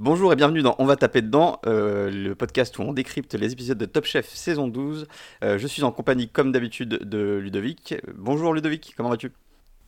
Bonjour 0.00 0.32
et 0.32 0.36
bienvenue 0.36 0.62
dans 0.62 0.76
On 0.78 0.84
va 0.84 0.94
taper 0.94 1.22
dedans, 1.22 1.58
euh, 1.66 2.08
le 2.08 2.36
podcast 2.36 2.78
où 2.78 2.82
on 2.82 2.92
décrypte 2.92 3.34
les 3.34 3.52
épisodes 3.52 3.76
de 3.76 3.84
Top 3.84 4.04
Chef 4.04 4.28
saison 4.28 4.68
12. 4.68 5.08
Euh, 5.42 5.58
je 5.58 5.66
suis 5.66 5.82
en 5.82 5.90
compagnie 5.90 6.28
comme 6.28 6.52
d'habitude 6.52 7.00
de 7.02 7.40
Ludovic. 7.42 7.96
Bonjour 8.14 8.54
Ludovic, 8.54 8.94
comment 8.96 9.08
vas-tu? 9.08 9.32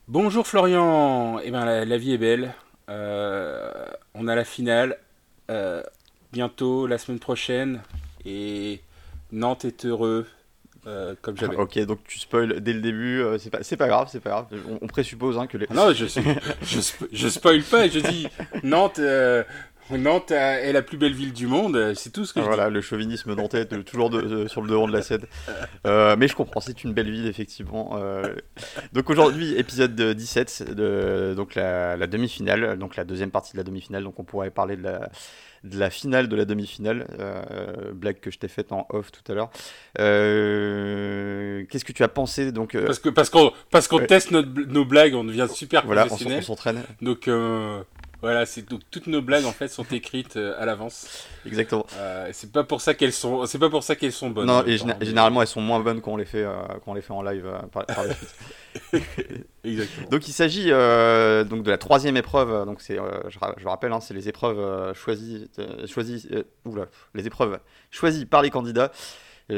Bonjour 0.08 0.48
Florian, 0.48 1.38
eh 1.38 1.52
ben, 1.52 1.64
la, 1.64 1.84
la 1.84 1.96
vie 1.96 2.12
est 2.12 2.18
belle. 2.18 2.54
Euh, 2.88 3.70
on 4.14 4.26
a 4.26 4.34
la 4.34 4.42
finale 4.42 4.98
bientôt, 6.32 6.88
la 6.88 6.98
semaine 6.98 7.20
prochaine. 7.20 7.80
Et 8.24 8.80
Nantes 9.30 9.64
est 9.64 9.84
heureux, 9.86 10.26
comme 11.22 11.36
j'avais. 11.36 11.54
Ok, 11.54 11.78
donc 11.86 12.00
tu 12.02 12.18
spoil 12.18 12.58
dès 12.60 12.72
le 12.72 12.80
début, 12.80 13.22
c'est 13.38 13.76
pas, 13.76 13.86
grave, 13.86 14.08
c'est 14.10 14.18
pas 14.18 14.30
grave. 14.30 14.46
On, 14.68 14.78
on 14.82 14.86
présuppose 14.88 15.38
hein, 15.38 15.46
que 15.46 15.56
les... 15.56 15.68
Non, 15.72 15.92
je, 15.92 16.06
je, 16.06 16.80
je 17.12 17.28
spoil 17.28 17.62
pas, 17.62 17.86
je 17.88 18.00
dis 18.00 18.26
Nantes, 18.64 19.00
Nantes 19.98 20.30
est 20.30 20.72
la 20.72 20.82
plus 20.82 20.96
belle 20.98 21.12
ville 21.14 21.32
du 21.32 21.46
monde, 21.46 21.92
c'est 21.94 22.10
tout 22.12 22.24
ce 22.24 22.32
que 22.32 22.40
je 22.40 22.46
Voilà, 22.46 22.68
le 22.70 22.80
chauvinisme 22.80 23.34
nantais 23.34 23.64
de- 23.64 23.82
toujours 23.82 24.10
de- 24.10 24.22
de- 24.22 24.48
sur 24.48 24.62
le 24.62 24.68
devant 24.68 24.86
de 24.88 24.92
la 24.92 25.02
scène. 25.02 25.24
Euh, 25.86 26.16
mais 26.18 26.28
je 26.28 26.34
comprends, 26.34 26.60
c'est 26.60 26.84
une 26.84 26.92
belle 26.92 27.10
ville, 27.10 27.26
effectivement. 27.26 27.92
Euh, 27.94 28.34
donc 28.92 29.08
aujourd'hui, 29.10 29.54
épisode 29.56 29.94
17, 30.00 30.74
de, 30.74 31.34
donc 31.36 31.54
la, 31.54 31.96
la 31.96 32.06
demi-finale, 32.06 32.78
donc 32.78 32.96
la 32.96 33.04
deuxième 33.04 33.30
partie 33.30 33.52
de 33.52 33.58
la 33.58 33.64
demi-finale. 33.64 34.04
Donc 34.04 34.18
on 34.18 34.24
pourrait 34.24 34.50
parler 34.50 34.76
de 34.76 34.82
la, 34.82 35.10
de 35.64 35.78
la 35.78 35.90
finale 35.90 36.28
de 36.28 36.36
la 36.36 36.44
demi-finale, 36.46 37.06
euh, 37.18 37.92
blague 37.92 38.20
que 38.20 38.30
je 38.30 38.38
t'ai 38.38 38.48
faite 38.48 38.72
en 38.72 38.86
off 38.90 39.10
tout 39.12 39.30
à 39.30 39.34
l'heure. 39.34 39.50
Euh, 40.44 41.64
Qu'est-ce 41.68 41.84
que 41.84 41.92
tu 41.92 42.02
as 42.02 42.08
pensé 42.08 42.52
donc 42.52 42.74
euh. 42.74 42.86
Parce 42.86 42.98
que 42.98 43.08
parce 43.08 43.30
qu'on 43.30 43.52
parce 43.70 43.86
qu'on 43.88 43.98
Ouais. 43.98 44.06
teste 44.06 44.30
notre- 44.30 44.48
nos 44.68 44.84
blagues, 44.84 45.14
on 45.14 45.24
devient 45.24 45.46
super 45.52 45.84
Voilà, 45.86 46.06
professionnel. 46.06 46.38
on 46.40 46.42
s'entraîne. 46.42 46.82
Donc 47.02 47.28
euh, 47.28 47.82
voilà, 48.22 48.46
c'est 48.46 48.68
donc 48.68 48.82
toutes 48.90 49.06
nos 49.06 49.22
blagues 49.22 49.44
en 49.44 49.52
fait 49.52 49.68
sont 49.68 49.84
écrites 49.90 50.36
euh, 50.36 50.60
à 50.60 50.66
l'avance. 50.66 51.26
Exactement. 51.46 51.86
Euh, 51.96 52.28
c'est 52.32 52.52
pas 52.52 52.64
pour 52.64 52.80
ça 52.80 52.94
qu'elles 52.94 53.12
sont, 53.12 53.46
c'est 53.46 53.58
pas 53.58 53.70
pour 53.70 53.82
ça 53.82 53.96
qu'elles 53.96 54.12
sont 54.12 54.30
bonnes. 54.30 54.46
non, 54.46 54.64
et 54.66 54.76
généralement 54.76 55.40
elles 55.42 55.48
sont 55.48 55.60
moins 55.60 55.80
bonnes 55.80 56.00
quand 56.00 56.12
on 56.12 56.16
les 56.16 56.24
fait, 56.24 56.44
euh, 56.44 56.54
quand 56.84 56.92
on 56.92 56.94
les 56.94 57.02
fait 57.02 57.12
en 57.12 57.22
live 57.22 57.46
euh, 57.46 57.58
par, 57.72 57.86
par 57.86 58.04
la 58.04 58.14
suite. 58.14 58.34
Exactement. 59.64 60.08
Donc 60.10 60.28
il 60.28 60.32
s'agit 60.32 60.68
donc 60.68 61.62
de 61.62 61.70
la 61.70 61.78
troisième 61.78 62.16
épreuve. 62.16 62.66
Donc 62.66 62.80
c'est, 62.80 62.98
je, 63.28 63.38
je 63.56 63.68
rappelle, 63.68 63.92
hein, 63.92 64.00
c'est 64.00 64.14
les 64.14 64.28
épreuves 64.28 64.94
choisies, 64.94 65.48
choisies, 65.86 66.28
oula, 66.64 66.86
les 67.14 67.26
épreuves 67.26 67.58
choisies 67.90 68.26
par 68.26 68.42
les 68.42 68.50
candidats. 68.50 68.92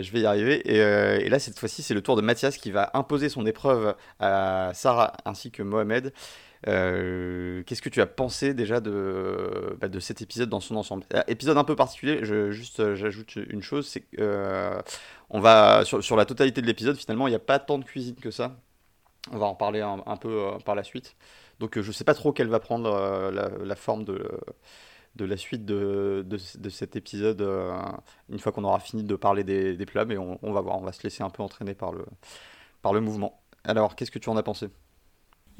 Je 0.00 0.10
vais 0.10 0.20
y 0.20 0.26
arriver. 0.26 0.62
Et, 0.64 0.80
euh, 0.80 1.18
et 1.20 1.28
là 1.28 1.38
cette 1.38 1.58
fois-ci, 1.58 1.82
c'est 1.82 1.94
le 1.94 2.00
tour 2.00 2.16
de 2.16 2.22
Mathias 2.22 2.56
qui 2.56 2.70
va 2.70 2.90
imposer 2.94 3.28
son 3.28 3.44
épreuve 3.44 3.94
à 4.20 4.70
Sarah 4.74 5.12
ainsi 5.24 5.50
que 5.50 5.62
Mohamed. 5.62 6.12
Euh, 6.68 7.62
Qu'est-ce 7.64 7.82
que 7.82 7.88
tu 7.88 8.00
as 8.00 8.06
pensé 8.06 8.54
déjà 8.54 8.80
de, 8.80 9.76
bah, 9.80 9.88
de 9.88 10.00
cet 10.00 10.22
épisode 10.22 10.48
dans 10.48 10.60
son 10.60 10.76
ensemble? 10.76 11.04
Euh, 11.14 11.22
Épisode 11.28 11.58
un 11.58 11.64
peu 11.64 11.76
particulier. 11.76 12.24
Je, 12.24 12.50
juste, 12.50 12.80
euh, 12.80 12.94
j'ajoute 12.94 13.36
une 13.36 13.62
chose, 13.62 13.86
c'est 13.88 14.04
euh, 14.18 14.80
sur, 15.84 16.02
sur 16.02 16.16
la 16.16 16.24
totalité 16.24 16.60
de 16.60 16.66
l'épisode. 16.66 16.96
Finalement, 16.96 17.26
il 17.26 17.30
n'y 17.30 17.36
a 17.36 17.40
pas 17.40 17.58
tant 17.58 17.78
de 17.78 17.84
cuisine 17.84 18.16
que 18.16 18.30
ça. 18.30 18.56
On 19.30 19.38
va 19.38 19.46
en 19.46 19.54
parler 19.54 19.80
un, 19.80 20.16
peu 20.16 20.50
par 20.64 20.74
la 20.74 20.82
suite. 20.82 21.14
Donc 21.60 21.80
je 21.80 21.92
sais 21.92 22.02
pas 22.02 22.14
trop 22.14 22.32
quelle 22.32 22.48
va 22.48 22.58
prendre 22.58 23.30
la, 23.30 23.76
forme 23.76 24.04
de, 24.04 24.28
de 25.14 25.24
la 25.24 25.36
suite 25.36 25.64
de, 25.64 26.26
de, 26.26 26.68
cet 26.68 26.96
épisode 26.96 27.40
une 28.28 28.40
fois 28.40 28.50
qu'on 28.50 28.64
aura 28.64 28.80
fini 28.80 29.04
de 29.04 29.14
parler 29.14 29.44
des, 29.44 29.76
des 29.76 29.86
plats, 29.86 30.04
mais 30.04 30.18
on, 30.18 30.40
on 30.42 30.52
va 30.52 30.60
voir, 30.60 30.76
on 30.76 30.82
va 30.82 30.90
se 30.90 31.04
laisser 31.04 31.22
un 31.22 31.30
peu 31.30 31.40
entraîner 31.40 31.74
par 31.74 31.92
le, 31.92 32.04
par 32.82 32.92
le 32.92 33.00
mouvement. 33.00 33.40
Alors, 33.62 33.94
qu'est-ce 33.94 34.10
que 34.10 34.18
tu 34.18 34.28
en 34.28 34.36
as 34.36 34.42
pensé? 34.42 34.68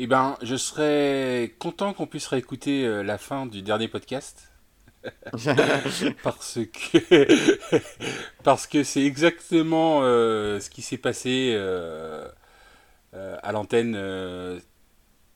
Eh 0.05 0.09
ben, 0.09 0.37
je 0.43 0.57
serais 0.57 1.55
content 1.61 1.93
qu'on 1.93 2.09
puisse 2.09 2.27
réécouter 2.27 2.85
euh, 2.85 3.05
la 3.05 3.19
fin 3.19 3.47
du 3.47 3.63
dernier 3.63 3.87
podcast. 3.87 4.51
parce 6.25 6.59
que 6.83 7.79
parce 8.43 8.67
que 8.67 8.83
c'est 8.83 9.05
exactement 9.05 10.01
euh, 10.03 10.59
ce 10.59 10.71
qui 10.71 10.83
s'est 10.83 10.99
passé 10.99 11.53
euh, 11.55 12.27
euh, 13.15 13.37
à 13.45 13.53
l'antenne 13.53 13.93
de 13.93 14.61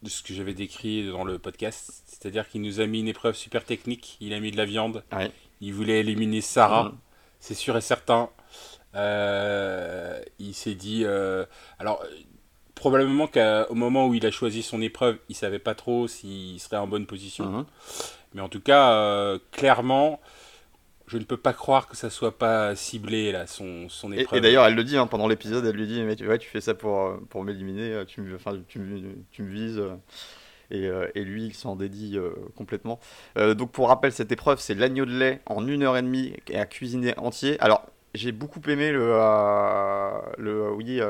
ce 0.04 0.24
que 0.24 0.34
j'avais 0.34 0.52
décrit 0.52 1.06
dans 1.12 1.22
le 1.22 1.38
podcast. 1.38 2.02
C'est-à-dire 2.06 2.48
qu'il 2.48 2.62
nous 2.62 2.80
a 2.80 2.86
mis 2.86 2.98
une 2.98 3.08
épreuve 3.08 3.36
super 3.36 3.64
technique. 3.64 4.16
Il 4.20 4.34
a 4.34 4.40
mis 4.40 4.50
de 4.50 4.56
la 4.56 4.64
viande. 4.64 5.04
Ouais. 5.12 5.30
Il 5.60 5.74
voulait 5.74 6.00
éliminer 6.00 6.40
Sarah. 6.40 6.86
Mhm. 6.86 6.98
C'est 7.38 7.54
sûr 7.54 7.76
et 7.76 7.80
certain. 7.80 8.30
Il 8.96 10.54
s'est 10.54 10.74
dit. 10.74 11.04
alors, 11.78 12.02
probablement 12.76 13.26
qu'au 13.26 13.74
moment 13.74 14.06
où 14.06 14.14
il 14.14 14.24
a 14.24 14.30
choisi 14.30 14.62
son 14.62 14.80
épreuve, 14.80 15.18
il 15.28 15.34
savait 15.34 15.58
pas 15.58 15.74
trop 15.74 16.06
s'il 16.06 16.60
serait 16.60 16.76
en 16.76 16.86
bonne 16.86 17.06
position. 17.06 17.46
Mhm. 17.46 17.64
Mais 18.34 18.42
en 18.42 18.48
tout 18.48 18.60
cas, 18.60 18.92
euh, 18.92 19.38
clairement, 19.50 20.20
je 21.08 21.18
ne 21.18 21.24
peux 21.24 21.38
pas 21.38 21.52
croire 21.54 21.88
que 21.88 21.96
ça 21.96 22.10
soit 22.10 22.36
pas 22.38 22.76
ciblé 22.76 23.32
là, 23.32 23.46
son, 23.46 23.88
son 23.88 24.12
épreuve. 24.12 24.38
et 24.38 24.42
d'ailleurs, 24.42 24.66
elle 24.66 24.74
le 24.74 24.84
dit 24.84 24.96
hein, 24.96 25.06
pendant 25.06 25.26
l'épisode, 25.26 25.64
elle 25.64 25.74
lui 25.74 25.86
dit 25.86 26.02
mais 26.02 26.14
tu, 26.16 26.28
ouais, 26.28 26.38
tu 26.38 26.48
fais 26.48 26.60
ça 26.60 26.74
pour, 26.74 26.98
euh, 27.00 27.16
pour 27.30 27.42
m'éliminer, 27.42 27.92
euh, 27.92 28.04
tu, 28.04 28.20
me- 28.20 28.36
enfin, 28.36 28.52
tu, 28.68 28.78
me- 28.78 29.14
tu 29.32 29.42
me 29.42 29.50
vises. 29.50 29.82
Et, 30.70 30.86
euh, 30.86 31.06
et 31.14 31.22
lui, 31.24 31.46
il 31.46 31.54
s'en 31.54 31.76
dédie 31.76 32.18
euh, 32.18 32.30
complètement. 32.56 32.98
Donc, 33.36 33.70
pour 33.70 33.88
rappel, 33.88 34.12
cette 34.12 34.32
épreuve, 34.32 34.58
c'est 34.60 34.74
l'agneau 34.74 35.06
de 35.06 35.16
lait 35.16 35.40
en 35.46 35.66
une 35.66 35.82
heure 35.84 35.96
et 35.96 36.02
demie 36.02 36.34
et 36.48 36.58
à 36.58 36.66
cuisiner 36.66 37.16
entier. 37.18 37.56
Alors, 37.60 37.86
j'ai 38.14 38.32
beaucoup 38.32 38.60
aimé 38.68 38.90
le. 38.90 39.12
le 40.38 40.72
oui, 40.72 41.00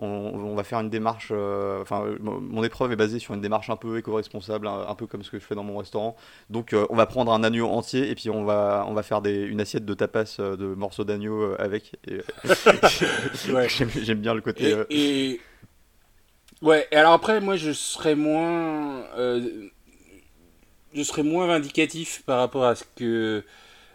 on, 0.00 0.06
on 0.34 0.54
va 0.54 0.64
faire 0.64 0.80
une 0.80 0.90
démarche. 0.90 1.28
euh, 1.30 1.80
Enfin, 1.82 2.02
euh, 2.04 2.16
mon 2.20 2.64
épreuve 2.64 2.90
est 2.92 2.96
basée 2.96 3.18
sur 3.18 3.34
une 3.34 3.40
démarche 3.40 3.70
un 3.70 3.76
peu 3.76 3.98
éco-responsable, 3.98 4.66
un, 4.66 4.86
un 4.88 4.94
peu 4.94 5.06
comme 5.06 5.22
ce 5.22 5.30
que 5.30 5.38
je 5.38 5.44
fais 5.44 5.54
dans 5.54 5.62
mon 5.62 5.78
restaurant. 5.78 6.16
Donc, 6.48 6.72
euh, 6.72 6.86
on 6.90 6.96
va 6.96 7.06
prendre 7.06 7.32
un 7.32 7.44
agneau 7.44 7.68
entier 7.68 8.10
et 8.10 8.14
puis 8.14 8.30
on 8.30 8.44
va, 8.44 8.84
on 8.88 8.94
va 8.94 9.02
faire 9.02 9.20
des, 9.22 9.42
une 9.42 9.60
assiette 9.60 9.84
de 9.84 9.94
tapas 9.94 10.36
de 10.38 10.74
morceaux 10.74 11.04
d'agneau 11.04 11.54
avec. 11.58 11.92
Ouais. 13.52 13.68
J'aime 13.68 14.20
bien 14.20 14.34
le 14.34 14.40
côté. 14.40 14.74
Et, 14.90 15.30
et- 15.32 15.40
ouais. 16.62 16.86
Et 16.90 16.96
alors 16.96 17.12
après, 17.12 17.40
moi, 17.40 17.56
je 17.56 17.72
serais 17.72 18.14
moins, 18.14 19.04
euh, 19.18 19.68
je 20.94 21.02
serais 21.02 21.22
moins 21.22 21.46
vindicatif 21.46 22.22
par 22.26 22.38
rapport 22.38 22.64
à 22.64 22.74
ce 22.74 22.84
que, 22.96 23.44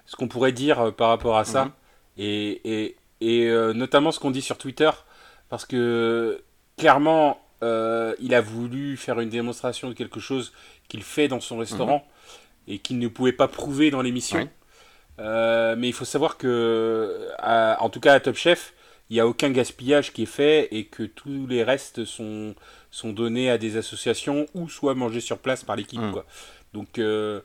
ce 0.05 0.15
qu'on 0.15 0.27
pourrait 0.27 0.51
dire 0.51 0.93
par 0.95 1.09
rapport 1.09 1.37
à 1.37 1.45
ça, 1.45 1.65
Mhm. 1.65 1.71
et 2.19 2.61
et, 2.83 2.95
et 3.21 3.47
euh, 3.47 3.73
notamment 3.73 4.11
ce 4.11 4.19
qu'on 4.19 4.31
dit 4.31 4.41
sur 4.41 4.57
Twitter, 4.57 4.89
parce 5.49 5.65
que 5.65 6.41
clairement, 6.77 7.39
euh, 7.63 8.13
il 8.19 8.33
a 8.35 8.41
voulu 8.41 8.97
faire 8.97 9.19
une 9.19 9.29
démonstration 9.29 9.89
de 9.89 9.93
quelque 9.93 10.19
chose 10.19 10.51
qu'il 10.87 11.03
fait 11.03 11.27
dans 11.27 11.39
son 11.39 11.57
restaurant 11.57 12.05
et 12.67 12.79
qu'il 12.79 12.99
ne 12.99 13.07
pouvait 13.07 13.31
pas 13.31 13.47
prouver 13.47 13.91
dans 13.91 14.01
l'émission. 14.01 14.39
Euh, 15.19 15.75
mais 15.77 15.87
il 15.87 15.93
faut 15.93 16.05
savoir 16.05 16.37
que, 16.37 17.29
à- 17.39 17.77
en 17.81 17.89
tout 17.89 17.99
cas 18.01 18.13
à 18.13 18.19
Top 18.19 18.35
Chef, 18.35 18.73
il 19.09 19.13
n'y 19.13 19.19
a 19.19 19.27
aucun 19.27 19.49
gaspillage 19.51 20.11
qui 20.13 20.23
est 20.23 20.27
fait 20.27 20.67
et 20.71 20.85
que 20.85 21.03
tous 21.03 21.47
les 21.47 21.63
restes 21.63 22.03
sont, 22.05 22.55
sont 22.91 23.13
donnés 23.13 23.49
à 23.49 23.57
des 23.57 23.77
associations 23.77 24.45
ou 24.55 24.67
soit 24.67 24.95
mangés 24.95 25.21
sur 25.21 25.37
place 25.37 25.63
par 25.63 25.75
l'équipe. 25.75 26.01
Quoi. 26.11 26.25
Donc, 26.73 26.99
euh, 26.99 27.39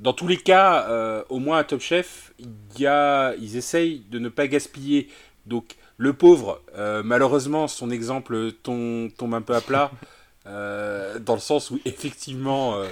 dans 0.00 0.12
tous 0.12 0.26
les 0.26 0.36
cas, 0.36 0.86
euh, 0.90 1.22
au 1.30 1.38
moins 1.38 1.58
à 1.58 1.64
Top 1.64 1.80
Chef, 1.80 2.34
y 2.78 2.84
a, 2.86 3.34
ils 3.36 3.56
essayent 3.56 4.00
de 4.10 4.18
ne 4.18 4.28
pas 4.28 4.46
gaspiller. 4.46 5.08
Donc, 5.46 5.76
le 5.96 6.12
pauvre, 6.12 6.60
euh, 6.76 7.02
malheureusement, 7.04 7.68
son 7.68 7.90
exemple 7.90 8.52
tombe, 8.62 9.10
tombe 9.16 9.34
un 9.34 9.42
peu 9.42 9.54
à 9.54 9.60
plat. 9.60 9.90
euh, 10.46 11.18
dans 11.20 11.34
le 11.34 11.40
sens 11.40 11.70
où 11.70 11.80
effectivement 11.86 12.74
euh, 12.76 12.86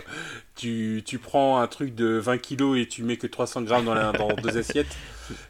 tu, 0.56 1.02
tu 1.04 1.18
prends 1.18 1.60
un 1.60 1.66
truc 1.66 1.94
de 1.94 2.16
20 2.16 2.38
kilos 2.38 2.78
et 2.78 2.88
tu 2.88 3.02
mets 3.02 3.18
que 3.18 3.26
300 3.26 3.60
grammes 3.62 3.84
dans, 3.84 3.92
la- 3.92 4.12
dans 4.12 4.34
deux 4.36 4.56
assiettes 4.56 4.96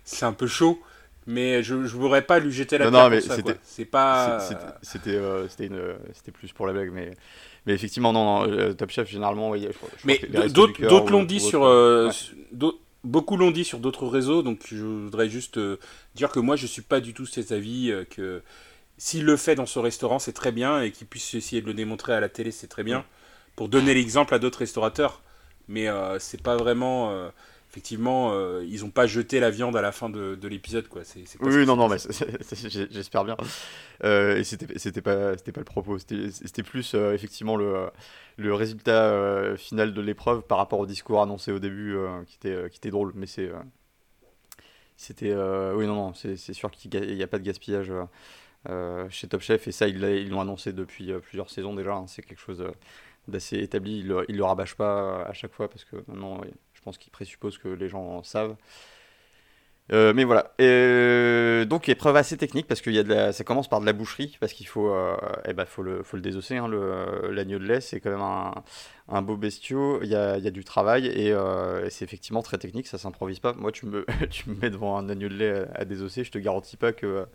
c'est 0.03 0.25
un 0.25 0.33
peu 0.33 0.49
chaud 0.49 0.83
mais 1.29 1.63
je 1.63 1.77
ne 1.77 1.87
voudrais 1.87 2.23
pas 2.23 2.41
lui 2.41 2.51
jeter 2.51 2.77
la 2.77 2.87
Non, 2.87 2.91
pierre 2.91 3.05
non, 3.05 3.11
mais 3.11 3.21
c'est 3.21 3.85
pas 3.85 4.41
c'était- 4.83 5.15
euh, 5.15 5.47
c'était 5.49 6.33
plus 6.33 6.53
pour 6.53 6.67
la 6.67 6.73
blague, 6.73 6.91
mais, 6.93 7.13
mais 7.67 7.75
effectivement, 7.75 8.13
non, 8.13 8.49
non, 8.49 8.75
Top 8.75 8.91
Chef, 8.91 9.09
généralement, 9.09 9.51
oui, 9.51 9.69
je, 9.69 9.69
je 9.69 10.07
Mais 10.07 10.19
d'autres 10.49 11.13
l'ont 11.13 11.23
dit 11.23 11.39
sur. 11.39 11.61
ouais. 11.61 12.11
Beaucoup 13.05 13.37
l'ont 13.37 13.51
dit 13.51 13.65
sur 13.65 13.81
d'autres 13.81 14.07
réseaux, 14.07 14.43
donc 14.43 14.61
je 14.71 14.85
voudrais 14.85 15.29
juste 15.29 15.59
euh, 15.59 15.79
dire 16.15 16.31
que 16.31 16.39
moi 16.39 16.55
je 16.57 16.67
suis 16.67 16.83
pas 16.83 17.01
du 17.01 17.15
tout 17.15 17.27
cet 17.27 17.51
avis 17.51 17.91
euh, 17.91 18.05
que 18.05 18.43
s'il 18.97 19.25
le 19.25 19.37
fait 19.37 19.57
dans 19.57 19.67
ce 19.67 19.81
restaurant 19.81 20.21
c'est 20.21 20.33
très 20.33 20.53
bien 20.53 20.83
et 20.83 20.93
qu'il 20.93 21.09
puisse 21.09 21.35
essayer 21.35 21.61
de 21.63 21.67
le 21.67 21.75
démontrer 21.75 22.13
à 22.15 22.21
la 22.21 22.29
télé 22.29 22.53
c'est 22.53 22.69
très 22.69 22.85
bien 22.85 23.05
pour 23.57 23.69
donner 23.69 23.93
l'exemple 23.95 24.35
à 24.35 24.39
d'autres 24.39 24.61
restaurateurs. 24.61 25.23
Mais 25.69 25.89
euh, 25.89 26.19
c'est 26.21 26.43
pas 26.43 26.57
vraiment. 26.57 27.11
euh, 27.13 27.29
effectivement, 27.73 28.33
euh, 28.35 28.63
ils 28.69 28.85
ont 28.85 28.91
pas 28.91 29.07
jeté 29.07 29.41
la 29.41 29.51
viande 29.51 29.77
à 29.77 29.81
la 29.81 29.93
fin 29.93 30.11
de, 30.11 30.35
de 30.35 30.49
l'épisode 30.49 30.89
quoi. 30.89 31.05
C'est, 31.05 31.27
c'est 31.27 31.39
pas 31.39 31.47
Oui, 31.47 31.65
non, 31.65 31.75
non, 31.77 31.89
mais 31.89 31.97
j'espère 32.91 33.25
bien. 33.25 33.37
Euh, 34.05 34.37
et 34.37 34.45
c'était 34.45 34.79
c'était 34.79 35.01
pas, 35.01 35.37
c'était 35.39 35.53
pas 35.53 35.61
le 35.61 35.65
propos, 35.65 35.99
c'était 35.99 36.31
c'était 36.31 36.63
plus 36.63 36.95
euh, 36.95 37.15
effectivement 37.15 37.57
le, 37.57 37.91
le 38.37 38.55
résultat 38.55 39.57
final 39.57 39.95
de 39.95 40.01
l'épreuve 40.03 40.43
par 40.43 40.59
rapport 40.59 40.81
au 40.81 40.87
discours 40.87 41.23
annoncé 41.23 41.51
au 41.51 41.59
début 41.59 41.97
qui, 42.27 42.37
était, 42.37 42.69
qui 42.71 42.77
était 42.79 42.91
drôle. 42.91 43.13
Mais 43.15 43.27
c'est. 43.27 43.51
c'était. 44.97 45.35
oui, 45.35 45.87
non, 45.87 45.95
non, 45.95 46.15
c'est 46.15 46.37
c'est 46.37 46.53
sûr 46.53 46.71
qu'il 46.71 46.91
n'y 47.01 47.23
a 47.23 47.27
pas 47.27 47.39
de 47.39 47.45
gaspillage 47.45 47.93
chez 49.11 49.29
Top 49.29 49.41
Chef 49.41 49.67
et 49.69 49.73
ça, 49.73 49.89
ils 49.89 50.03
ils 50.03 50.29
l'ont 50.29 50.41
annoncé 50.41 50.73
depuis 50.73 51.13
plusieurs 51.23 51.51
saisons 51.51 51.75
déjà. 51.75 51.95
hein, 51.95 52.07
c'est 52.07 52.23
quelque 52.23 52.41
chose. 52.41 52.65
d'assez 53.29 53.59
établi. 53.59 54.01
Il 54.01 54.09
ne 54.09 54.37
le 54.37 54.45
rabâche 54.45 54.75
pas 54.75 55.23
à 55.25 55.33
chaque 55.33 55.53
fois 55.53 55.69
parce 55.69 55.85
que 55.85 55.97
je 56.72 56.72
pense 56.83 56.99
qu'il 56.99 57.13
présuppose 57.13 57.59
que 57.59 57.69
les 57.69 57.89
gens 57.89 58.23
savent. 58.23 58.57
Euh, 59.93 60.13
mais 60.15 60.25
voilà. 60.25 60.53
Et, 60.59 61.67
donc 61.67 61.89
épreuve 61.89 62.17
assez 62.17 62.37
technique 62.37 62.67
parce 62.67 62.81
que 62.81 63.33
ça 63.33 63.45
commence 63.45 63.69
par 63.69 63.81
de 63.81 63.87
la 63.87 63.93
boucherie 63.93 64.37
parce 64.41 64.53
qu'il 64.53 64.67
faut, 64.67 64.91
euh, 64.91 65.17
eh 65.47 65.53
ben, 65.53 65.65
faut, 65.67 65.83
le, 65.83 66.03
faut 66.03 66.17
le 66.17 66.23
désosser. 66.23 66.57
Hein, 66.57 66.69
l'agneau 67.31 67.59
de 67.59 67.65
lait, 67.65 67.81
c'est 67.81 68.01
quand 68.01 68.11
même 68.11 68.21
un, 68.21 68.55
un 69.09 69.23
beau 69.23 69.37
bestiau. 69.37 70.01
Il 70.03 70.09
y 70.09 70.15
a, 70.15 70.39
y 70.39 70.47
a, 70.47 70.51
du 70.51 70.65
travail 70.65 71.07
et, 71.07 71.33
euh, 71.33 71.85
et 71.85 71.91
c'est 71.91 72.05
effectivement 72.05 72.43
très 72.43 72.59
technique. 72.59 72.87
Ça 72.87 72.97
s'improvise 72.99 73.41
pas. 73.41 73.53
Moi, 73.55 73.73
tu 73.73 73.87
me, 73.87 74.07
tu 74.31 74.51
me 74.51 74.55
mets 74.57 74.71
devant 74.71 74.97
un 74.97 75.09
agneau 75.09 75.29
de 75.29 75.35
lait 75.35 75.67
à, 75.75 75.85
désosser. 75.85 76.25
Je 76.25 76.31
te 76.31 76.39
garantis 76.39 76.77
pas 76.77 76.93
que 76.93 77.27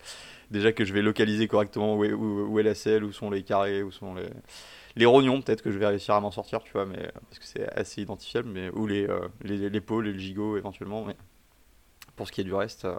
déjà 0.50 0.72
que 0.72 0.86
je 0.86 0.94
vais 0.94 1.02
localiser 1.02 1.48
correctement 1.48 1.96
où 1.96 2.06
est, 2.06 2.14
où, 2.14 2.60
est 2.60 2.64
la 2.64 2.76
selle, 2.76 3.04
où 3.04 3.12
sont 3.12 3.30
les 3.30 3.44
carrés, 3.44 3.84
où 3.84 3.92
sont 3.92 4.16
les 4.16 4.30
les 4.98 5.06
rognons 5.06 5.42
peut-être 5.42 5.62
que 5.62 5.72
je 5.72 5.78
vais 5.78 5.88
réussir 5.88 6.16
à 6.16 6.20
m'en 6.20 6.32
sortir 6.32 6.64
tu 6.64 6.72
vois 6.74 6.86
mais 6.86 7.12
parce 7.30 7.40
que 7.40 7.46
c'est 7.46 7.70
assez 7.74 8.02
identifiable 8.02 8.50
mais 8.50 8.70
ou 8.70 8.88
les 8.88 9.08
l'épaule 9.44 10.08
et 10.08 10.14
le 10.14 10.20
gigot 10.20 10.58
éventuellement 10.58 11.06
mais 11.06 11.16
pour 12.18 12.28
ce 12.28 12.34
qui 12.34 12.42
est 12.42 12.44
du 12.44 12.54
reste, 12.54 12.84
euh, 12.84 12.96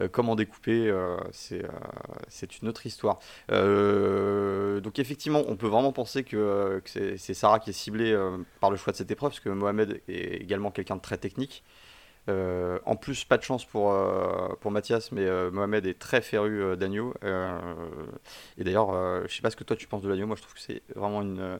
euh, 0.00 0.08
comment 0.08 0.34
découper, 0.36 0.88
euh, 0.88 1.16
c'est 1.30 2.60
une 2.60 2.68
autre 2.68 2.84
histoire. 2.84 3.20
donc 3.48 4.98
effectivement, 4.98 5.42
on 5.48 5.56
peut 5.56 5.68
vraiment 5.68 5.92
penser 5.92 6.24
que, 6.24 6.82
c'est 6.84 7.34
Sarah 7.34 7.60
qui 7.60 7.70
est 7.70 7.72
ciblée 7.72 8.14
par 8.60 8.70
le 8.70 8.76
choix 8.76 8.92
de 8.92 8.98
cette 8.98 9.10
épreuve, 9.10 9.30
parce 9.30 9.40
que 9.40 9.48
Mohamed 9.48 10.02
est 10.08 10.42
également 10.42 10.70
quelqu'un 10.70 10.96
de 10.96 11.00
très 11.00 11.16
technique. 11.16 11.62
En 12.28 12.96
plus, 12.96 13.24
pas 13.24 13.38
de 13.38 13.42
chance 13.42 13.64
pour, 13.64 13.94
pour 14.60 14.70
Mathias, 14.70 15.12
mais 15.12 15.26
Mohamed 15.50 15.86
est 15.86 15.98
très 15.98 16.22
féru 16.22 16.76
d'agneau. 16.76 17.14
et 17.22 18.64
d'ailleurs, 18.64 19.26
je 19.26 19.34
sais 19.34 19.42
pas 19.42 19.50
ce 19.50 19.56
que 19.56 19.64
toi 19.64 19.76
tu 19.76 19.86
penses 19.86 20.02
de 20.02 20.08
l'agneau, 20.08 20.26
moi 20.26 20.36
je 20.36 20.42
trouve 20.42 20.54
que 20.54 20.60
c'est 20.60 20.82
vraiment 20.94 21.22
une, 21.22 21.58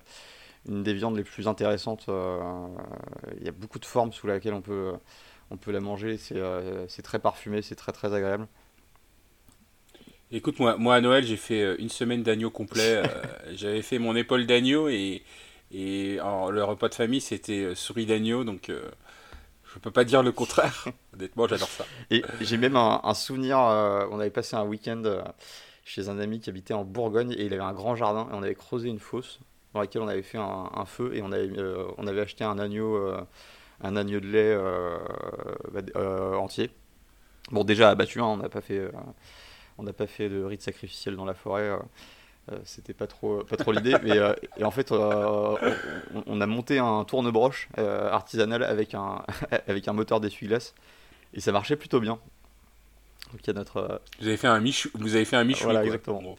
une 0.69 0.82
des 0.82 0.94
viandes 0.94 1.17
les 1.17 1.25
plus 1.25 1.49
intéressantes. 1.49 2.06
Il 2.09 3.44
y 3.44 3.49
a 3.49 3.53
beaucoup 3.53 3.79
de 3.79 3.87
formes 3.87 4.12
sous 4.12 4.26
lesquelles 4.26 4.55
on 4.55 4.62
peut 4.62 4.93
on 5.53 5.59
peut 5.59 5.70
la 5.70 5.81
manger, 5.81 6.19
euh, 6.32 6.87
c'est 6.88 7.03
très 7.03 7.19
parfumé, 7.19 7.61
c'est 7.61 7.75
très 7.75 7.93
très 7.93 8.15
agréable. 8.15 8.49
Écoute, 10.31 10.58
moi, 10.58 10.79
moi 10.79 10.94
à 10.94 11.00
Noël, 11.03 11.25
j'ai 11.25 11.37
fait 11.37 11.61
euh, 11.61 11.76
une 11.79 11.91
semaine 11.91 12.23
d'agneau 12.23 12.50
complet. 12.50 13.03
Euh, 13.03 13.05
j'avais 13.55 13.82
fait 13.82 13.99
mon 13.99 14.17
épaule 14.17 14.47
d'agneau 14.47 14.88
et, 14.88 15.23
et 15.70 16.17
le 16.17 16.62
repas 16.62 16.88
de 16.88 16.94
famille, 16.94 17.20
c'était 17.20 17.75
souris 17.75 18.06
d'agneau. 18.06 18.44
Donc, 18.44 18.73
je 19.75 19.79
peux 19.79 19.91
pas 19.91 20.05
dire 20.05 20.23
le 20.23 20.33
contraire. 20.33 20.87
Honnêtement, 21.15 21.47
j'adore 21.47 21.69
ça. 21.69 21.85
Et 22.11 22.23
j'ai 22.41 22.57
même 22.57 22.77
un, 22.77 23.15
souvenir. 23.15 23.59
on 23.59 24.21
avait 24.21 24.31
passé 24.31 24.57
un 24.57 24.65
week-end 24.65 25.03
chez 25.85 26.09
un 26.09 26.19
ami 26.19 26.41
qui 26.41 26.51
habitait 26.51 26.75
en 26.75 26.85
Bourgogne 26.85 27.33
et 27.33 27.45
il 27.45 27.53
avait 27.53 27.63
un 27.63 27.73
grand 27.73 27.97
jardin 27.97 28.29
et 28.31 28.35
on 28.35 28.43
avait 28.43 28.55
creusé 28.55 28.89
une 28.89 29.01
fosse 29.01 29.41
dans 29.75 29.81
laquelle 29.81 30.03
on 30.03 30.09
avait 30.09 30.23
fait 30.23 30.39
un, 30.39 30.85
feu 30.87 31.13
et 31.15 31.23
on 31.23 31.33
avait, 31.33 31.51
on 31.99 32.07
avait 32.07 32.21
acheté 32.21 32.45
un 32.45 32.59
agneau 32.59 32.99
un 33.83 33.97
agneau 33.97 34.21
de 34.21 34.27
lait 34.27 34.55
euh, 34.55 34.99
bah, 35.73 35.81
euh, 35.97 36.35
entier. 36.35 36.71
Bon, 37.51 37.65
déjà 37.65 37.91
abattu, 37.91 38.21
hein, 38.21 38.27
on 38.27 38.37
n'a 38.37 38.49
pas 38.49 38.61
fait, 38.61 38.79
euh, 38.79 38.93
on 39.79 39.83
n'a 39.83 39.93
pas 39.93 40.07
fait 40.07 40.29
de 40.29 40.43
rite 40.43 40.63
sacrificiel 40.63 41.17
dans 41.17 41.25
la 41.25 41.35
forêt. 41.35 41.77
C'était 42.65 42.94
pas 42.94 43.06
trop, 43.06 43.44
pas 43.44 43.56
trop 43.56 43.73
l'idée. 43.73 43.94
mais 44.03 44.19
et 44.56 44.65
en 44.65 44.71
fait, 44.71 44.93
on, 44.93 46.41
a 46.41 46.47
monté 46.47 46.79
un 46.79 47.05
tourne-broche 47.05 47.69
artisanal 47.77 48.62
avec 48.62 48.94
un, 48.94 49.25
avec 49.69 49.89
un 49.89 49.93
moteur 49.93 50.21
d'essuie-glace 50.21 50.75
et 51.35 51.41
ça 51.41 51.53
marchait 51.53 51.77
plutôt 51.77 52.00
bien. 52.00 52.19
Donc 53.33 53.41
il 53.43 53.47
y 53.47 53.50
a 53.50 53.55
notre. 53.55 54.00
Vous 54.21 54.29
avez 54.29 54.37
fait 54.37 54.49
un 54.49 54.61
michou. 54.61 54.91
Vous 54.94 55.15
avez 55.15 55.25
fait 55.25 55.37
un 55.37 55.44
michou. 55.44 55.65
Voilà, 55.65 55.85
exactement. 55.85 56.37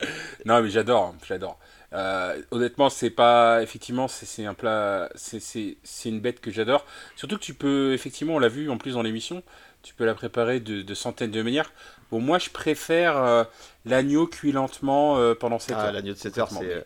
non, 0.44 0.62
mais 0.62 0.70
j'adore, 0.70 1.14
j'adore. 1.26 1.58
Euh, 1.92 2.40
honnêtement, 2.50 2.88
c'est 2.88 3.10
pas. 3.10 3.62
Effectivement, 3.62 4.08
c'est 4.08 4.46
un 4.46 4.54
plat. 4.54 5.10
C'est 5.16 5.76
une 6.04 6.20
bête 6.20 6.40
que 6.40 6.50
j'adore. 6.50 6.86
Surtout 7.16 7.36
que 7.36 7.42
tu 7.42 7.54
peux. 7.54 7.92
Effectivement, 7.92 8.34
on 8.34 8.38
l'a 8.38 8.48
vu 8.48 8.70
en 8.70 8.78
plus 8.78 8.94
dans 8.94 9.02
l'émission. 9.02 9.42
Tu 9.82 9.94
peux 9.94 10.04
la 10.04 10.14
préparer 10.14 10.60
de, 10.60 10.94
centaines 10.94 11.32
de 11.32 11.42
manières. 11.42 11.72
Bon, 12.12 12.20
moi, 12.20 12.38
je 12.38 12.50
préfère 12.50 13.16
euh, 13.16 13.42
l'agneau 13.86 14.26
cuit 14.26 14.52
lentement 14.52 15.16
euh, 15.16 15.34
pendant 15.34 15.58
7 15.58 15.76
ah, 15.76 15.86
heures. 15.86 15.92
L'agneau 15.92 16.12
de 16.12 16.18
7 16.18 16.38
heures, 16.38 16.50
c'est. 16.50 16.84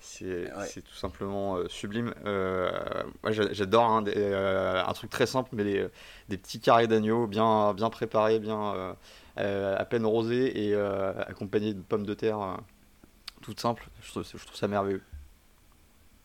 C'est 0.00 0.82
tout 0.82 0.94
simplement 0.94 1.58
sublime. 1.68 2.14
moi, 2.24 3.32
j'adore 3.32 3.84
hein, 3.84 4.04
un 4.06 4.92
truc 4.94 5.10
très 5.10 5.26
simple, 5.26 5.50
mais 5.52 5.90
des 6.28 6.38
petits 6.38 6.58
carrés 6.58 6.86
d'agneau 6.86 7.26
bien, 7.26 7.74
bien 7.74 7.90
préparés, 7.90 8.38
bien 8.38 8.96
à 9.36 9.84
peine 9.84 10.06
rosés 10.06 10.68
et 10.68 10.74
accompagnés 10.74 11.74
de 11.74 11.82
pommes 11.82 12.06
de 12.06 12.14
terre 12.14 12.56
toute 13.42 13.60
simple. 13.60 13.88
Je 14.02 14.10
trouve, 14.10 14.24
je 14.24 14.44
trouve 14.44 14.56
ça 14.56 14.68
merveilleux. 14.68 15.02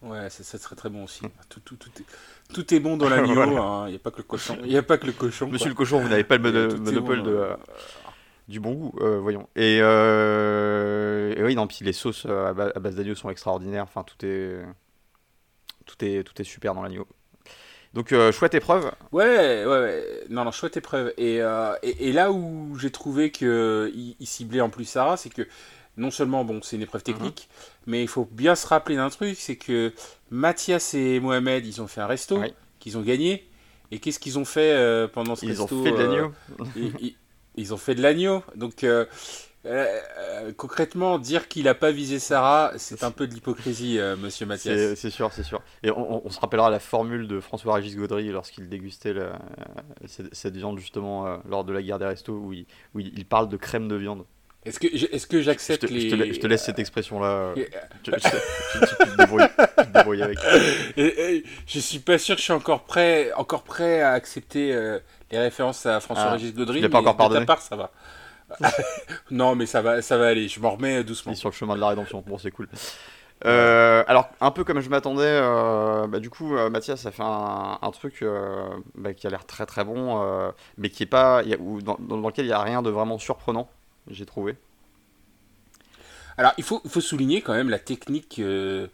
Ouais, 0.02 0.30
ça, 0.32 0.58
serait 0.58 0.76
très 0.76 0.90
bon 0.90 1.04
aussi. 1.04 1.22
Tout, 1.50 1.60
tout, 1.60 1.76
tout, 1.76 1.90
est, 2.00 2.54
tout 2.54 2.74
est 2.74 2.80
bon 2.80 2.98
dans 2.98 3.08
l'agneau, 3.10 3.40
hein. 3.58 3.86
il 3.88 3.92
n'y 3.92 3.96
a 3.96 4.00
pas 4.00 4.10
que 4.10 4.18
le 4.18 4.24
cochon. 4.24 4.58
Il 4.66 4.76
a 4.76 4.82
pas 4.82 4.98
que 4.98 5.06
le 5.06 5.12
cochon. 5.12 5.48
Monsieur 5.48 5.70
le 5.70 5.76
cochon, 5.76 6.00
vous 6.00 6.10
n'avez 6.10 6.24
pas 6.24 6.38
le 6.38 6.76
monopole 6.78 7.22
de, 7.22 7.32
euh, 7.32 7.56
du 8.52 8.60
bon 8.60 8.74
goût, 8.74 8.94
euh, 9.02 9.20
voyons. 9.20 9.48
Et, 9.56 9.80
euh, 9.82 11.34
et, 11.36 11.44
oui, 11.44 11.56
non, 11.56 11.68
puis 11.68 11.80
les 11.82 11.94
sauces 11.94 12.26
à, 12.26 12.54
base 12.54 12.96
d'agneau 12.96 13.16
sont 13.16 13.30
extraordinaires. 13.30 13.84
Enfin, 13.84 14.04
tout 14.04 14.26
est, 14.26 14.62
tout 15.86 16.06
est, 16.06 16.24
tout 16.24 16.40
est 16.40 16.46
super 16.46 16.76
dans 16.76 16.84
l'agneau. 16.84 17.08
Donc, 17.94 18.14
chouette 18.32 18.54
épreuve. 18.54 18.92
Ouais, 19.12 19.66
ouais, 19.66 19.66
ouais, 19.66 20.06
Non, 20.30 20.46
non, 20.46 20.52
chouette 20.52 20.78
épreuve. 20.78 21.14
Et, 21.18 21.38
et, 21.38 22.10
et 22.10 22.14
là 22.14 22.32
où 22.32 22.78
j'ai 22.78 22.92
trouvé 22.92 23.32
qu'il 23.32 24.16
il 24.20 24.28
ciblait 24.28 24.62
en 24.62 24.70
plus 24.70 24.86
Sarah, 24.86 25.18
c'est 25.18 25.30
que 25.30 25.48
non 25.98 26.12
seulement, 26.12 26.46
bon, 26.46 26.62
c'est 26.62 26.76
une 26.76 26.82
épreuve 26.82 27.04
technique, 27.04 27.50
mhm. 27.50 27.92
mais 27.92 28.02
il 28.02 28.08
faut 28.08 28.28
bien 28.32 28.56
se 28.56 28.66
rappeler 28.68 28.96
d'un 28.96 29.10
truc, 29.10 29.38
c'est 29.38 29.58
que 29.58 29.94
Mathias 30.30 30.94
et 30.94 31.20
Mohamed, 31.20 31.66
ils 31.66 31.82
ont 31.82 31.88
fait 31.88 32.02
un 32.02 32.08
resto, 32.08 32.42
qu'ils 32.80 32.98
ont 32.98 33.02
gagné. 33.02 33.48
Et 33.94 34.00
qu'est-ce 34.00 34.20
qu'ils 34.20 34.40
ont 34.40 34.46
fait 34.46 34.72
euh, 34.72 35.10
pendant 35.10 35.36
ce 35.36 35.46
resto 35.46 35.68
Ils 35.70 35.74
ont 35.74 35.84
fait 35.84 35.92
de 35.92 35.98
l'agneau. 35.98 36.32
Euh, 37.58 37.62
ils, 37.62 37.74
ont 37.74 37.78
fait 37.78 37.96
de 37.96 38.02
l'agneau. 38.02 38.44
Donc, 38.56 38.84
euh, 38.84 39.06
concrètement, 40.58 41.20
dire 41.20 41.48
qu'il 41.48 41.66
n'a 41.66 41.76
pas 41.76 41.92
visé 41.92 42.20
Sarah, 42.20 42.74
c'est 42.78 43.04
un 43.04 43.12
peu 43.12 43.28
de 43.28 43.34
l'hypocrisie, 43.34 44.00
monsieur 44.18 44.46
Mathias. 44.46 44.96
C'est 44.96 45.10
sûr, 45.10 45.32
c'est 45.34 45.44
sûr. 45.44 45.62
Et 45.84 45.92
on, 45.92 46.30
se 46.30 46.40
rappellera 46.40 46.70
la 46.70 46.80
formule 46.80 47.28
de 47.28 47.40
François-Régis 47.40 47.96
Gaudry 47.96 48.30
lorsqu'il 48.30 48.70
dégustait 48.70 49.16
cette, 50.06 50.56
viande, 50.56 50.80
justement, 50.80 51.40
lors 51.48 51.64
de 51.64 51.74
la 51.74 51.82
guerre 51.82 52.00
des 52.00 52.06
restos, 52.06 52.34
où 52.34 52.54
où 52.94 53.00
il 53.00 53.26
parle 53.26 53.50
de 53.50 53.58
crème 53.58 53.88
de 53.88 53.96
viande. 53.96 54.26
Est-ce 54.64 55.28
que, 55.28 55.42
j'accepte 55.42 55.90
les... 55.90 56.10
Je 56.10 56.40
te, 56.40 56.46
laisse 56.46 56.64
cette 56.64 56.78
expression-là. 56.78 57.56
tu, 58.04 58.12
te 58.12 59.18
débrouilles, 59.18 60.22
avec. 60.22 60.38
Et, 60.98 61.44
je 61.66 61.80
suis 61.80 61.98
pas 61.98 62.20
sûr 62.20 62.36
que 62.36 62.40
je 62.40 62.44
suis 62.44 62.54
encore 62.54 62.84
prêt, 62.84 63.32
encore 63.34 63.64
prêt 63.64 64.02
à 64.02 64.12
accepter 64.12 64.72
euh, 64.74 65.00
les 65.32 65.40
références 65.40 65.86
à 65.86 66.00
François-Régis 66.00 66.52
ah, 66.54 66.58
Gaudry. 66.58 66.82
Tu 66.82 66.90
pas 66.90 67.00
encore 67.00 67.18
pardonné. 67.18 67.46
Part, 67.46 67.62
ça 67.62 67.76
va. 67.76 67.92
non, 69.32 69.56
mais 69.56 69.66
ça 69.66 69.82
va, 69.82 70.02
ça 70.02 70.18
va 70.18 70.28
aller. 70.28 70.48
Je 70.48 70.60
m'en 70.60 70.72
remets 70.72 71.04
doucement. 71.04 71.34
sur 71.36 71.50
le 71.50 71.54
chemin 71.54 71.76
de 71.76 71.80
la 71.80 71.90
rédemption. 71.90 72.24
Bon, 72.26 72.38
c'est 72.38 72.52
cool. 72.52 72.68
Euh, 73.44 74.04
alors, 74.08 74.30
un 74.40 74.52
peu 74.52 74.64
comme 74.64 74.82
je 74.82 74.90
m'attendais, 74.92 75.24
euh, 75.26 76.06
bah, 76.06 76.20
du 76.20 76.30
coup, 76.30 76.54
Mathias 76.70 77.08
a 77.08 77.12
fait 77.12 77.24
un, 77.26 77.92
truc 77.92 78.24
bah, 78.94 79.16
qui 79.16 79.26
a 79.26 79.32
l'air 79.32 79.48
très 79.48 79.66
très 79.66 79.84
bon, 79.84 80.54
mais 80.78 80.92
qui 80.92 81.02
est 81.02 81.08
pas, 81.08 81.42
dans, 81.82 81.98
dans, 82.00 82.18
lequel 82.18 82.46
il 82.46 82.50
n'y 82.50 82.54
a 82.54 82.62
rien 82.62 82.84
de 82.84 82.92
vraiment 82.92 83.18
surprenant 83.18 83.68
j'ai 84.10 84.26
trouvé. 84.26 84.56
Alors, 86.38 86.54
il 86.58 86.64
faut, 86.64 86.82
il 86.86 86.90
faut 86.90 87.02
souligner 87.02 87.42
quand 87.42 87.54
même 87.54 87.70
la 87.70 87.80
technique 87.80 88.40
euh, 88.40 88.88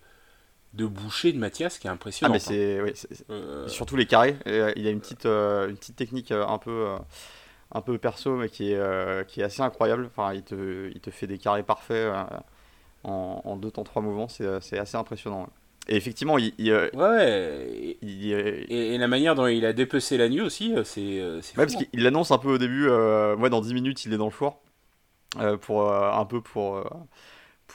de 0.74 0.86
boucher 0.86 1.34
de 1.34 1.40
Mathias 1.40 1.80
qui 1.80 1.88
est 1.88 1.90
impressionnante. 1.90 2.42
Ah, 2.50 2.52
mais 2.52 2.94
c'est, 2.96 3.24
euh, 3.30 3.68
surtout 3.68 3.96
les 3.96 4.06
carrés. 4.06 4.36
Euh, 4.48 4.72
il 4.76 4.88
a 4.88 4.92
une 4.92 5.00
petite, 5.00 5.26
une 5.26 5.76
petite 5.76 5.96
technique 5.96 6.32
un 6.32 6.58
peu, 6.58 6.88
un 7.72 7.82
peu 7.82 7.98
perso, 7.98 8.36
mais 8.36 8.50
qui 8.50 8.72
est, 8.72 9.28
qui 9.28 9.42
est 9.42 9.44
assez 9.44 9.62
incroyable. 9.62 10.06
Enfin, 10.08 10.34
il 10.34 10.44
te, 10.44 10.90
il 10.94 11.00
te 11.00 11.10
fait 11.10 11.28
des 11.28 11.38
carrés 11.38 11.64
parfaits 11.64 12.12
en, 13.04 13.42
en, 13.44 13.56
deux 13.56 13.72
temps, 13.72 13.84
trois 13.84 14.02
mouvements. 14.02 14.28
C'est, 14.28 14.78
assez 14.78 14.98
impressionnant. 14.98 15.50
Et 15.90 15.96
effectivement, 15.96 16.38
il. 16.38 16.52
ouais, 16.94 17.98
et, 18.02 18.98
la 18.98 19.08
manière 19.08 19.36
dont 19.36 19.48
il 19.48 19.66
a 19.66 19.74
dépecé 19.74 20.18
la 20.18 20.30
nuit 20.30 20.42
aussi, 20.42 20.74
c'est. 20.84 21.22
ouais, 21.22 21.42
parce 21.56 21.76
hein. 21.76 21.80
qu'il 21.92 22.04
l'annonce 22.04 22.32
un 22.32 22.38
peu 22.38 22.50
au 22.50 22.58
début. 22.58 22.88
moi, 22.88 23.50
dans 23.50 23.62
10 23.62 23.74
minutes, 23.74 24.06
il 24.06 24.14
est 24.14 24.18
dans 24.18 24.26
le 24.26 24.32
four. 24.32 24.62
Euh, 25.36 25.58
pour 25.58 25.92
euh, 25.92 26.12
un 26.12 26.26
peu 26.26 26.42
pour 26.42 26.84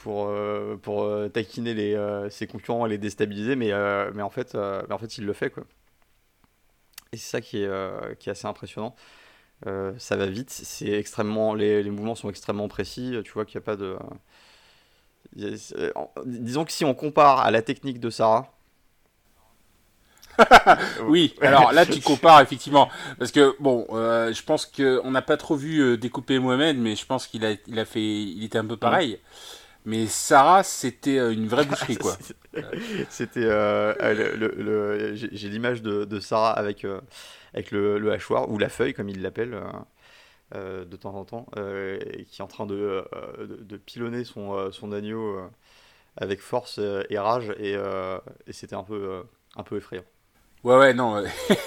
euh, 0.07 0.75
pour, 0.77 1.05
pour 1.05 1.31
taquiner 1.31 1.73
les, 1.73 2.27
ses 2.29 2.47
concurrents 2.47 2.85
et 2.85 2.89
les 2.89 2.97
déstabiliser, 2.97 3.55
mais, 3.55 3.71
mais, 4.13 4.21
en 4.21 4.29
fait, 4.29 4.55
mais 4.55 4.93
en 4.93 4.97
fait, 4.97 5.17
il 5.17 5.25
le 5.25 5.33
fait. 5.33 5.49
Quoi. 5.49 5.63
Et 7.11 7.17
c'est 7.17 7.29
ça 7.29 7.41
qui 7.41 7.63
est, 7.63 8.17
qui 8.19 8.29
est 8.29 8.31
assez 8.31 8.47
impressionnant. 8.47 8.95
ça 9.97 10.15
va 10.15 10.25
vite, 10.27 10.49
c'est 10.49 10.91
extrêmement, 10.91 11.53
les, 11.53 11.83
les, 11.83 11.89
mouvements 11.91 12.15
sont 12.15 12.29
extrêmement 12.29 12.67
précis. 12.67 13.17
Tu 13.23 13.31
vois 13.31 13.45
qu'il 13.45 13.59
n'y 13.59 13.63
a 13.63 13.65
pas 13.65 13.75
de. 13.75 13.97
Disons 16.25 16.65
que 16.65 16.71
si 16.71 16.85
on 16.85 16.93
compare 16.93 17.39
à 17.39 17.51
la 17.51 17.61
technique 17.61 17.99
de 17.99 18.09
Sarah, 18.09 18.53
oui, 21.07 21.35
alors 21.41 21.71
là 21.71 21.85
tu 21.85 21.99
compares 22.01 22.41
effectivement, 22.41 22.89
parce 23.19 23.31
que 23.31 23.55
bon, 23.59 23.85
euh, 23.91 24.33
je 24.33 24.43
pense 24.43 24.65
qu'on 24.65 25.11
n'a 25.11 25.21
pas 25.21 25.37
trop 25.37 25.55
vu 25.55 25.79
euh, 25.79 25.97
découper 25.97 26.39
Mohamed, 26.39 26.77
mais 26.77 26.95
je 26.95 27.05
pense 27.05 27.27
qu'il 27.27 27.45
a, 27.45 27.53
il 27.67 27.79
a 27.79 27.85
fait, 27.85 28.01
il 28.01 28.43
était 28.43 28.57
un 28.57 28.65
peu 28.65 28.77
pareil. 28.77 29.19
Mais 29.85 30.07
Sarah, 30.07 30.63
c'était 30.63 31.33
une 31.33 31.47
vraie 31.47 31.65
boucherie, 31.69 31.97
quoi. 31.97 32.17
c'était. 33.09 33.41
le, 33.41 35.13
J'ai 35.15 35.49
l'image 35.49 35.81
de, 35.81 36.05
de, 36.05 36.19
Sarah 36.19 36.51
avec, 36.51 36.85
avec 37.53 37.71
le, 37.71 38.11
hachoir, 38.11 38.49
ou 38.49 38.57
la 38.57 38.69
feuille, 38.69 38.93
comme 38.93 39.09
il 39.09 39.21
l'appelle. 39.21 39.59
de 40.53 40.95
temps 40.95 41.15
en 41.15 41.25
temps, 41.25 41.47
qui 41.53 42.41
est 42.41 42.43
en 42.43 42.47
train 42.47 42.65
de, 42.65 43.03
de, 43.39 43.63
de 43.63 43.77
pilonner 43.77 44.23
son, 44.23 44.71
son 44.71 44.91
agneau 44.91 45.39
avec 46.15 46.39
force 46.39 46.79
et 47.09 47.17
rage, 47.17 47.53
et, 47.59 47.73
et 48.47 48.53
c'était 48.53 48.75
un 48.75 48.83
peu, 48.83 49.23
un 49.55 49.63
peu 49.63 49.77
effrayant. 49.77 50.05
Ouais, 50.63 50.77
ouais, 50.77 50.93
non. 50.93 51.21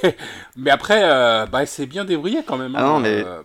mais 0.56 0.70
après, 0.70 1.02
euh, 1.02 1.44
bah, 1.46 1.60
elle 1.60 1.68
s'est 1.68 1.84
bien 1.84 2.06
débrouillée 2.06 2.42
quand 2.46 2.56
même. 2.56 2.74
Ah 2.74 2.82
non, 2.82 2.96
hein, 2.96 3.00
mais... 3.00 3.24
Euh, 3.24 3.42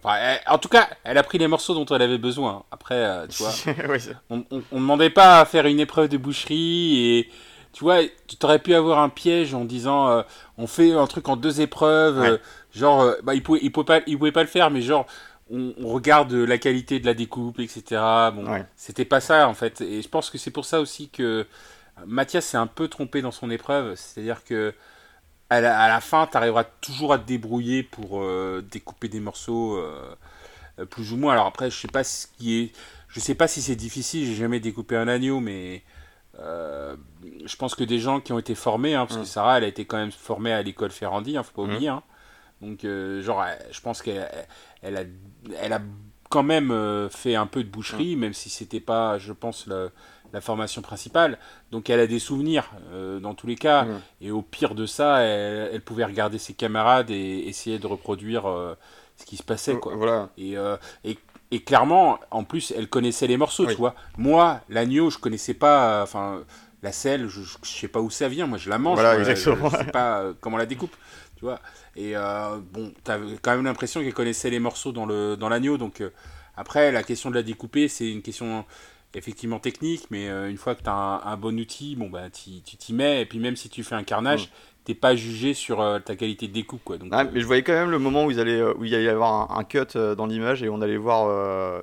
en 0.47 0.57
tout 0.57 0.69
cas, 0.69 0.87
elle 1.03 1.17
a 1.17 1.23
pris 1.23 1.37
les 1.37 1.47
morceaux 1.47 1.73
dont 1.73 1.85
elle 1.93 2.01
avait 2.01 2.17
besoin. 2.17 2.63
Après, 2.71 2.95
euh, 2.95 3.27
tu 3.27 3.43
vois, 3.43 3.51
on, 4.29 4.37
ne 4.49 4.61
demandait 4.71 5.09
pas 5.09 5.41
à 5.41 5.45
faire 5.45 5.65
une 5.65 5.81
épreuve 5.81 6.07
de 6.07 6.17
boucherie 6.17 7.17
et 7.17 7.29
tu 7.73 7.83
vois, 7.83 7.99
tu 8.03 8.37
aurais 8.43 8.59
pu 8.59 8.73
avoir 8.73 8.99
un 8.99 9.09
piège 9.09 9.53
en 9.53 9.65
disant 9.65 10.23
on 10.57 10.67
fait 10.67 10.93
un 10.93 11.07
truc 11.07 11.27
en 11.29 11.35
deux 11.37 11.61
épreuves, 11.61 12.39
genre, 12.73 13.13
bah, 13.23 13.33
il 13.33 13.43
pouvait, 13.43 13.59
il 13.61 13.71
pouvait 13.71 13.85
pas, 13.85 13.99
il 14.07 14.17
pouvait 14.17 14.33
pas 14.33 14.43
le 14.43 14.49
faire, 14.49 14.71
mais 14.71 14.81
genre, 14.81 15.05
on, 15.49 15.73
regarde 15.83 16.33
la 16.33 16.57
qualité 16.57 16.99
de 16.99 17.05
la 17.05 17.13
découpe, 17.13 17.59
etc. 17.59 18.01
Bon, 18.33 18.45
c'était 18.75 19.05
pas 19.05 19.21
ça 19.21 19.47
en 19.47 19.53
fait, 19.53 19.79
et 19.81 20.01
je 20.01 20.09
pense 20.09 20.29
que 20.29 20.37
c'est 20.37 20.51
pour 20.51 20.65
ça 20.65 20.81
aussi 20.81 21.09
que 21.09 21.45
Mathias 22.05 22.45
s'est 22.45 22.57
un 22.57 22.67
peu 22.67 22.89
trompé 22.89 23.21
dans 23.21 23.31
son 23.31 23.49
épreuve, 23.49 23.95
c'est-à-dire 23.95 24.43
que 24.43 24.73
à 25.51 25.87
la, 25.89 25.99
fin, 25.99 26.27
tu 26.27 26.37
arriveras 26.37 26.63
toujours 26.63 27.11
à 27.11 27.19
te 27.19 27.27
débrouiller 27.27 27.83
pour 27.83 28.21
euh, 28.21 28.65
découper 28.71 29.09
des 29.09 29.19
morceaux 29.19 29.75
euh, 29.75 30.15
plus 30.89 31.11
ou 31.11 31.17
moins. 31.17 31.33
Alors 31.33 31.45
après, 31.45 31.69
je 31.69 31.77
sais 31.77 31.89
pas 31.89 32.05
ce 32.05 32.27
qui 32.37 32.61
est, 32.61 32.71
je 33.09 33.19
sais 33.19 33.35
pas 33.35 33.49
si 33.49 33.61
c'est 33.61 33.75
difficile. 33.75 34.25
J'ai 34.25 34.35
jamais 34.35 34.61
découpé 34.61 34.95
un 34.95 35.09
agneau, 35.09 35.41
mais 35.41 35.83
euh, 36.39 36.95
je 37.45 37.55
pense 37.57 37.75
que 37.75 37.83
des 37.83 37.99
gens 37.99 38.21
qui 38.21 38.31
ont 38.31 38.39
été 38.39 38.55
formés, 38.55 38.95
hein, 38.95 39.05
parce 39.05 39.17
que 39.17 39.23
mm. 39.23 39.25
Sarah, 39.25 39.57
elle 39.57 39.65
a 39.65 39.67
été 39.67 39.83
quand 39.83 39.97
même 39.97 40.13
formée 40.13 40.53
à 40.53 40.61
l'école 40.61 40.91
Ferrandi, 40.91 41.35
hein, 41.35 41.43
faut 41.43 41.61
pas 41.61 41.67
mm. 41.67 41.73
oublier. 41.73 41.89
Hein. 41.89 42.03
Donc, 42.61 42.85
genre, 43.21 43.43
je 43.71 43.81
pense 43.81 44.01
qu'elle 44.01 44.29
elle 44.81 44.95
a, 44.95 45.03
elle 45.59 45.73
a 45.73 45.81
quand 46.29 46.43
même 46.43 47.09
fait 47.09 47.35
un 47.35 47.47
peu 47.47 47.63
de 47.65 47.69
boucherie, 47.69 48.15
mm. 48.15 48.19
même 48.19 48.33
si 48.33 48.49
c'était 48.49 48.79
pas, 48.79 49.17
je 49.17 49.33
pense, 49.33 49.67
le, 49.67 49.91
la 50.33 50.41
formation 50.41 50.81
principale. 50.81 51.37
Donc 51.71 51.89
elle 51.89 51.99
a 51.99 52.07
des 52.07 52.19
souvenirs 52.19 52.71
euh, 52.91 53.19
dans 53.19 53.33
tous 53.33 53.47
les 53.47 53.55
cas. 53.55 53.83
Mmh. 53.83 54.01
Et 54.21 54.31
au 54.31 54.41
pire 54.41 54.75
de 54.75 54.85
ça, 54.85 55.19
elle, 55.21 55.81
pouvait 55.81 56.05
regarder 56.05 56.37
ses 56.37 56.53
camarades 56.53 57.09
et 57.09 57.47
essayer 57.47 57.79
de 57.79 57.87
reproduire 57.87 58.47
euh, 58.47 58.75
ce 59.17 59.25
qui 59.25 59.37
se 59.37 59.43
passait. 59.43 59.75
Quoi. 59.75 59.95
Voilà. 59.95 60.29
Et, 60.37 60.57
euh, 60.57 60.77
et, 61.03 61.17
et, 61.51 61.61
clairement, 61.61 62.19
en 62.31 62.43
plus, 62.43 62.73
elle 62.75 62.87
connaissait 62.87 63.27
les 63.27 63.37
morceaux, 63.37 63.65
tu 63.65 63.75
vois. 63.75 63.95
Moi, 64.17 64.61
l'agneau, 64.69 65.09
je 65.09 65.17
connaissais 65.17 65.53
pas. 65.53 66.01
Enfin, 66.03 66.41
la 66.81 66.91
selle, 66.91 67.27
je, 67.27 67.41
je, 67.41 67.69
sais 67.69 67.87
pas 67.87 67.99
où 67.99 68.09
ça 68.09 68.27
vient. 68.27 68.47
Moi, 68.47 68.57
je 68.57 68.69
la 68.69 68.77
mange. 68.77 68.99
Voilà, 68.99 69.19
exactement. 69.19 69.69
Je, 69.69 69.77
sais 69.77 69.91
pas 69.91 70.31
comment 70.39 70.55
on 70.55 70.59
la 70.59 70.65
découpe. 70.65 70.95
Tu 71.35 71.45
vois. 71.45 71.59
Et 71.95 72.13
bon, 72.71 72.93
tu 73.03 73.11
as 73.11 73.19
quand 73.41 73.55
même 73.55 73.65
l'impression 73.65 74.01
qu'elle 74.01 74.13
connaissait 74.13 74.49
les 74.49 74.59
morceaux 74.59 74.91
dans 74.91 75.05
l'agneau. 75.05 75.77
Dans 75.77 75.85
donc 75.85 76.03
après, 76.55 76.91
la 76.91 77.03
question 77.03 77.29
de 77.29 77.35
la 77.35 77.43
découper, 77.43 77.87
c'est 77.87 78.09
une 78.09 78.21
question 78.21 78.65
effectivement 79.15 79.59
technique, 79.59 80.07
mais 80.09 80.29
euh, 80.29 80.49
une 80.49 80.57
fois 80.57 80.75
que 80.75 80.83
tu 80.83 80.89
as 80.89 81.21
un, 81.25 81.37
bon 81.37 81.59
outil, 81.59 81.95
bon, 81.95 82.09
bah, 82.09 82.29
tu 82.29 82.61
t'y 82.61 82.93
mets, 82.93 83.21
et 83.21 83.25
puis 83.25 83.39
même 83.39 83.55
si 83.55 83.69
tu 83.69 83.83
fais 83.83 83.95
un 83.95 84.03
carnage, 84.03 84.49
t'es 84.85 84.95
pas 84.95 85.15
jugé 85.15 85.53
sur 85.53 85.81
euh, 85.81 85.99
ta 85.99 86.15
qualité 86.15 86.47
de 86.47 86.53
découpe. 86.53 86.83
Quoi. 86.83 86.97
Donc, 86.97 87.09
ah, 87.11 87.25
mais 87.25 87.41
je 87.41 87.45
voyais 87.45 87.63
quand 87.63 87.73
même 87.73 87.91
le 87.91 87.99
moment 87.99 88.25
où, 88.25 88.31
ils 88.31 88.39
allaient, 88.39 88.63
où 88.63 88.85
il 88.85 88.95
allait 88.95 89.05
y 89.05 89.09
avoir 89.09 89.57
un, 89.57 89.63
cut 89.63 89.79
euh, 89.95 90.15
dans 90.15 90.25
l'image 90.25 90.63
et 90.63 90.69
on 90.69 90.81
allait 90.81 90.97
voir 90.97 91.27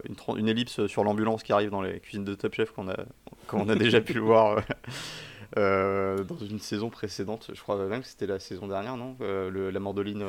une, 0.04 0.38
une, 0.38 0.49
ellipse 0.49 0.87
sur 0.87 1.04
l'ambulance 1.04 1.42
qui 1.42 1.52
arrive 1.52 1.70
dans 1.70 1.82
les 1.82 2.00
cuisines 2.00 2.25
de 2.25 2.35
Top 2.35 2.54
Chef, 2.54 2.73
qu'on 2.73 2.88
a, 2.88 2.97
comme 3.47 3.61
on 3.61 3.68
a 3.68 3.75
déjà 3.75 4.00
pu 4.00 4.14
le 4.14 4.20
voir. 4.23 4.62
dans 5.56 6.47
une 6.49 6.61
saison 6.61 6.90
précédente, 6.90 7.50
je 7.52 7.61
crois 7.61 7.76
même 7.87 8.02
que 8.02 8.08
c'était 8.08 8.26
la 8.26 8.40
saison 8.40 8.68
dernière, 8.68 8.97
non? 8.97 9.16
La 9.20 9.80
Mordoline 9.80 10.25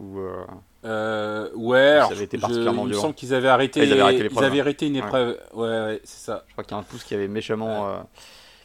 euh, 0.00 0.44
euh, 0.84 1.50
ouais, 1.54 1.98
ça 2.00 2.06
avait 2.06 2.24
été 2.24 2.38
particulièrement 2.38 2.84
je, 2.84 2.92
Il 2.92 2.96
me 2.96 3.00
semble 3.00 3.14
qu'ils 3.14 3.34
avaient 3.34 3.48
arrêté, 3.48 3.84
ils 3.84 3.92
avaient 3.92 4.00
arrêté, 4.00 4.28
ils 4.30 4.44
avaient 4.44 4.60
arrêté 4.60 4.86
une 4.86 4.96
épreuve. 4.96 5.38
Ouais, 5.52 5.68
ouais, 5.68 6.00
c'est 6.04 6.24
ça. 6.24 6.44
Je 6.48 6.52
crois 6.52 6.64
qu'il 6.64 6.72
y 6.72 6.78
a 6.78 6.80
un 6.80 6.84
pouce 6.84 7.04
qui 7.04 7.14
avait 7.14 7.28
méchamment, 7.28 7.88
euh, 7.88 7.98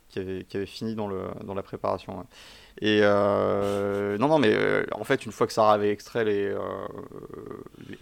qui, 0.10 0.20
avait, 0.20 0.44
qui 0.46 0.58
avait 0.58 0.66
fini 0.66 0.96
dans, 0.96 1.08
le, 1.08 1.28
dans 1.44 1.54
la 1.54 1.64
préparation. 1.64 2.26
Et 2.82 3.02
non, 3.02 4.28
non, 4.28 4.40
mais 4.40 4.56
en 4.94 5.04
fait, 5.04 5.26
une 5.26 5.32
fois 5.32 5.48
que 5.48 5.54
Sarah 5.54 5.74
avait 5.74 5.92
extrait 5.92 6.24
les, 6.26 6.56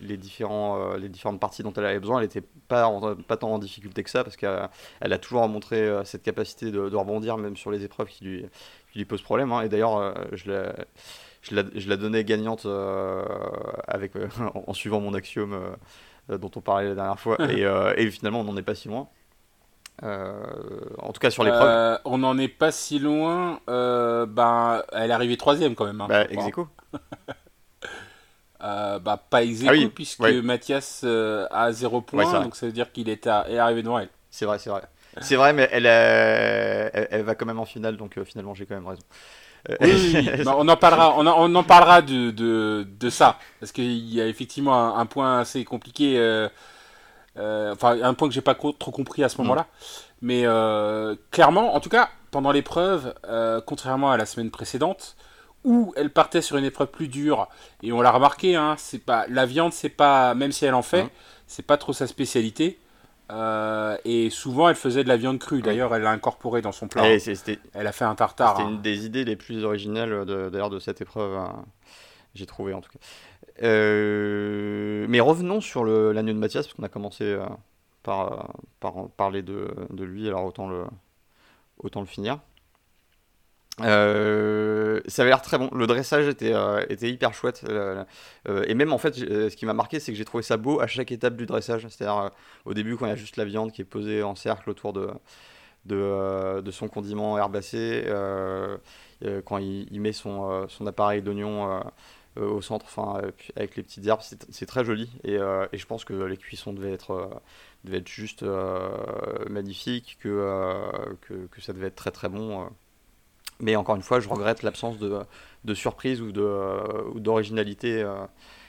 les, 0.02 0.18
différents, 0.18 0.96
les 0.96 1.10
différentes 1.10 1.40
parties 1.40 1.64
dont 1.64 1.74
elle 1.74 1.86
avait 1.86 2.00
besoin, 2.00 2.18
elle 2.18 2.26
n'était 2.26 2.44
pas, 2.68 2.92
pas 3.28 3.38
tant 3.38 3.54
en 3.54 3.60
difficulté 3.60 4.04
que 4.04 4.10
ça, 4.10 4.24
parce 4.24 4.36
qu'elle 4.36 4.70
a 5.02 5.18
toujours 5.18 5.48
montré 5.48 5.92
cette 6.06 6.24
capacité 6.24 6.72
de, 6.72 6.90
de, 6.90 6.96
rebondir, 6.96 7.38
même 7.38 7.56
sur 7.56 7.72
les 7.72 7.84
épreuves 7.84 8.08
qui 8.08 8.26
lui, 8.26 8.46
qui 8.92 9.00
lui 9.00 9.06
posent 9.06 9.22
problème. 9.22 9.52
Hein. 9.52 9.62
Et 9.62 9.70
d'ailleurs, 9.70 10.16
je 10.32 10.52
l'ai 10.52 10.72
je 11.44 11.56
la, 11.56 11.64
je 11.76 11.90
la 11.90 11.98
donnais 11.98 12.24
gagnante 12.24 12.66
euh, 12.66 13.24
avec, 13.88 14.16
euh, 14.16 14.28
en 14.68 14.74
suivant 14.74 15.02
mon 15.02 15.14
axiome 15.14 15.54
euh, 16.30 16.38
dont 16.38 16.52
on 16.56 16.62
parlait 16.62 16.88
la 16.90 16.96
dernière 16.96 17.20
fois. 17.20 17.38
et, 17.52 17.64
et, 17.98 18.12
finalement, 18.12 18.40
on 18.42 18.46
n'en 18.46 18.58
est 18.58 18.64
pas 18.64 18.76
si 18.76 18.88
loin. 18.88 19.08
en 20.02 21.12
tout 21.14 21.20
cas 21.20 21.30
sur 21.30 21.44
l'épreuve. 21.44 22.00
on 22.06 22.18
n'en 22.18 22.38
est 22.38 22.48
pas 22.48 22.72
si 22.72 22.98
loin. 22.98 23.60
ben, 23.68 24.84
elle 24.94 25.12
est 25.12 25.14
arrivée 25.14 25.38
troisième 25.38 25.76
quand 25.76 25.86
même. 25.86 26.02
Hein, 26.02 26.08
bah, 26.08 26.26
ex 26.30 26.46
aequo. 26.46 26.68
bah, 28.60 29.22
pas 29.30 29.44
ex 29.44 29.64
ah 29.68 29.74
puisque 29.94 30.22
Mathias 30.22 31.04
a 31.04 31.72
0 31.72 32.02
points, 32.02 32.42
donc 32.42 32.56
ça 32.56 32.66
veut 32.66 32.72
dire 32.72 32.92
qu'il 32.92 33.10
est, 33.10 33.28
est, 33.28 33.58
arrivé 33.58 33.84
devant 33.84 34.00
elle. 34.00 34.10
C'est 34.32 34.46
vrai, 34.46 34.60
c'est 34.60 34.70
vrai. 34.70 34.84
C'est 35.22 35.36
vrai, 35.36 35.54
mais 35.54 35.70
elle, 35.72 35.86
elle, 35.86 37.08
elle, 37.12 37.22
va 37.22 37.36
quand 37.36 37.46
même 37.46 37.60
en 37.60 37.66
finale, 37.66 37.98
donc 37.98 38.18
finalement 38.24 38.56
j'ai 38.56 38.66
quand 38.66 38.74
même 38.74 38.88
raison. 38.88 39.04
Oui, 39.82 40.28
bah, 40.46 40.56
on 40.58 40.68
en 40.68 40.76
parlera, 40.76 41.16
on 41.18 41.26
en, 41.26 41.56
on 41.56 41.64
parlera 41.64 42.02
de, 42.02 42.32
de, 42.32 42.86
de, 43.00 43.10
ça, 43.10 43.38
parce 43.60 43.72
qu'il 43.72 44.14
y 44.14 44.20
a 44.20 44.28
effectivement 44.28 44.98
un, 44.98 45.06
point 45.06 45.40
assez 45.40 45.64
compliqué, 45.64 46.18
euh, 46.18 46.50
euh, 47.38 47.74
enfin 47.74 47.98
un 48.02 48.14
point 48.14 48.28
que 48.28 48.34
j'ai 48.34 48.42
pas 48.42 48.56
trop 48.56 48.92
compris 48.92 49.24
à 49.24 49.30
ce 49.30 49.38
moment-là, 49.42 49.62
mm. 49.62 49.66
mais 50.22 50.42
euh, 50.46 51.16
clairement, 51.32 51.76
en 51.76 51.80
tout 51.80 51.90
cas, 51.90 52.10
pendant 52.32 52.52
l'épreuve, 52.52 53.14
contrairement 53.66 54.12
à 54.12 54.18
la 54.18 54.26
semaine 54.26 54.52
précédente, 54.52 55.16
où 55.64 55.94
elle 55.96 56.10
partait 56.10 56.42
sur 56.42 56.58
une 56.58 56.66
épreuve 56.66 56.90
plus 56.90 57.08
dure, 57.08 57.48
et 57.82 57.94
on 57.94 58.02
l'a 58.02 58.12
remarqué, 58.12 58.58
hein, 58.58 58.76
c'est 58.78 59.00
pas 59.00 59.26
la 59.30 59.46
viande, 59.46 59.72
c'est 59.72 59.88
pas, 59.88 60.34
même 60.34 60.52
si 60.52 60.66
elle 60.66 60.74
en 60.74 60.82
fait, 60.82 61.04
mm. 61.04 61.10
c'est 61.48 61.66
pas 61.66 61.78
trop 61.78 61.94
sa 61.94 62.08
spécialité. 62.08 62.80
Euh, 63.32 63.98
et 64.06 64.30
souvent, 64.30 64.70
elle 64.70 64.76
faisait 64.76 65.04
de 65.04 65.08
la 65.08 65.18
viande 65.18 65.40
crue. 65.40 65.62
D'ailleurs, 65.62 65.96
elle 65.96 66.04
l'a 66.04 66.12
incorporé 66.12 66.62
dans 66.62 66.72
son 66.72 66.88
plat. 66.88 67.04
elle 67.06 67.88
a 67.88 67.92
fait 67.92 68.06
un 68.06 68.16
tartare. 68.16 68.58
C'était 68.58 68.70
une 68.70 68.76
hein. 68.76 68.82
des 68.82 69.06
idées 69.06 69.24
les 69.24 69.36
plus 69.36 69.64
originales 69.64 70.26
d'ailleurs 70.26 70.70
de, 70.70 70.80
cette 70.80 71.02
épreuve. 71.02 71.36
Hein. 71.36 71.66
J'ai 72.36 72.46
trouvé 72.46 72.74
en 72.74 72.82
tout 72.82 72.92
cas. 72.92 73.00
Euh, 73.62 75.06
mais 75.10 75.20
revenons 75.20 75.62
sur 75.62 75.86
l'agneau 75.86 76.34
de 76.34 76.38
Mathias, 76.38 76.66
parce 76.66 76.76
qu'on 76.76 76.84
a 76.84 76.90
commencé 76.90 77.24
euh, 77.24 77.46
par, 78.02 78.52
par, 78.80 79.10
parler 79.16 79.42
de, 79.42 79.74
de, 79.92 80.04
lui, 80.04 80.28
alors 80.28 80.46
autant 80.46 80.68
le, 80.68 80.86
autant 81.78 82.02
le 82.02 82.08
finir. 82.08 82.40
Euh, 83.82 85.02
ça 85.08 85.24
avait 85.24 85.32
l'air 85.32 85.42
très 85.42 85.58
bon. 85.58 85.70
Le 85.74 85.88
dressage 85.88 86.28
était, 86.28 86.54
euh, 86.54 86.86
était 86.90 87.10
hyper 87.10 87.34
chouette. 87.34 87.66
Euh, 87.68 88.04
et 88.68 88.76
même 88.76 88.94
en 88.94 88.98
fait, 88.98 89.16
ce 89.16 89.56
qui 89.56 89.66
m'a 89.66 89.74
marqué, 89.74 90.00
c'est 90.00 90.12
que 90.12 90.18
j'ai 90.18 90.26
trouvé 90.26 90.44
ça 90.44 90.58
beau 90.58 90.80
à 90.80 90.88
chaque 90.88 91.12
étape 91.12 91.36
du 91.36 91.46
dressage. 91.46 91.88
C'est-à-dire 91.90 92.32
au 92.66 92.74
début, 92.74 92.98
quand 92.98 93.06
il 93.06 93.10
y 93.10 93.14
a 93.14 93.16
juste 93.16 93.38
la 93.38 93.46
viande 93.46 93.72
qui 93.72 93.82
est 93.82 93.86
posée 93.86 94.24
en 94.24 94.36
cercle 94.36 94.70
autour 94.70 94.94
de, 94.94 95.10
de, 95.86 96.72
son 96.72 96.88
condiment 96.88 97.38
herbacé, 97.38 98.06
quand 99.46 99.58
il, 99.58 100.02
met 100.02 100.14
son, 100.14 100.68
son 100.70 100.88
appareil 100.88 101.22
d'oignon 101.22 101.82
au 102.36 102.62
centre, 102.62 102.86
enfin, 102.88 103.22
avec 103.56 103.76
les 103.76 103.84
petites 103.84 104.06
herbes, 104.06 104.22
c'est 104.50 104.66
très 104.66 104.86
joli. 104.86 105.10
Et, 105.24 105.38
je 105.38 105.86
pense 105.86 106.06
que 106.06 106.14
les 106.14 106.38
cuissons 106.38 106.74
devaient 106.74 106.94
être, 106.94 107.30
devaient 107.86 107.98
être 107.98 108.10
juste 108.10 108.46
magnifiques, 109.50 110.18
que, 110.22 111.18
que, 111.22 111.48
que, 111.48 111.62
ça 111.62 111.74
devait 111.74 111.88
être 111.88 111.96
très 111.96 112.12
très 112.12 112.30
bon. 112.30 112.70
Mais 113.60 113.76
encore 113.76 113.96
une 113.96 114.02
fois, 114.02 114.20
je 114.20 114.28
regrette 114.30 114.64
l'absence 114.64 114.98
de, 114.98 115.20
de, 115.64 115.74
surprise 115.74 116.22
ou 116.22 116.32
d'originalité. 116.32 118.02
Euh, 118.02 118.16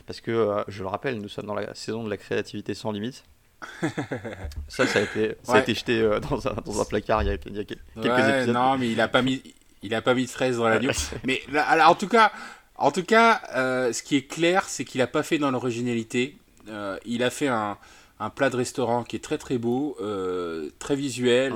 parce 0.06 0.20
que, 0.20 0.30
euh, 0.30 0.62
je 0.68 0.82
le 0.82 0.88
rappelle, 0.88 1.20
nous 1.20 1.28
sommes 1.28 1.46
dans 1.46 1.54
la 1.54 1.74
saison 1.74 2.04
de 2.04 2.10
la 2.10 2.16
créativité 2.16 2.74
sans 2.74 2.92
limite. 2.92 3.24
ça, 4.68 4.86
ça 4.86 4.98
a 4.98 5.02
été, 5.02 5.36
ça 5.42 5.54
a 5.54 5.60
été 5.60 5.74
jeté 5.74 5.98
euh, 5.98 6.20
dans, 6.20 6.46
un, 6.46 6.54
dans, 6.54 6.82
un, 6.82 6.84
placard 6.84 7.22
il 7.22 7.28
y 7.28 7.32
a, 7.32 7.36
il 7.46 7.56
y 7.56 7.60
a 7.60 7.64
quelques 7.64 7.80
épisodes. 7.96 8.54
Non, 8.54 8.76
mais 8.76 8.90
il 8.90 8.96
n'a 8.96 9.08
pas 9.08 9.22
mis, 9.22 9.42
il 9.82 9.94
a 9.94 10.02
pas 10.02 10.12
mis 10.12 10.26
de 10.26 10.30
fraises 10.30 10.58
dans 10.58 10.68
la 10.68 10.78
news. 10.78 10.92
mais 11.24 11.40
alors, 11.56 11.90
en 11.90 11.94
tout 11.94 12.08
cas, 12.08 12.30
en 12.76 12.90
tout 12.90 13.04
cas, 13.04 13.40
ce 13.92 14.02
qui 14.02 14.16
est 14.16 14.26
clair, 14.26 14.64
c'est 14.68 14.84
qu'il 14.84 14.98
n'a 14.98 15.06
pas 15.06 15.22
fait 15.22 15.38
dans 15.38 15.50
l'originalité. 15.50 16.36
il 17.06 17.22
a 17.22 17.30
fait 17.30 17.48
un, 17.48 17.78
un, 18.20 18.30
plat 18.30 18.50
de 18.50 18.56
restaurant 18.56 19.02
qui 19.02 19.16
est 19.16 19.24
très 19.24 19.38
très 19.38 19.56
beau, 19.56 19.96
très 20.78 20.96
visuel, 20.96 21.54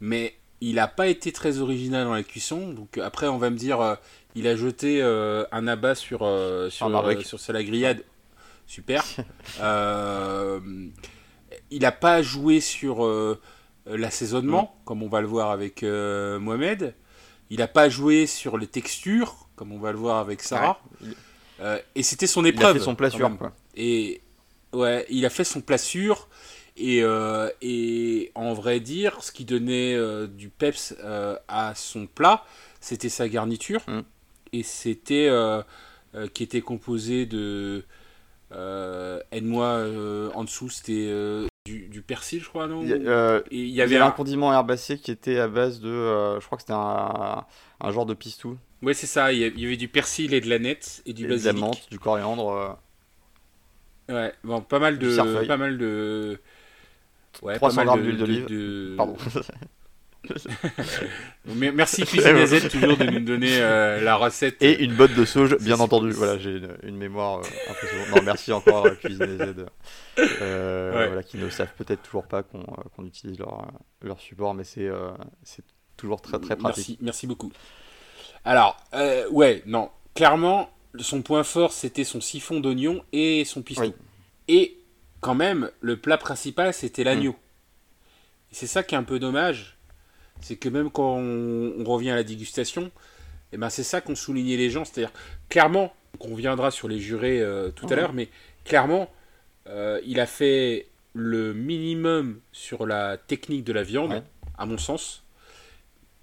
mais 0.00 0.36
il 0.60 0.76
n'a 0.76 0.88
pas 0.88 1.08
été 1.08 1.32
très 1.32 1.58
original 1.58 2.04
dans 2.04 2.14
la 2.14 2.22
cuisson. 2.22 2.68
Donc 2.72 2.98
après, 2.98 3.28
on 3.28 3.38
va 3.38 3.50
me 3.50 3.56
dire, 3.56 3.80
euh, 3.80 3.94
il 4.34 4.46
a 4.46 4.56
jeté 4.56 5.02
euh, 5.02 5.44
un 5.52 5.66
abat 5.66 5.94
sur, 5.94 6.22
euh, 6.22 6.70
sur, 6.70 6.86
sur 7.38 7.52
la 7.52 7.62
grillade. 7.62 8.02
Super. 8.66 9.04
il 11.70 11.80
n'a 11.80 11.92
pas 11.92 12.22
joué 12.22 12.60
sur 12.60 13.06
l'assaisonnement, 13.86 14.74
comme 14.84 15.02
on 15.02 15.08
va 15.08 15.20
le 15.20 15.26
voir 15.26 15.50
avec 15.50 15.82
Mohamed. 15.82 16.94
Il 17.50 17.58
n'a 17.58 17.68
pas 17.68 17.90
joué 17.90 18.26
sur 18.26 18.56
les 18.56 18.66
textures, 18.66 19.48
comme 19.56 19.70
on 19.72 19.78
va 19.78 19.92
le 19.92 19.98
voir 19.98 20.16
avec 20.16 20.42
Sarah. 20.42 20.80
et 21.94 22.02
c'était 22.02 22.26
son 22.26 22.44
épreuve. 22.44 22.76
Il 22.76 22.76
a 22.76 22.80
fait 22.80 22.84
son 22.84 22.94
plat 22.94 23.10
sûr. 23.10 23.30
Et 23.76 24.22
ouais, 24.72 25.04
il 25.10 25.26
a 25.26 25.30
fait 25.30 25.44
son 25.44 25.60
plat 25.60 25.78
sûr. 25.78 26.28
Et, 26.76 27.02
et 27.62 28.32
en 28.34 28.52
vrai 28.52 28.80
dire, 28.80 29.22
ce 29.22 29.30
qui 29.32 29.44
donnait 29.44 29.96
du 30.28 30.48
peps 30.48 30.96
à 31.48 31.72
son 31.74 32.06
plat, 32.06 32.44
c'était 32.80 33.08
sa 33.08 33.28
garniture. 33.28 33.82
Mm. 33.86 34.00
Et 34.52 34.62
c'était 34.62 35.30
qui 36.32 36.42
était 36.42 36.62
composé 36.62 37.26
de 37.26 37.84
euh, 38.52 39.20
aide-moi 39.32 39.66
euh, 39.66 40.30
en 40.34 40.44
dessous, 40.44 40.70
c'était 40.70 41.08
euh, 41.08 41.46
du, 41.66 42.02
persil, 42.06 42.42
je 42.42 42.48
crois, 42.48 42.66
non 42.66 42.82
Il 42.82 43.68
y, 43.68 43.80
avait 43.80 43.96
un... 43.96 44.10
condiment 44.10 44.52
herbacé 44.52 44.98
qui 44.98 45.10
était 45.10 45.38
à 45.38 45.48
base 45.48 45.80
de. 45.80 45.88
je 46.38 46.44
crois 46.44 46.56
que 46.56 46.62
c'était 46.62 46.74
un, 46.74 47.44
un, 47.80 47.90
genre 47.90 48.06
de 48.06 48.14
pistou. 48.14 48.58
Ouais, 48.82 48.94
c'est 48.94 49.06
ça. 49.06 49.32
Il 49.32 49.38
y 49.38 49.66
avait 49.66 49.76
du 49.76 49.88
persil 49.88 50.34
et 50.34 50.40
de 50.40 50.48
la 50.48 50.58
nette 50.58 51.02
et 51.06 51.12
du 51.12 51.26
basilic. 51.26 51.54
De 51.54 51.60
la 51.60 51.66
menthe, 51.66 51.90
du 51.90 51.98
coriandre. 51.98 52.78
Ouais, 54.08 54.32
bon, 54.44 54.60
pas 54.60 54.78
mal 54.78 54.98
de. 54.98 55.46
Pas 55.46 55.56
mal 55.56 55.78
de. 55.78 56.38
Ouais, 57.42 57.56
300 57.56 57.84
grammes 57.84 58.02
d'huile 58.02 58.16
d'olive. 58.16 58.96
Pardon. 58.96 59.16
Merci 61.44 62.02
Cuisine 62.06 62.36
AZ 62.36 62.68
toujours 62.68 62.96
de 62.96 63.04
nous 63.04 63.20
donner 63.20 63.60
euh, 63.60 64.00
la 64.00 64.16
recette. 64.16 64.62
Et 64.62 64.82
une 64.82 64.94
botte 64.94 65.14
de 65.14 65.24
sauge, 65.24 65.56
bien 65.58 65.80
entendu. 65.80 66.10
Voilà, 66.10 66.38
j'ai 66.38 66.60
une, 66.82 66.96
mémoire 66.96 67.38
euh, 67.38 67.70
impressionnante. 67.70 68.16
Non, 68.16 68.22
merci 68.22 68.52
encore 68.52 68.86
euh, 68.86 68.94
Cuisine 68.94 69.40
AZ. 69.40 69.54
voilà, 70.16 71.22
qui 71.22 71.36
ne 71.36 71.48
savent 71.50 71.72
peut-être 71.76 72.02
toujours 72.02 72.26
pas 72.26 72.42
qu'on 72.42 73.04
utilise 73.04 73.38
leur, 73.38 73.68
leur 74.02 74.20
support, 74.20 74.54
mais 74.54 74.64
c'est 74.64 74.90
toujours 75.96 76.20
très 76.20 76.38
très 76.38 76.56
pratique. 76.56 76.88
Merci, 76.88 76.98
merci 77.00 77.26
beaucoup. 77.26 77.52
Alors, 78.44 78.76
ouais, 79.30 79.62
non, 79.66 79.90
clairement, 80.14 80.70
son 80.98 81.22
point 81.22 81.44
fort 81.44 81.72
c'était 81.72 82.04
son 82.04 82.20
siphon 82.20 82.60
d'oignon 82.60 83.02
et 83.12 83.44
son 83.44 83.62
piston. 83.62 83.92
Et 84.48 84.78
quand 85.24 85.34
même, 85.34 85.70
le 85.80 85.96
plat 85.96 86.18
principal 86.18 86.74
c'était 86.74 87.02
l'agneau. 87.02 87.32
Mm. 87.32 87.36
C'est 88.52 88.66
ça 88.66 88.82
qui 88.82 88.94
est 88.94 88.98
un 88.98 89.04
peu 89.04 89.18
dommage 89.18 89.74
c'est 90.40 90.56
que 90.56 90.68
même 90.68 90.90
quand 90.90 91.16
on, 91.16 91.84
revient 91.84 92.10
à 92.10 92.16
la 92.16 92.22
dégustation, 92.22 92.90
eh 93.52 93.56
ben 93.56 93.70
c'est 93.70 93.82
ça 93.82 94.00
qu'ont 94.00 94.14
souligné 94.14 94.56
les 94.56 94.70
gens. 94.70 94.84
C'est-à-dire, 94.84 95.12
clairement, 95.48 95.94
on 96.20 96.34
reviendra 96.34 96.70
sur 96.70 96.88
les 96.88 96.98
jurés 96.98 97.40
euh, 97.40 97.70
tout 97.70 97.86
à 97.88 97.96
l'heure, 97.96 98.12
mais 98.12 98.28
clairement, 98.64 99.10
euh, 99.68 100.00
il 100.04 100.20
a 100.20 100.26
fait 100.26 100.88
le 101.14 101.54
minimum 101.54 102.40
sur 102.52 102.86
la 102.86 103.16
technique 103.16 103.64
de 103.64 103.72
la 103.72 103.82
viande, 103.82 104.22
à 104.58 104.66
mon 104.66 104.78
sens, 104.78 105.24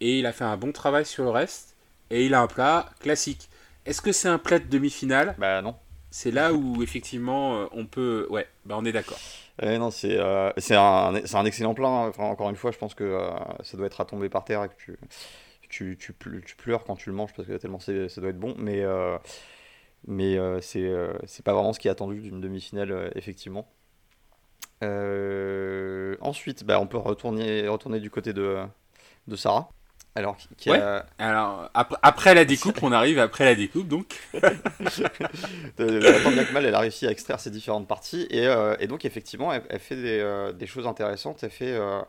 et 0.01 0.19
il 0.19 0.25
a 0.25 0.33
fait 0.33 0.43
un 0.43 0.57
bon 0.57 0.71
travail 0.71 1.05
sur 1.05 1.23
le 1.23 1.29
reste, 1.29 1.75
et 2.09 2.25
il 2.25 2.33
a 2.33 2.41
un 2.41 2.47
plat 2.47 2.89
classique. 2.99 3.49
Est-ce 3.85 4.01
que 4.01 4.11
c'est 4.11 4.27
un 4.27 4.37
plat 4.37 4.59
de 4.59 4.67
demi-finale? 4.67 5.35
Bah 5.39 5.61
non. 5.61 5.75
C'est 6.13 6.31
là 6.31 6.53
où 6.53 6.83
effectivement 6.83 7.55
euh, 7.55 7.65
on 7.71 7.85
peut. 7.85 8.27
Ouais, 8.29 8.45
bah 8.65 8.75
on 8.77 8.83
est 8.83 8.91
d'accord. 8.91 9.17
Non, 9.63 9.91
c'est 9.91 10.17
euh, 10.17 10.51
un, 10.71 11.15
un, 11.15 11.45
excellent 11.45 11.73
plan. 11.73 12.07
Enfin, 12.07 12.25
encore 12.25 12.49
une 12.49 12.57
fois, 12.57 12.71
je 12.71 12.77
pense 12.77 12.93
que 12.93 13.03
euh, 13.05 13.29
ça 13.63 13.77
doit 13.77 13.85
être 13.85 14.01
à 14.01 14.05
tomber 14.05 14.27
par 14.27 14.43
terre 14.43 14.65
et 14.65 14.69
que 14.69 14.75
tu, 15.69 15.97
tu, 15.97 15.97
tu, 15.97 16.55
pleures 16.57 16.83
quand 16.83 16.97
tu 16.97 17.09
le 17.09 17.15
manges 17.15 17.33
parce 17.33 17.47
que 17.47 17.53
tellement 17.53 17.79
ça 17.79 17.93
doit 17.93 18.29
être 18.29 18.39
bon. 18.39 18.55
Mais, 18.57 18.83
mais 20.05 20.37
c'est 20.61 20.91
c'est 21.25 21.45
pas 21.45 21.53
vraiment 21.53 21.71
ce 21.71 21.79
qui 21.79 21.87
est 21.87 21.91
attendu 21.91 22.19
d'une 22.19 22.41
demi-finale, 22.41 23.11
effectivement. 23.15 23.67
ensuite, 24.81 26.65
bah, 26.65 26.79
on 26.81 26.87
peut 26.87 26.97
retourner, 26.97 27.69
retourner 27.69 28.01
du 28.01 28.09
côté 28.09 28.33
de, 28.33 28.65
de 29.27 29.35
Sarah. 29.37 29.69
Alors, 30.13 30.35
qui 30.57 30.69
Alors 31.17 31.69
après, 31.73 32.35
la 32.35 32.43
découpe, 32.43 32.83
on 32.83 32.91
arrive 32.91 33.17
après 33.17 33.45
la 33.45 33.55
découpe, 33.55 33.87
donc. 33.87 34.19
la 34.33 34.51
mal, 36.51 36.65
elle 36.65 36.75
a 36.75 36.79
réussi 36.79 37.07
à 37.07 37.11
extraire 37.11 37.39
ces 37.39 37.49
différentes 37.49 37.87
parties 37.87 38.27
et, 38.29 38.47
euh, 38.47 38.75
et 38.79 38.87
donc 38.87 39.05
effectivement, 39.05 39.53
elle, 39.53 39.79
fait 39.79 39.95
des, 39.95 40.19
euh, 40.19 40.51
des, 40.51 40.67
choses 40.67 40.85
intéressantes. 40.85 41.43
Elle 41.43 41.49
fait, 41.49 41.71
euh, 41.71 42.01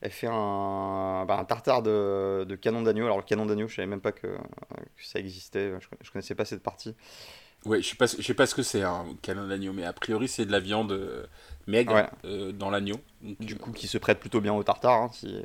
elle 0.00 0.10
fait 0.10 0.28
un, 0.28 1.26
bah, 1.26 1.36
un 1.38 1.44
tartare 1.44 1.82
de, 1.82 2.46
de 2.48 2.56
canon 2.56 2.80
d'agneau. 2.80 3.04
Alors 3.04 3.18
le 3.18 3.24
canon 3.24 3.44
d'agneau, 3.44 3.68
je 3.68 3.74
savais 3.74 3.88
même 3.88 4.00
pas 4.00 4.12
que, 4.12 4.28
que 4.28 5.04
ça 5.04 5.18
existait. 5.18 5.72
Je, 5.78 5.86
je, 6.00 6.10
connaissais 6.10 6.34
pas 6.34 6.46
cette 6.46 6.62
partie. 6.62 6.94
Ouais, 7.66 7.82
je 7.82 7.88
sais 7.88 7.96
pas, 7.96 8.06
je 8.06 8.22
sais 8.22 8.34
pas 8.34 8.46
ce 8.46 8.54
que 8.54 8.62
c'est 8.62 8.82
un 8.82 9.04
canon 9.20 9.46
d'agneau, 9.46 9.74
mais 9.74 9.84
a 9.84 9.92
priori 9.92 10.26
c'est 10.26 10.46
de 10.46 10.52
la 10.52 10.58
viande 10.58 11.28
maigre 11.66 12.08
dans 12.54 12.70
l'agneau. 12.70 12.96
Du 13.20 13.56
coup, 13.56 13.72
qui 13.72 13.88
se 13.88 13.98
prête 13.98 14.20
plutôt 14.20 14.40
bien 14.40 14.54
au 14.54 14.62
tartare. 14.62 15.02
Hein, 15.02 15.10
si 15.12 15.36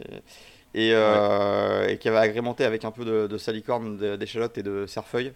et, 0.74 0.92
euh, 0.94 1.88
et 1.88 1.98
qui 1.98 2.08
avait 2.10 2.18
agrémenté 2.18 2.64
avec 2.64 2.86
un 2.86 2.92
peu 2.92 3.06
de, 3.06 3.38
salicorne, 3.38 3.98
d'échalote 4.18 4.58
et 4.58 4.64
de 4.64 4.86
cerfeuil. 4.86 5.34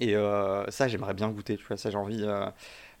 Et 0.00 0.16
euh, 0.16 0.68
ça, 0.70 0.88
j'aimerais 0.88 1.14
bien 1.14 1.28
goûter, 1.28 1.56
tu 1.56 1.64
vois, 1.66 1.76
ça 1.76 1.90
j'ai 1.90 1.96
envie, 1.96 2.24
euh, 2.24 2.46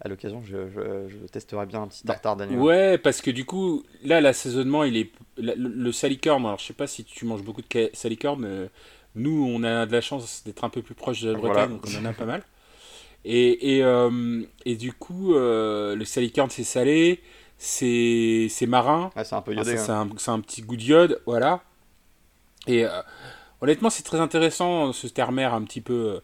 à 0.00 0.08
l'occasion, 0.08 0.42
je, 0.44 0.68
je, 1.08 1.26
testerai 1.26 1.66
bien 1.66 1.82
un 1.82 1.88
petit 1.88 2.02
bah, 2.04 2.14
tartare 2.14 2.36
d'agneau. 2.36 2.62
Ouais, 2.62 2.98
parce 2.98 3.20
que 3.20 3.30
du 3.30 3.44
coup, 3.44 3.82
là, 4.04 4.20
l'assaisonnement, 4.20 4.84
il 4.84 4.96
est. 4.96 5.10
Le, 5.36 5.90
salicorne, 5.90 6.46
alors 6.46 6.58
je 6.58 6.66
sais 6.66 6.72
pas 6.72 6.86
si 6.86 7.04
tu 7.04 7.24
manges 7.24 7.42
beaucoup 7.42 7.62
de 7.62 7.90
salicorne, 7.92 8.68
nous, 9.16 9.44
on 9.48 9.64
a 9.64 9.86
de 9.86 9.92
la 9.92 10.00
chance 10.00 10.44
d'être 10.44 10.62
un 10.62 10.68
peu 10.68 10.82
plus 10.82 10.94
proche 10.94 11.22
de 11.22 11.32
la 11.32 11.38
Bretagne, 11.38 11.70
donc 11.70 11.84
on 11.88 12.00
en 12.00 12.04
a 12.04 12.12
pas 12.12 12.26
mal. 12.26 12.42
Et, 13.24 13.78
et, 13.78 13.84
et 14.64 14.76
du 14.76 14.92
coup, 14.92 15.34
le 15.34 16.04
salicorne, 16.04 16.50
c'est 16.50 16.64
salé, 16.64 17.20
c'est 17.64 18.66
marin. 18.66 19.10
c'est 19.22 19.34
un 19.34 19.42
peu 19.42 19.54
iodé. 19.54 19.76
Hein. 19.88 20.08
c'est 20.18 20.30
un, 20.30 20.40
petit 20.40 20.62
goût 20.62 20.76
d'iode, 20.76 21.20
voilà. 21.26 21.62
Et 22.66 22.84
euh, 22.84 23.02
honnêtement, 23.60 23.90
c'est 23.90 24.02
très 24.02 24.20
intéressant 24.20 24.92
ce 24.92 25.06
terre-mer 25.06 25.54
un 25.54 25.62
petit 25.62 25.80
peu 25.80 26.14
euh, 26.16 26.20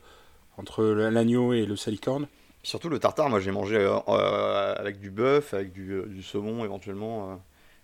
entre 0.58 0.84
l'agneau 0.84 1.52
et 1.52 1.66
le 1.66 1.76
salicorne. 1.76 2.26
Surtout 2.62 2.90
le 2.90 2.98
tartare, 2.98 3.30
moi 3.30 3.40
j'ai 3.40 3.52
mangé 3.52 3.76
euh, 3.76 4.74
avec 4.76 5.00
du 5.00 5.10
bœuf, 5.10 5.54
avec 5.54 5.72
du, 5.72 6.02
du 6.06 6.22
saumon 6.22 6.62
éventuellement, 6.64 7.40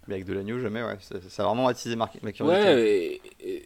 mais 0.06 0.16
avec 0.16 0.26
de 0.26 0.34
l'agneau 0.34 0.58
jamais, 0.58 0.82
ouais. 0.82 0.98
Ça, 1.00 1.42
a 1.42 1.46
vraiment 1.46 1.66
attisé 1.66 1.96
ma, 1.96 2.08
curiosité. 2.08 2.42
Ouais, 2.44 3.62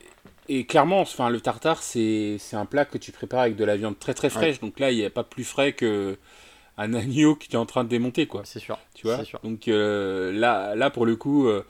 et, 0.49 0.67
clairement, 0.67 1.01
enfin, 1.01 1.31
le 1.31 1.41
tartare 1.41 1.83
c'est 1.83 2.39
un 2.53 2.65
plat 2.65 2.85
que 2.85 2.97
tu 2.97 3.11
prépares 3.11 3.41
avec 3.41 3.57
de 3.57 3.65
la 3.65 3.77
viande 3.77 3.99
très 3.99 4.15
très 4.15 4.31
fraîche, 4.31 4.61
donc 4.61 4.79
là 4.79 4.93
il 4.93 4.99
n'y 4.99 5.05
a 5.05 5.11
pas 5.11 5.25
plus 5.25 5.45
frais 5.45 5.73
que 5.73 6.17
un 6.81 6.95
agneau 6.95 7.37
qui 7.37 7.53
est 7.53 7.59
en 7.59 7.67
train 7.67 7.85
de 7.85 7.89
démonter, 7.89 8.27
quoi. 8.27 8.43
C'est 8.45 8.59
sûr. 8.59 8.79
Tu 8.95 9.07
vois 9.07 9.19
Donc 9.45 9.69
euh, 9.69 10.33
là, 10.33 10.75
là, 10.75 10.91
pour 10.91 11.05
le 11.05 11.15
coup, 11.15 11.47
euh, 11.47 11.65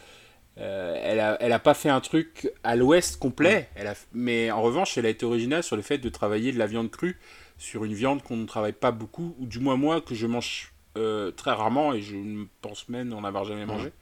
euh, 0.59 0.97
elle, 1.03 1.19
a, 1.19 1.37
elle 1.41 1.53
a 1.53 1.59
pas 1.59 1.75
fait 1.75 1.89
un 1.89 2.01
truc 2.01 2.53
à 2.63 2.77
l'ouest 2.77 3.19
complet, 3.19 3.69
elle 3.75 3.89
a, 3.89 3.95
mais 4.13 4.51
en 4.51 4.63
revanche, 4.63 4.97
elle 4.99 5.07
a 5.07 5.09
été 5.09 5.27
originale 5.27 5.63
sur 5.63 5.77
le 5.77 5.83
fait 5.83 5.99
de 5.99 6.09
travailler 6.09 6.53
de 6.53 6.59
la 6.59 6.67
viande 6.67 6.91
crue 6.91 7.19
sur 7.59 7.85
une 7.85 7.93
viande 7.93 8.23
qu'on 8.23 8.37
ne 8.37 8.47
travaille 8.47 8.73
pas 8.73 8.93
beaucoup, 8.93 9.35
ou 9.39 9.47
du 9.47 9.59
moins 9.59 9.77
moi, 9.77 10.01
que 10.01 10.15
je 10.15 10.27
mange 10.27 10.73
très 10.95 11.51
rarement, 11.53 11.93
et 11.93 12.03
je 12.03 12.17
pense 12.63 12.89
même 12.89 13.09
n'en 13.09 13.25
avoir 13.25 13.45
jamais 13.45 13.67
mangé. 13.67 13.93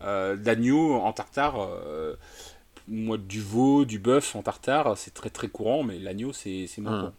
D'agneau 0.00 0.94
en 0.94 1.12
tartare 1.12 1.68
moi 2.88 3.16
du 3.16 3.40
veau, 3.40 3.84
du 3.84 4.00
bœuf 4.00 4.34
en 4.34 4.42
tartare, 4.42 4.98
c'est 4.98 5.14
très 5.14 5.30
très 5.30 5.48
courant, 5.48 5.84
mais 5.84 5.98
l'agneau 5.98 6.32
c'est 6.32 6.68
moins 6.78 7.02
bon. 7.02 7.12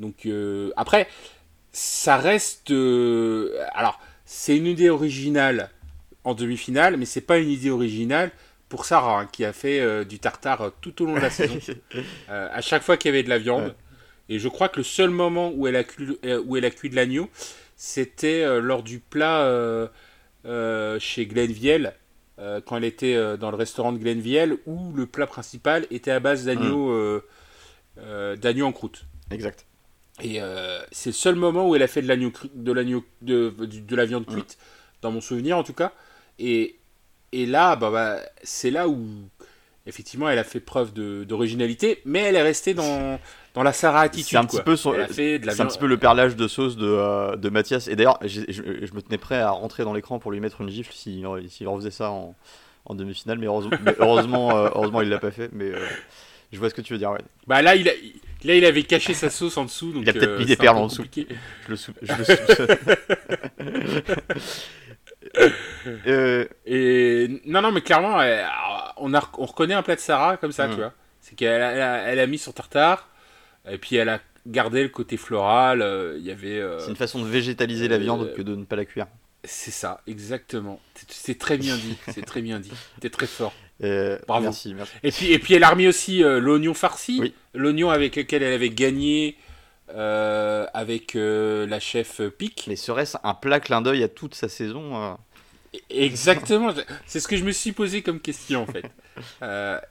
Donc 0.00 0.28
après, 0.76 1.06
ça 1.74 2.16
reste. 2.16 2.70
Euh, 2.70 3.58
alors, 3.72 4.00
c'est 4.24 4.56
une 4.56 4.66
idée 4.66 4.88
originale 4.88 5.70
en 6.22 6.34
demi-finale, 6.34 6.96
mais 6.96 7.04
c'est 7.04 7.20
pas 7.20 7.38
une 7.38 7.50
idée 7.50 7.70
originale 7.70 8.30
pour 8.68 8.86
Sarah, 8.86 9.20
hein, 9.20 9.28
qui 9.30 9.44
a 9.44 9.52
fait 9.52 9.80
euh, 9.80 10.04
du 10.04 10.18
tartare 10.18 10.72
tout 10.80 11.02
au 11.02 11.06
long 11.06 11.14
de 11.14 11.20
la 11.20 11.30
saison. 11.30 11.58
Euh, 12.30 12.48
à 12.50 12.60
chaque 12.60 12.82
fois 12.82 12.96
qu'il 12.96 13.10
y 13.10 13.14
avait 13.14 13.22
de 13.22 13.28
la 13.28 13.38
viande. 13.38 13.74
Et 14.28 14.38
je 14.38 14.48
crois 14.48 14.68
que 14.70 14.78
le 14.78 14.84
seul 14.84 15.10
moment 15.10 15.52
où 15.54 15.66
elle 15.66 15.76
a 15.76 15.84
cuit, 15.84 16.18
où 16.46 16.56
elle 16.56 16.64
a 16.64 16.70
cuit 16.70 16.88
de 16.88 16.96
l'agneau, 16.96 17.28
c'était 17.76 18.60
lors 18.60 18.82
du 18.82 18.98
plat 18.98 19.90
chez 20.98 21.26
Glenviel, 21.26 21.94
quand 22.38 22.78
elle 22.78 22.84
était 22.84 23.36
dans 23.36 23.50
le 23.50 23.56
restaurant 23.56 23.92
de 23.92 23.98
Glenviel, 23.98 24.56
où 24.64 24.92
le 24.94 25.04
plat 25.06 25.26
principal 25.26 25.86
était 25.90 26.10
à 26.10 26.20
base 26.20 26.46
d'agneau 26.46 27.20
mmh. 27.98 28.36
d'agneau 28.36 28.66
en 28.66 28.72
croûte. 28.72 29.04
Exact. 29.30 29.66
Et 30.22 30.40
euh, 30.40 30.80
c'est 30.92 31.10
le 31.10 31.14
seul 31.14 31.34
moment 31.34 31.68
où 31.68 31.74
elle 31.74 31.82
a 31.82 31.88
fait 31.88 32.02
de 32.02 32.08
l'agneau 32.08 32.32
de 32.54 32.72
l'agneau 32.72 33.04
de, 33.22 33.52
de, 33.58 33.96
la 33.96 34.04
viande 34.04 34.26
cuite, 34.26 34.58
dans 35.02 35.10
mon 35.10 35.20
souvenir 35.20 35.58
en 35.58 35.64
tout 35.64 35.72
cas. 35.72 35.92
Et, 36.38 36.76
et 37.32 37.46
là, 37.46 37.74
bah, 37.74 37.90
bah, 37.90 38.20
c'est 38.42 38.70
là 38.70 38.88
où 38.88 39.04
effectivement 39.86 40.28
elle 40.30 40.38
a 40.38 40.44
fait 40.44 40.60
preuve 40.60 40.92
d'originalité, 40.94 42.00
mais 42.04 42.20
elle 42.20 42.36
est 42.36 42.42
restée 42.42 42.74
dans, 42.74 43.18
dans 43.54 43.64
la 43.64 43.72
Sarah 43.72 44.02
attitude. 44.02 44.28
C'est 44.30 44.36
un, 44.36 44.44
petit 44.44 44.62
peu, 44.62 44.76
un 44.88 45.66
petit 45.66 45.78
peu 45.78 45.86
le 45.86 45.98
perlage 45.98 46.36
de 46.36 46.46
sauce 46.46 46.76
de, 46.76 46.86
euh, 46.86 47.34
de 47.36 47.48
Mathias. 47.48 47.88
Et 47.88 47.96
d'ailleurs, 47.96 48.20
je, 48.24 48.40
me 48.94 49.00
tenais 49.00 49.18
prêt 49.18 49.40
à 49.40 49.50
rentrer 49.50 49.82
dans 49.82 49.94
l'écran 49.94 50.20
pour 50.20 50.30
lui 50.30 50.38
mettre 50.38 50.60
une 50.60 50.70
gifle 50.70 50.92
s'il 50.92 51.26
si, 51.48 51.66
refaisait 51.66 51.90
ça 51.90 52.12
en, 52.12 52.36
en 52.84 52.94
demi-finale, 52.94 53.38
mais 53.38 53.46
heureusement, 53.46 53.76
heureusement, 53.98 54.56
euh, 54.56 54.70
heureusement, 54.74 55.00
il 55.00 55.08
l'a 55.08 55.18
pas 55.18 55.32
fait. 55.32 55.50
Mais 55.52 55.72
je 56.52 56.58
vois 56.60 56.70
ce 56.70 56.74
que 56.74 56.82
tu 56.82 56.92
veux 56.92 57.00
dire. 57.00 57.10
Ouais. 57.10 57.20
Bah 57.48 57.62
là, 57.62 57.74
il 57.74 57.88
a, 57.88 57.92
Là, 58.44 58.54
il 58.54 58.64
avait 58.64 58.82
caché 58.82 59.14
sa 59.14 59.30
sauce 59.30 59.56
en 59.56 59.64
dessous. 59.64 59.92
Donc, 59.92 60.02
il 60.02 60.08
a 60.10 60.12
peut-être 60.12 60.38
mis 60.38 60.44
euh, 60.44 60.46
des 60.46 60.56
perles 60.56 60.76
en 60.76 60.86
dessous. 60.86 61.04
Je 61.14 61.22
le, 61.68 61.76
sou... 61.76 61.92
je 62.02 62.12
le 62.12 62.24
Euh, 66.06 66.46
Et 66.66 67.40
non, 67.46 67.62
non, 67.62 67.72
mais 67.72 67.80
clairement, 67.80 68.18
on, 68.96 69.14
a, 69.14 69.30
on 69.38 69.46
reconnaît 69.46 69.74
un 69.74 69.82
plat 69.82 69.96
de 69.96 70.00
Sarah 70.00 70.36
comme 70.36 70.52
ça, 70.52 70.68
tu 70.68 70.76
vois. 70.76 70.92
C'est 71.20 71.34
qu'elle 71.34 71.62
a, 71.62 72.02
elle 72.02 72.20
a 72.20 72.26
mis 72.26 72.38
son 72.38 72.52
tartare, 72.52 73.08
et 73.68 73.78
puis 73.78 73.96
elle 73.96 74.10
a 74.10 74.20
gardé 74.46 74.82
le 74.82 74.90
côté 74.90 75.16
floral. 75.16 75.82
Euh, 75.82 76.16
il 76.18 76.24
y 76.24 76.30
avait. 76.30 76.60
Euh, 76.60 76.78
c'est 76.80 76.90
une 76.90 76.96
façon 76.96 77.22
de 77.22 77.26
végétaliser 77.26 77.88
la 77.88 77.98
viande 77.98 78.32
que 78.34 78.42
de 78.42 78.54
ne 78.54 78.64
pas 78.64 78.76
la 78.76 78.84
cuire. 78.84 79.06
C'est 79.42 79.70
ça, 79.70 80.00
exactement. 80.06 80.80
C'est 81.08 81.38
très 81.38 81.58
bien 81.58 81.76
dit. 81.76 81.96
C'est 82.12 82.24
très 82.24 82.40
bien 82.42 82.60
dit. 82.60 82.72
T'es 83.00 83.10
très 83.10 83.26
fort. 83.26 83.54
Bravo. 83.80 84.44
Merci, 84.44 84.74
merci. 84.74 84.92
Et 85.02 85.10
puis, 85.10 85.32
et 85.32 85.38
puis 85.38 85.54
elle 85.54 85.64
a 85.64 85.70
remis 85.70 85.86
aussi 85.86 86.20
l'oignon 86.20 86.74
farci, 86.74 87.34
l'oignon 87.54 87.90
avec 87.90 88.16
lequel 88.16 88.42
elle 88.42 88.54
avait 88.54 88.70
gagné 88.70 89.36
euh, 89.90 90.66
avec 90.72 91.14
euh, 91.14 91.66
la 91.66 91.78
chef 91.78 92.22
Pic. 92.38 92.64
Mais 92.68 92.76
serait-ce 92.76 93.18
un 93.22 93.34
plat 93.34 93.60
clin 93.60 93.82
d'œil 93.82 94.02
à 94.02 94.08
toute 94.08 94.34
sa 94.34 94.48
saison 94.48 94.96
euh 94.96 95.14
Exactement, 95.90 96.72
c'est 97.06 97.20
ce 97.20 97.28
que 97.28 97.36
je 97.36 97.44
me 97.44 97.52
suis 97.52 97.72
posé 97.72 98.00
comme 98.02 98.20
question 98.20 98.62
en 98.62 98.66
fait. 98.66 98.90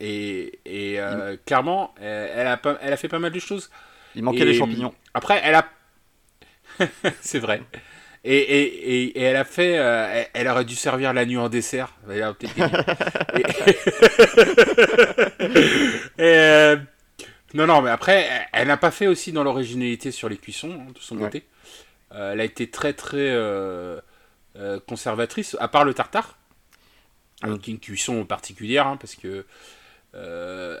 et, 0.00 0.58
et 0.64 0.98
clairement, 1.46 1.94
elle 2.00 2.46
a, 2.46 2.56
pas, 2.56 2.78
elle 2.80 2.92
a 2.92 2.96
fait 2.96 3.08
pas 3.08 3.18
mal 3.18 3.32
de 3.32 3.38
choses. 3.38 3.70
Il 4.16 4.22
manquait 4.22 4.44
les 4.44 4.54
champignons. 4.54 4.94
Après, 5.12 5.40
elle 5.44 5.54
a. 5.54 5.66
c'est 7.20 7.38
vrai. 7.38 7.62
Et, 8.26 8.38
et, 8.38 9.18
et, 9.18 9.22
elle 9.22 9.36
a 9.36 9.44
fait. 9.44 9.72
elle, 10.32 10.48
aurait 10.48 10.64
dû 10.64 10.74
servir 10.74 11.12
la 11.12 11.26
nuit 11.26 11.36
en 11.36 11.50
dessert. 11.50 11.92
et, 16.18 16.74
non, 17.54 17.66
non, 17.66 17.82
mais 17.82 17.90
après, 17.90 18.48
elle 18.52 18.68
n'a 18.68 18.76
pas 18.76 18.90
fait 18.90 19.06
aussi 19.06 19.30
dans 19.32 19.44
l'originalité 19.44 20.10
sur 20.10 20.28
les 20.28 20.38
cuissons, 20.38 20.72
hein, 20.72 20.92
de 20.94 20.98
son 21.00 21.16
côté. 21.16 21.44
Euh, 22.14 22.32
elle 22.32 22.40
a 22.40 22.44
été 22.44 22.70
très, 22.70 22.92
très 22.92 23.30
euh, 23.30 24.00
euh, 24.56 24.78
conservatrice, 24.86 25.56
à 25.60 25.68
part 25.68 25.84
le 25.84 25.94
tartare. 25.94 26.38
Donc 27.42 27.66
une 27.66 27.78
cuisson 27.78 28.24
particulière, 28.24 28.86
hein, 28.86 28.96
parce 28.96 29.16
que. 29.16 29.44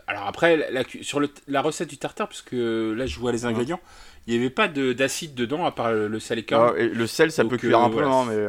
alors 0.06 0.26
après, 0.26 0.70
la, 0.70 0.82
sur 1.02 1.20
la 1.48 1.60
recette 1.60 1.90
du 1.90 1.98
tartare, 1.98 2.28
parce 2.28 2.42
que 2.42 2.94
là 2.96 3.06
je 3.06 3.18
vois 3.18 3.32
les 3.32 3.44
ingrédients, 3.44 3.80
il 4.26 4.34
n'y 4.34 4.40
avait 4.40 4.50
pas 4.50 4.68
d'acide 4.68 5.34
dedans 5.34 5.64
à 5.64 5.72
part 5.72 5.92
le, 5.92 6.18
sel 6.18 6.38
et 6.38 6.46
ah, 6.52 6.72
le 6.76 7.06
sel, 7.06 7.30
ça 7.30 7.44
peut 7.44 7.56
cuire 7.56 7.80
un 7.80 7.90
peu, 7.90 8.04
hein, 8.04 8.24
mais. 8.28 8.46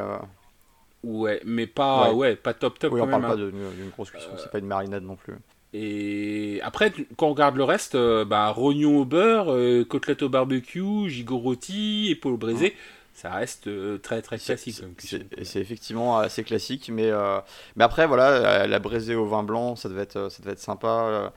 Ouais, 1.03 1.39
mais 1.45 1.67
pas, 1.67 2.13
ouais. 2.13 2.35
pas 2.35 2.53
top 2.53 2.79
top. 2.79 2.93
Oui, 2.93 3.01
on 3.01 3.07
parle 3.07 3.21
pas 3.21 3.35
d'une 3.35 3.89
grosse 3.91 4.09
cuisson, 4.09 4.31
c'est 4.37 4.49
pas 4.49 4.59
une 4.59 4.65
marinade 4.65 5.03
non 5.03 5.15
plus. 5.15 5.35
Et 5.77 6.61
après, 6.63 6.93
quand 7.17 7.27
on 7.27 7.31
regarde 7.31 7.57
le 7.57 7.65
reste, 7.65 7.95
euh, 7.95 8.23
bah, 8.23 8.49
rognon 8.49 8.99
au 8.99 9.05
beurre, 9.05 9.51
euh, 9.51 9.83
côtelette 9.83 10.23
au 10.23 10.29
barbecue, 10.29 11.09
gigot 11.09 11.37
rôti, 11.37 12.07
épaule 12.09 12.37
brisée, 12.37 12.77
ça 13.13 13.31
reste 13.31 13.67
euh, 13.67 13.97
très 13.97 14.21
très 14.21 14.37
classique. 14.37 14.81
C'est 14.97 15.59
effectivement 15.59 16.17
assez 16.17 16.45
classique, 16.45 16.89
mais, 16.93 17.11
mais 17.75 17.83
après, 17.83 18.07
voilà, 18.07 18.65
la 18.67 18.79
braisée 18.79 19.15
au 19.15 19.25
vin 19.25 19.43
blanc, 19.43 19.75
ça 19.75 19.89
devait 19.89 20.03
être, 20.03 20.31
ça 20.31 20.41
devait 20.41 20.53
être 20.53 20.59
sympa. 20.59 21.33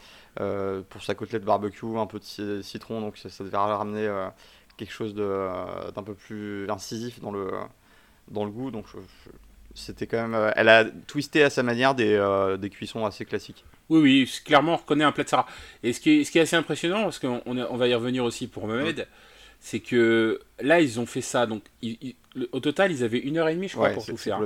Pour 0.89 1.03
sa 1.03 1.15
côtelette 1.15 1.45
barbecue, 1.45 1.99
un 1.99 2.07
peu 2.07 2.19
de 2.19 2.63
citron, 2.63 3.01
donc 3.01 3.19
ça, 3.19 3.45
devait 3.45 3.57
ramener 3.57 4.09
quelque 4.77 4.93
chose 4.93 5.15
d'un 5.15 6.03
peu 6.03 6.15
plus 6.15 6.71
incisif 6.71 7.21
dans 7.21 7.33
le, 7.33 7.51
dans 8.31 8.45
le 8.45 8.51
goût. 8.51 8.71
Donc 8.71 8.87
c'était 9.75 10.07
quand 10.07 10.29
même. 10.29 10.53
elle 10.57 10.69
a 10.69 10.85
twisté 10.85 11.43
à 11.43 11.51
sa 11.51 11.63
manière 11.63 11.95
des, 11.95 12.57
des 12.59 12.71
cuissons 12.71 13.05
assez 13.05 13.25
classiques. 13.25 13.65
Oui, 13.89 14.01
oui, 14.01 14.33
clairement, 14.45 14.75
on 14.75 14.77
reconnaît 14.77 15.05
un 15.05 15.13
plat 15.13 15.25
de 15.25 15.29
Sarah. 15.29 15.47
Et 15.83 15.93
ce 15.93 16.01
qui 16.01 16.21
est, 16.21 16.25
ce 16.25 16.31
qui 16.31 16.39
est 16.39 16.43
assez 16.43 16.57
impressionnant, 16.57 17.05
parce 17.05 17.19
qu'on 17.19 17.43
on 17.47 17.77
va 17.77 17.89
y 17.89 17.95
revenir 17.95 18.25
aussi 18.25 18.47
pour 18.47 18.67
Mohamed, 18.67 19.07
c'est 19.61 19.81
que 19.81 20.41
là, 20.61 20.81
ils 20.81 21.01
ont 21.01 21.07
fait 21.07 21.23
ça. 21.23 21.47
Donc, 21.47 21.63
au 22.53 22.61
total, 22.61 22.93
ils 22.93 23.03
avaient 23.03 23.19
une 23.19 23.39
heure 23.39 23.49
et 23.49 23.55
demie, 23.55 23.69
je 23.69 23.75
crois, 23.75 23.91
pour 23.91 24.05
tout 24.05 24.17
faire. 24.17 24.41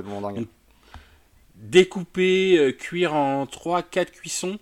découper, 1.55 2.57
euh, 2.57 2.71
cuire 2.71 3.13
en 3.13 3.45
3-4 3.45 4.11
cuissons. 4.11 4.59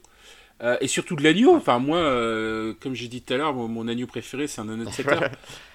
Euh, 0.63 0.77
et 0.79 0.87
surtout 0.87 1.15
de 1.15 1.23
l'agneau. 1.23 1.55
Enfin, 1.55 1.79
moi, 1.79 1.97
euh, 1.97 2.73
comme 2.79 2.93
j'ai 2.93 3.07
dit 3.07 3.21
tout 3.21 3.33
à 3.33 3.37
l'heure, 3.37 3.53
mon, 3.53 3.87
agneau 3.87 4.05
préféré, 4.05 4.47
c'est 4.47 4.61
un 4.61 4.69
agneau 4.69 4.85
de 4.85 4.91
7 4.91 5.07
heures. 5.07 5.29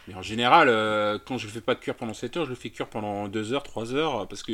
Mais 0.09 0.15
en 0.15 0.23
général, 0.23 0.69
quand 1.27 1.39
je 1.39 1.47
le 1.47 1.53
fais 1.53 1.61
pas 1.61 1.75
cuire 1.75 1.97
pendant 1.97 2.15
7 2.15 2.37
heures, 2.37 2.45
je 2.45 2.51
le 2.51 2.57
fais 2.57 2.71
cuire 2.71 2.87
pendant 2.87 3.27
2 3.29 3.53
heures, 3.53 3.65
3 3.65 3.95
heures. 3.95 4.29
Parce 4.29 4.43
que 4.43 4.53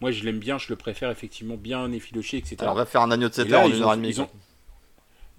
moi, 0.00 0.10
je 0.10 0.24
l'aime 0.24 0.38
bien, 0.38 0.58
je 0.58 0.68
le 0.70 0.76
préfère 0.76 1.10
effectivement 1.10 1.56
bien 1.56 1.92
effiloché, 1.92 2.38
etc. 2.38 2.56
Alors, 2.60 2.74
on 2.74 2.76
va 2.78 2.86
faire 2.86 3.02
un 3.02 3.10
agneau 3.10 3.28
de 3.28 3.34
7 3.34 3.52
heures 3.52 3.64
en 3.64 3.68
une 3.68 3.82
heure 3.82 3.94
et 3.94 3.96
demie. 3.96 4.16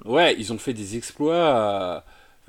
Ouais, 0.05 0.35
ils 0.37 0.53
ont 0.53 0.59
fait 0.59 0.73
des 0.73 0.95
exploits. 0.95 2.03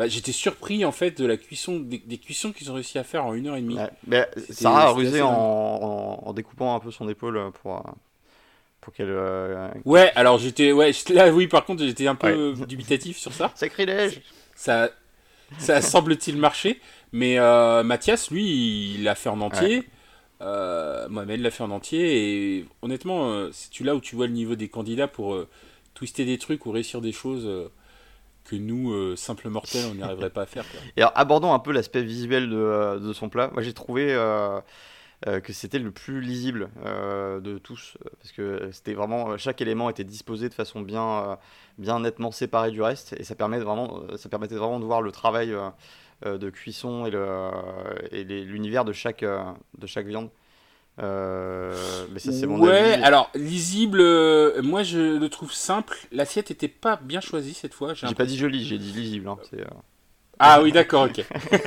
J'étais 0.07 0.33
surpris 0.33 0.85
en 0.85 0.93
fait 0.93 1.19
de 1.19 1.27
la 1.27 1.37
cuisson, 1.37 1.81
des, 1.81 2.19
cuissons 2.19 2.53
qu'ils 2.53 2.71
ont 2.71 2.75
réussi 2.75 2.99
à 2.99 3.05
faire 3.05 3.25
en 3.25 3.35
une 3.35 3.49
heure 3.49 3.57
et 3.57 3.63
demie. 3.63 3.79
mais 4.07 4.29
Sarah 4.51 4.85
a 4.85 4.91
rusé 4.91 5.23
en, 5.23 5.31
en, 5.31 6.33
découpant 6.35 6.77
un 6.77 6.79
peu 6.79 6.93
son 6.93 7.09
épaule 7.09 7.51
pour, 7.63 7.83
pour 8.89 8.95
qu'elle. 8.95 9.11
Euh, 9.11 9.69
ouais, 9.85 10.11
alors 10.15 10.39
j'étais. 10.39 10.73
Ouais, 10.73 10.93
là, 11.11 11.31
oui, 11.31 11.47
par 11.47 11.67
contre, 11.67 11.85
j'étais 11.85 12.07
un 12.07 12.15
peu 12.15 12.55
dubitatif 12.67 13.19
sur 13.19 13.35
ça. 13.35 13.53
Sacrilège 13.55 14.23
Ça, 14.55 14.89
ça 15.59 15.83
semble-t-il 15.83 16.39
marcher. 16.39 16.81
Mais 17.13 17.39
euh, 17.39 17.83
Mathias, 17.83 18.31
lui, 18.31 18.95
il 18.95 19.05
l'a 19.05 19.15
fait 19.15 19.29
en 19.29 19.43
entier. 19.43 19.87
Euh, 20.41 21.07
Mohamed 21.11 21.41
l'a 21.41 21.51
fait 21.51 21.65
en 21.65 21.71
entier 21.71 22.61
et 22.61 22.67
honnêtement, 22.81 23.49
c'est 23.53 23.85
là 23.85 23.95
où 23.95 24.01
tu 24.01 24.17
vois 24.17 24.27
le 24.27 24.33
niveau 24.33 24.55
des 24.55 24.69
candidats 24.69 25.09
pour 25.09 25.35
euh, 25.35 25.49
twister 25.95 26.25
des 26.25 26.39
trucs 26.39 26.65
ou 26.65 26.71
réussir 26.71 27.03
des 27.03 27.13
choses 27.13 27.45
euh, 27.45 27.69
que 28.45 28.57
nous, 28.57 29.17
simples 29.17 29.51
mortels, 29.51 29.85
on 29.91 29.97
n'y 29.97 30.03
arriverait 30.03 30.31
pas 30.31 30.43
à 30.43 30.47
faire. 30.47 30.65
Et 30.97 31.03
alors, 31.03 31.13
abordons 31.15 31.53
un 31.53 31.59
peu 31.59 31.73
l'aspect 31.73 32.03
visuel 32.03 32.49
de, 32.49 32.99
de, 33.01 33.13
son 33.13 33.29
plat. 33.29 33.51
Moi, 33.53 33.63
j'ai 33.63 33.75
trouvé 33.75 34.15
que 35.27 35.53
c'était 35.53 35.81
le 35.81 35.91
plus 35.91 36.21
lisible 36.21 36.71
de 36.85 37.59
tous 37.59 37.99
parce 38.21 38.33
que 38.33 38.71
c'était 38.73 38.95
vraiment 38.95 39.37
chaque 39.37 39.61
élément 39.61 39.91
était 39.91 40.05
disposé 40.05 40.49
de 40.49 40.55
façon 40.55 40.81
bien, 40.81 41.39
bien 41.77 42.01
nettement 42.01 42.31
séparée 42.31 42.71
du 42.71 42.83
reste 42.83 43.15
et 43.19 43.25
ça, 43.25 43.35
permet 43.35 43.59
vraiment, 43.59 44.03
ça 44.17 44.29
permettait 44.29 44.55
vraiment 44.55 44.79
de 44.79 44.85
voir 44.85 45.03
le 45.03 45.11
travail 45.11 45.57
euh, 46.27 46.37
de 46.37 46.51
cuisson 46.51 47.07
et, 47.07 47.13
le, 47.13 47.51
et 48.11 48.25
l'univers 48.25 48.85
de 48.85 48.93
chaque, 48.93 49.23
euh, 49.23 49.41
de 49.79 49.87
chaque 49.87 50.07
viande. 50.07 50.31
Euh, 51.01 51.73
mais 52.11 52.19
ça, 52.19 52.33
c'est 52.33 52.45
mon 52.45 52.59
ouais, 52.59 53.01
alors 53.05 53.31
lisible, 53.37 54.03
moi 54.63 54.83
je 54.83 55.17
le 55.17 55.29
trouve 55.29 55.53
simple. 55.53 55.97
L'assiette 56.11 56.51
était 56.51 56.67
pas 56.67 56.99
bien 57.01 57.21
choisie 57.21 57.55
cette 57.55 57.73
fois. 57.73 57.95
J'ai, 57.95 58.13
pas 58.17 58.27
dit 58.27 58.37
joli, 58.37 58.65
j'ai 58.65 58.79
dit 58.79 58.91
lisible. 58.91 59.29
Hein, 59.29 59.37
ah 60.41 60.61
oui, 60.61 60.73
d'accord, 60.73 61.05
ok. 61.05 61.25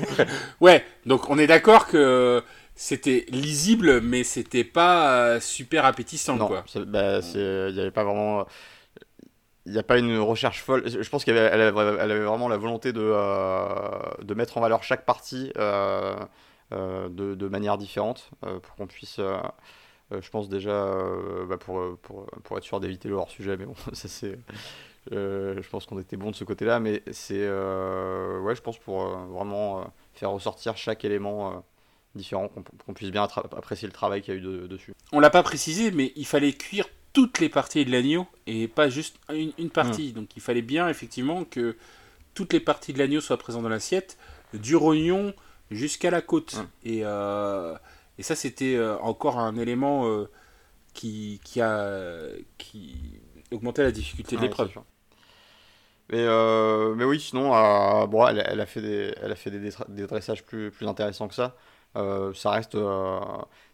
ouais, 0.59 0.83
donc 1.05 1.29
on 1.29 1.37
est 1.37 1.47
d'accord 1.47 1.87
que 1.87 2.43
c'était 2.75 3.25
lisible, 3.29 4.01
mais 4.01 4.23
c'était 4.23 4.63
pas 4.63 5.39
super 5.39 5.85
appétissant. 5.85 6.37
Non, 6.37 6.47
quoi. 6.47 6.65
Bah, 6.87 7.19
il 7.33 7.73
n'y 7.73 7.79
avait 7.79 7.91
pas 7.91 8.03
vraiment 8.03 8.45
il 9.65 9.73
n'y 9.73 9.77
a 9.77 9.83
pas 9.83 9.97
une 9.99 10.17
recherche 10.17 10.61
folle. 10.61 10.83
Je 10.87 11.09
pense 11.09 11.23
qu'elle 11.23 11.37
avait, 11.37 11.55
elle 11.55 11.61
avait, 12.11 12.23
vraiment 12.23 12.47
la 12.47 12.57
volonté 12.57 12.93
de, 12.93 13.01
euh, 13.01 13.99
de 14.21 14.33
mettre 14.33 14.57
en 14.57 14.61
valeur 14.61 14.83
chaque 14.83 15.05
partie 15.05 15.51
euh, 15.57 16.15
euh, 16.71 17.09
de, 17.09 17.35
de, 17.35 17.47
manière 17.47 17.77
différente 17.77 18.31
pour 18.41 18.75
qu'on 18.75 18.87
puisse, 18.87 19.19
je 19.19 20.29
pense 20.29 20.49
déjà, 20.49 20.91
bah 21.47 21.57
pour, 21.57 21.97
pour, 21.99 22.25
pour, 22.43 22.57
être 22.57 22.63
sûr 22.63 22.79
d'éviter 22.79 23.07
le 23.07 23.15
hors-sujet, 23.15 23.55
mais 23.57 23.65
bon, 23.65 23.75
ça 23.93 24.07
c'est. 24.07 24.39
je 25.11 25.69
pense 25.69 25.85
qu'on 25.85 25.99
était 25.99 26.17
bon 26.17 26.31
de 26.31 26.35
ce 26.35 26.43
côté-là, 26.43 26.79
mais 26.79 27.03
c'est. 27.11 27.47
ouais, 27.47 28.55
je 28.55 28.61
pense 28.61 28.79
pour 28.79 29.05
vraiment 29.05 29.85
faire 30.13 30.31
ressortir 30.31 30.75
chaque 30.75 31.05
élément 31.05 31.63
différent, 32.15 32.49
qu'on 32.85 32.93
puisse 32.93 33.11
bien 33.11 33.23
apprécier 33.23 33.87
le 33.87 33.93
travail 33.93 34.21
qu'il 34.21 34.33
y 34.33 34.37
a 34.37 34.39
eu 34.39 34.67
dessus. 34.67 34.93
On 35.11 35.19
l'a 35.19 35.29
pas 35.29 35.43
précisé, 35.43 35.91
mais 35.91 36.11
il 36.15 36.25
fallait 36.25 36.53
cuire 36.53 36.87
toutes 37.13 37.39
les 37.39 37.49
parties 37.49 37.85
de 37.85 37.91
l'agneau 37.91 38.27
et 38.47 38.67
pas 38.67 38.89
juste 38.89 39.17
une, 39.29 39.69
partie. 39.69 40.13
Donc 40.13 40.35
il 40.35 40.41
fallait 40.41 40.61
bien 40.61 40.87
effectivement 40.89 41.43
que 41.43 41.75
toutes 42.33 42.53
les 42.53 42.59
parties 42.59 42.93
de 42.93 42.99
l'agneau 42.99 43.21
soient 43.21 43.37
présentes 43.37 43.63
dans 43.63 43.69
l'assiette, 43.69 44.17
du 44.53 44.75
rognon 44.75 45.33
jusqu'à 45.69 46.11
la 46.11 46.21
côte. 46.21 46.63
Et, 46.83 47.01
euh, 47.03 47.75
et, 48.17 48.23
ça 48.23 48.35
c'était 48.35 48.75
euh, 48.75 48.97
encore 48.99 49.39
un 49.39 49.57
élément 49.57 50.07
euh, 50.07 50.29
qui, 50.93 51.41
qui, 51.43 51.61
a 51.61 52.27
qui 52.57 52.95
augmentait 53.51 53.83
la 53.83 53.91
difficulté 53.91 54.35
de 54.37 54.41
l'épreuve. 54.41 54.71
Mais, 56.09 56.25
mais 56.95 57.05
oui, 57.05 57.21
sinon, 57.21 57.51
bon, 58.07 58.27
elle, 58.27 58.43
elle, 58.45 58.59
a 58.59 58.65
fait 58.65 58.81
des, 58.81 59.13
elle 59.21 59.31
a 59.31 59.35
fait 59.35 59.49
des, 59.49 59.69
des 59.87 60.07
dressages 60.07 60.43
plus, 60.43 60.69
plus 60.69 60.87
intéressants 60.87 61.29
que 61.29 61.35
ça. 61.35 61.55
Euh, 61.97 62.33
ça 62.33 62.51
reste 62.51 62.75
euh, 62.75 63.19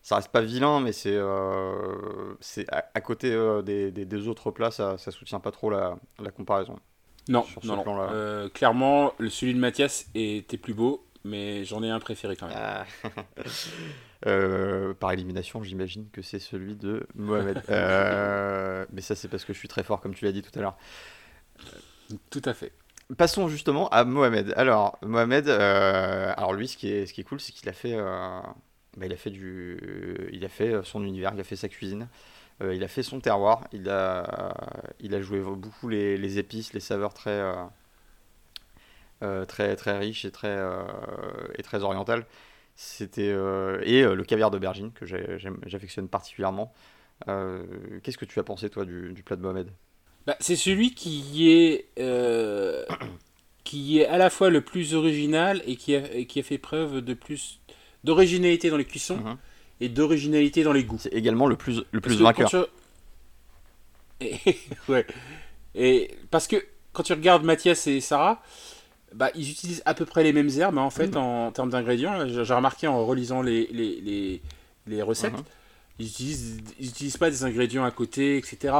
ça 0.02 0.16
reste 0.16 0.30
pas 0.30 0.42
vilain 0.42 0.80
mais 0.80 0.92
c'est 0.92 1.16
euh, 1.16 2.34
c'est 2.40 2.66
à, 2.72 3.00
côté 3.00 3.30
des, 3.64 3.92
des, 3.92 4.28
autres 4.28 4.50
plats 4.50 4.72
ça, 4.72 4.98
ça 4.98 5.12
soutient 5.12 5.40
pas 5.40 5.52
trop 5.52 5.70
la, 5.70 5.98
la 6.20 6.32
comparaison. 6.32 6.80
Non, 7.30 7.46
non, 7.64 8.50
clairement 8.54 9.14
le 9.20 9.30
celui 9.30 9.54
de 9.54 9.60
Mathias 9.60 10.08
était 10.16 10.58
plus 10.58 10.74
beau 10.74 11.06
mais 11.26 11.64
j'en 11.64 11.84
ai 11.84 11.92
un 11.92 12.00
préféré 12.00 12.36
quand 12.36 12.48
même. 12.48 12.58
Ah. 12.58 12.86
par 15.00 15.12
élimination 15.12 15.62
j'imagine 15.62 16.10
que 16.12 16.24
c'est 16.24 16.40
celui 16.40 16.76
de 16.76 17.06
Mohamed. 17.14 17.62
Mais 18.92 19.02
ça 19.02 19.14
c'est 19.14 19.28
parce 19.28 19.46
que 19.46 19.54
je 19.54 19.60
suis 19.60 19.68
très 19.68 19.84
fort 19.84 20.02
comme 20.02 20.16
tu 20.16 20.26
l'as 20.26 20.32
dit 20.32 20.42
tout 20.42 20.58
à 20.58 20.62
l'heure. 20.64 20.78
Tout 22.32 22.42
à 22.46 22.56
fait 22.56 22.72
Passons 23.16 23.48
justement 23.48 23.88
à 23.90 24.04
Mohamed. 24.04 24.54
Alors, 24.58 24.98
Mohamed, 25.02 25.48
euh, 25.48 26.34
alors 26.36 26.54
lui, 26.54 26.68
ce 26.68 26.76
qui 26.76 26.90
est, 26.90 27.24
cool, 27.24 27.40
c'est 27.40 27.54
qu'il 27.54 27.70
a 27.70 27.74
fait, 27.74 27.94
euh, 27.94 28.42
bah, 28.98 29.06
il, 29.06 29.14
a 29.14 29.16
fait 29.16 29.30
du, 29.30 30.30
il 30.34 30.44
a 30.44 30.50
fait 30.50 30.84
son 30.84 31.04
univers, 31.06 31.32
il 31.34 31.40
a 31.40 31.46
fait 31.46 31.56
sa 31.56 31.70
cuisine, 31.70 32.10
euh, 32.62 32.76
il 32.76 32.84
a 32.84 32.90
fait 32.90 33.04
son 33.04 33.22
terroir, 33.22 33.66
il 33.72 33.90
a, 33.90 34.54
il 35.00 35.16
a 35.16 35.22
joué 35.22 35.40
beaucoup 35.40 35.88
les, 35.88 36.38
épices, 36.38 36.74
les 36.74 36.82
saveurs 36.82 37.14
très, 37.14 37.42
très, 39.48 39.76
très 39.78 39.98
riches 39.98 40.26
et 40.26 40.32
très, 40.32 40.58
et 41.58 41.78
orientales. 41.78 42.26
C'était, 42.76 43.30
et 43.84 44.04
le 44.04 44.24
caviar 44.24 44.52
d'aubergine 44.52 44.92
que 44.92 45.06
j'affectionne 45.06 46.10
particulièrement. 46.10 46.74
Qu'est-ce 47.26 48.18
que 48.18 48.26
tu 48.26 48.40
as 48.40 48.44
pensé 48.44 48.70
toi 48.70 48.86
du 48.86 49.24
plat 49.24 49.38
de 49.38 49.42
Mohamed? 49.42 49.72
Bah, 50.28 50.36
c'est 50.40 50.56
celui 50.56 50.94
qui 50.94 51.50
est 51.50 51.88
qui 53.68 54.00
est 54.00 54.06
à 54.06 54.18
la 54.18 54.30
fois 54.30 54.50
le 54.50 54.62
plus 54.62 54.96
original 54.96 55.62
et 55.68 55.76
qui 55.76 55.94
a, 55.94 56.24
qui 56.24 56.40
a 56.40 56.44
fait 56.44 56.58
preuve 56.58 57.02
de 57.02 57.14
plus 57.14 57.60
d'originalité 58.06 58.70
dans 58.70 58.78
les 58.78 58.86
cuissons 58.86 59.18
mhm. 59.18 59.38
et 59.82 59.90
d'originalité 59.90 60.64
dans 60.64 60.72
les 60.72 60.86
goûts. 60.86 61.00
C'est 61.00 61.14
également 61.14 61.48
le 61.48 61.58
plus, 61.58 61.84
le 61.92 62.00
plus 62.00 62.16
vainqueur. 62.16 62.50
Et, 64.22 64.38
ouais. 64.88 65.06
Et 65.76 66.12
parce 66.32 66.48
que 66.48 66.56
quand 66.94 67.04
tu 67.04 67.14
regardes 67.14 67.44
Mathias 67.44 67.86
et 67.86 68.00
Sarah, 68.00 68.42
bah, 69.14 69.30
ils 69.36 69.52
utilisent 69.52 69.84
à 69.86 69.94
peu 69.94 70.06
près 70.06 70.24
les 70.24 70.34
mêmes 70.34 70.50
herbes, 70.58 70.76
mais 70.76 70.82
en 70.82 70.90
fait, 70.90 71.10
mhm. 71.10 71.18
en, 71.18 71.52
termes 71.52 71.70
d'ingrédients, 71.70 72.26
j'ai 72.28 72.54
remarqué 72.54 72.88
en 72.88 73.06
relisant 73.06 73.42
les, 73.42 73.68
les, 73.68 74.02
les, 74.02 74.42
les 74.88 75.02
recettes, 75.02 75.34
mhm. 75.34 75.44
Ils 76.00 76.06
n'utilisent 76.06 76.58
ils 76.80 76.90
utilisent 76.90 77.18
pas 77.18 77.30
des 77.30 77.44
ingrédients 77.44 77.86
à 77.86 77.92
côté, 77.92 78.38
etc. 78.38 78.74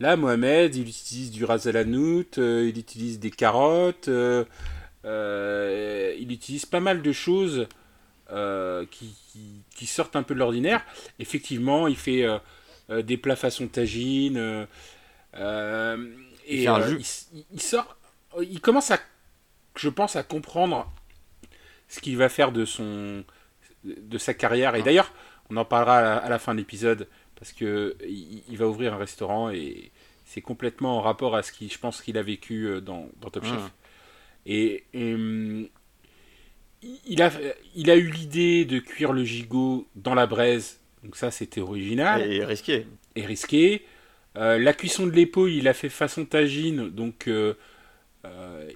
Là, 0.00 0.16
Mohamed, 0.16 0.74
il 0.76 0.88
utilise 0.88 1.30
du 1.30 1.44
ras 1.44 1.66
euh, 1.66 2.66
il 2.66 2.78
utilise 2.78 3.20
des 3.20 3.30
carottes, 3.30 4.08
euh, 4.08 4.46
euh, 5.04 6.16
il 6.18 6.32
utilise 6.32 6.64
pas 6.64 6.80
mal 6.80 7.02
de 7.02 7.12
choses 7.12 7.68
qui, 8.90 9.14
qui, 9.74 9.86
sortent 9.86 10.16
un 10.16 10.22
peu 10.22 10.34
de 10.34 10.38
l'ordinaire. 10.38 10.84
Effectivement, 11.18 11.88
il 11.88 11.96
fait 11.96 12.24
des 12.88 13.16
plats 13.16 13.34
façon 13.34 13.66
tagine. 13.66 14.66
et 15.34 16.64
il, 16.64 17.60
sort, 17.60 17.96
il 18.40 18.60
commence 18.60 18.92
à, 18.92 19.00
je 19.74 19.88
pense, 19.88 20.14
à 20.14 20.22
comprendre 20.22 20.90
ce 21.88 21.98
qu'il 21.98 22.16
va 22.16 22.28
faire 22.28 22.52
de 22.52 22.64
son, 22.64 23.24
de 23.84 24.18
sa 24.18 24.32
carrière. 24.32 24.76
Et 24.76 24.82
d'ailleurs, 24.82 25.12
on 25.50 25.56
en 25.56 25.64
parlera 25.64 26.16
à 26.16 26.28
la 26.28 26.38
fin 26.38 26.54
de 26.54 26.58
l'épisode 26.58 27.08
parce 27.40 27.52
que 27.52 27.96
il, 28.06 28.56
va 28.58 28.68
ouvrir 28.68 28.94
un 28.94 28.98
restaurant 28.98 29.50
et 29.50 29.90
c'est 30.26 30.42
complètement 30.42 30.98
en 30.98 31.00
rapport 31.00 31.34
à 31.34 31.42
ce 31.42 31.52
qu'il, 31.52 31.72
je 31.72 31.78
pense 31.78 32.02
qu'il 32.02 32.18
a 32.18 32.22
vécu 32.22 32.66
euh, 32.66 32.80
dans, 32.80 33.08
Top 33.32 33.44
Chef. 33.44 33.54
Ah. 33.58 33.70
Et, 34.44 34.84
hum, 34.94 35.66
il, 36.82 37.22
a, 37.22 37.30
il 37.74 37.90
a 37.90 37.96
eu 37.96 38.10
l'idée 38.10 38.66
de 38.66 38.78
cuire 38.78 39.12
le 39.12 39.24
gigot 39.24 39.88
dans 39.96 40.14
la 40.14 40.26
braise, 40.26 40.80
donc 41.02 41.16
ça 41.16 41.30
c'était 41.30 41.62
original. 41.62 42.30
Et 42.30 42.44
risqué. 42.44 42.86
Et 43.16 43.24
risqué. 43.24 43.86
Euh, 44.36 44.58
la 44.58 44.74
cuisson 44.74 45.06
de 45.06 45.12
l'épaule, 45.12 45.50
il 45.50 45.64
l'a 45.64 45.74
fait 45.74 45.88
façon 45.88 46.26
tagine, 46.26 46.90
donc 46.90 47.26
euh, 47.26 47.54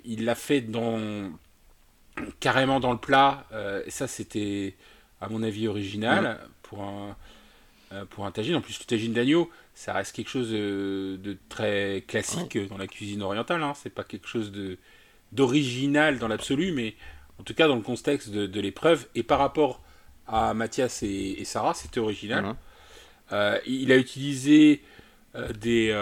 il 0.04 0.24
l'a 0.24 0.34
fait 0.34 0.62
dans 0.62 1.30
carrément 2.40 2.80
dans 2.80 2.92
le 2.92 2.98
plat. 2.98 3.46
et 3.86 3.90
ça 3.90 4.06
c'était 4.06 4.74
à 5.20 5.28
mon 5.28 5.42
avis 5.42 5.68
original 5.68 6.38
pour 6.64 6.82
un 6.82 7.16
euh, 7.94 8.04
pour 8.06 8.26
un 8.26 8.30
tagine. 8.30 8.56
En 8.56 8.60
plus, 8.60 8.78
le 8.80 8.86
tagine 8.86 9.12
d'agneau, 9.12 9.50
ça 9.74 9.92
reste 9.92 10.16
quelque 10.16 10.30
chose 10.30 10.50
de, 10.50 11.36
très 11.48 12.02
classique 12.08 12.58
dans 12.68 12.78
la 12.78 12.86
cuisine 12.86 13.22
orientale. 13.22 13.62
Hein. 13.62 13.74
C'est 13.76 13.90
pas 13.90 14.04
quelque 14.04 14.26
chose 14.26 14.50
de 14.52 14.78
d'original 15.32 16.18
dans 16.18 16.28
l'absolu, 16.28 16.72
mais 16.72 16.94
en 17.40 17.42
tout 17.42 17.54
cas 17.54 17.66
dans 17.66 17.74
le 17.76 17.82
contexte 17.82 18.30
de, 18.30 18.60
l'épreuve. 18.60 19.06
Et 19.14 19.22
par 19.22 19.38
rapport 19.38 19.82
à 20.26 20.54
Mathias 20.54 21.02
et, 21.02 21.44
Sarah, 21.44 21.74
c'était 21.74 22.00
original. 22.00 22.56
Euh, 23.32 23.58
il 23.66 23.90
a 23.92 23.96
utilisé 23.96 24.82
euh, 25.34 25.52
des, 25.52 25.92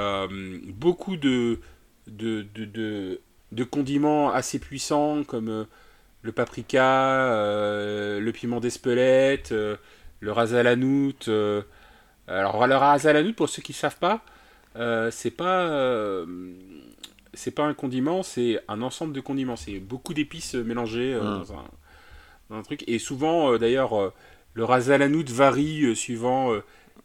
beaucoup 0.73 1.17
de 1.17 1.61
de, 2.07 2.47
de, 2.55 3.21
de, 3.53 3.65
condiments 3.65 4.31
assez 4.31 4.59
puissants 4.59 5.25
comme 5.25 5.67
le 6.23 6.33
paprika, 6.33 7.27
le 8.19 8.31
piment 8.33 8.61
d'Espelette, 8.61 9.53
le 10.23 10.33
ras 10.33 10.55
à 10.55 10.63
la 10.63 10.77
alors, 12.29 12.67
le 12.67 12.75
à 12.75 13.33
pour 13.35 13.49
ceux 13.49 13.61
qui 13.61 13.73
ne 13.73 13.77
savent 13.77 13.99
pas, 13.99 14.25
euh, 14.77 15.11
c'est 15.11 15.33
pas. 15.33 15.67
Euh, 15.67 16.25
c'est 17.35 17.51
pas 17.51 17.65
un 17.65 17.75
condiment, 17.75 18.23
c'est 18.23 18.61
un 18.69 18.83
ensemble 18.83 19.13
de 19.13 19.21
condiments. 19.21 19.57
C'est 19.57 19.79
beaucoup 19.79 20.15
d'épices 20.15 20.55
mélangées 20.55 21.15
euh, 21.15 21.23
mmh. 21.23 21.45
dans, 22.51 22.57
un, 22.57 22.63
truc. 22.63 22.85
Et 22.87 22.99
souvent, 22.99 23.57
d'ailleurs, 23.57 24.13
le 24.55 24.65
ras 24.65 24.91
à 24.91 24.99
varie 25.31 25.97
suivant 25.97 26.53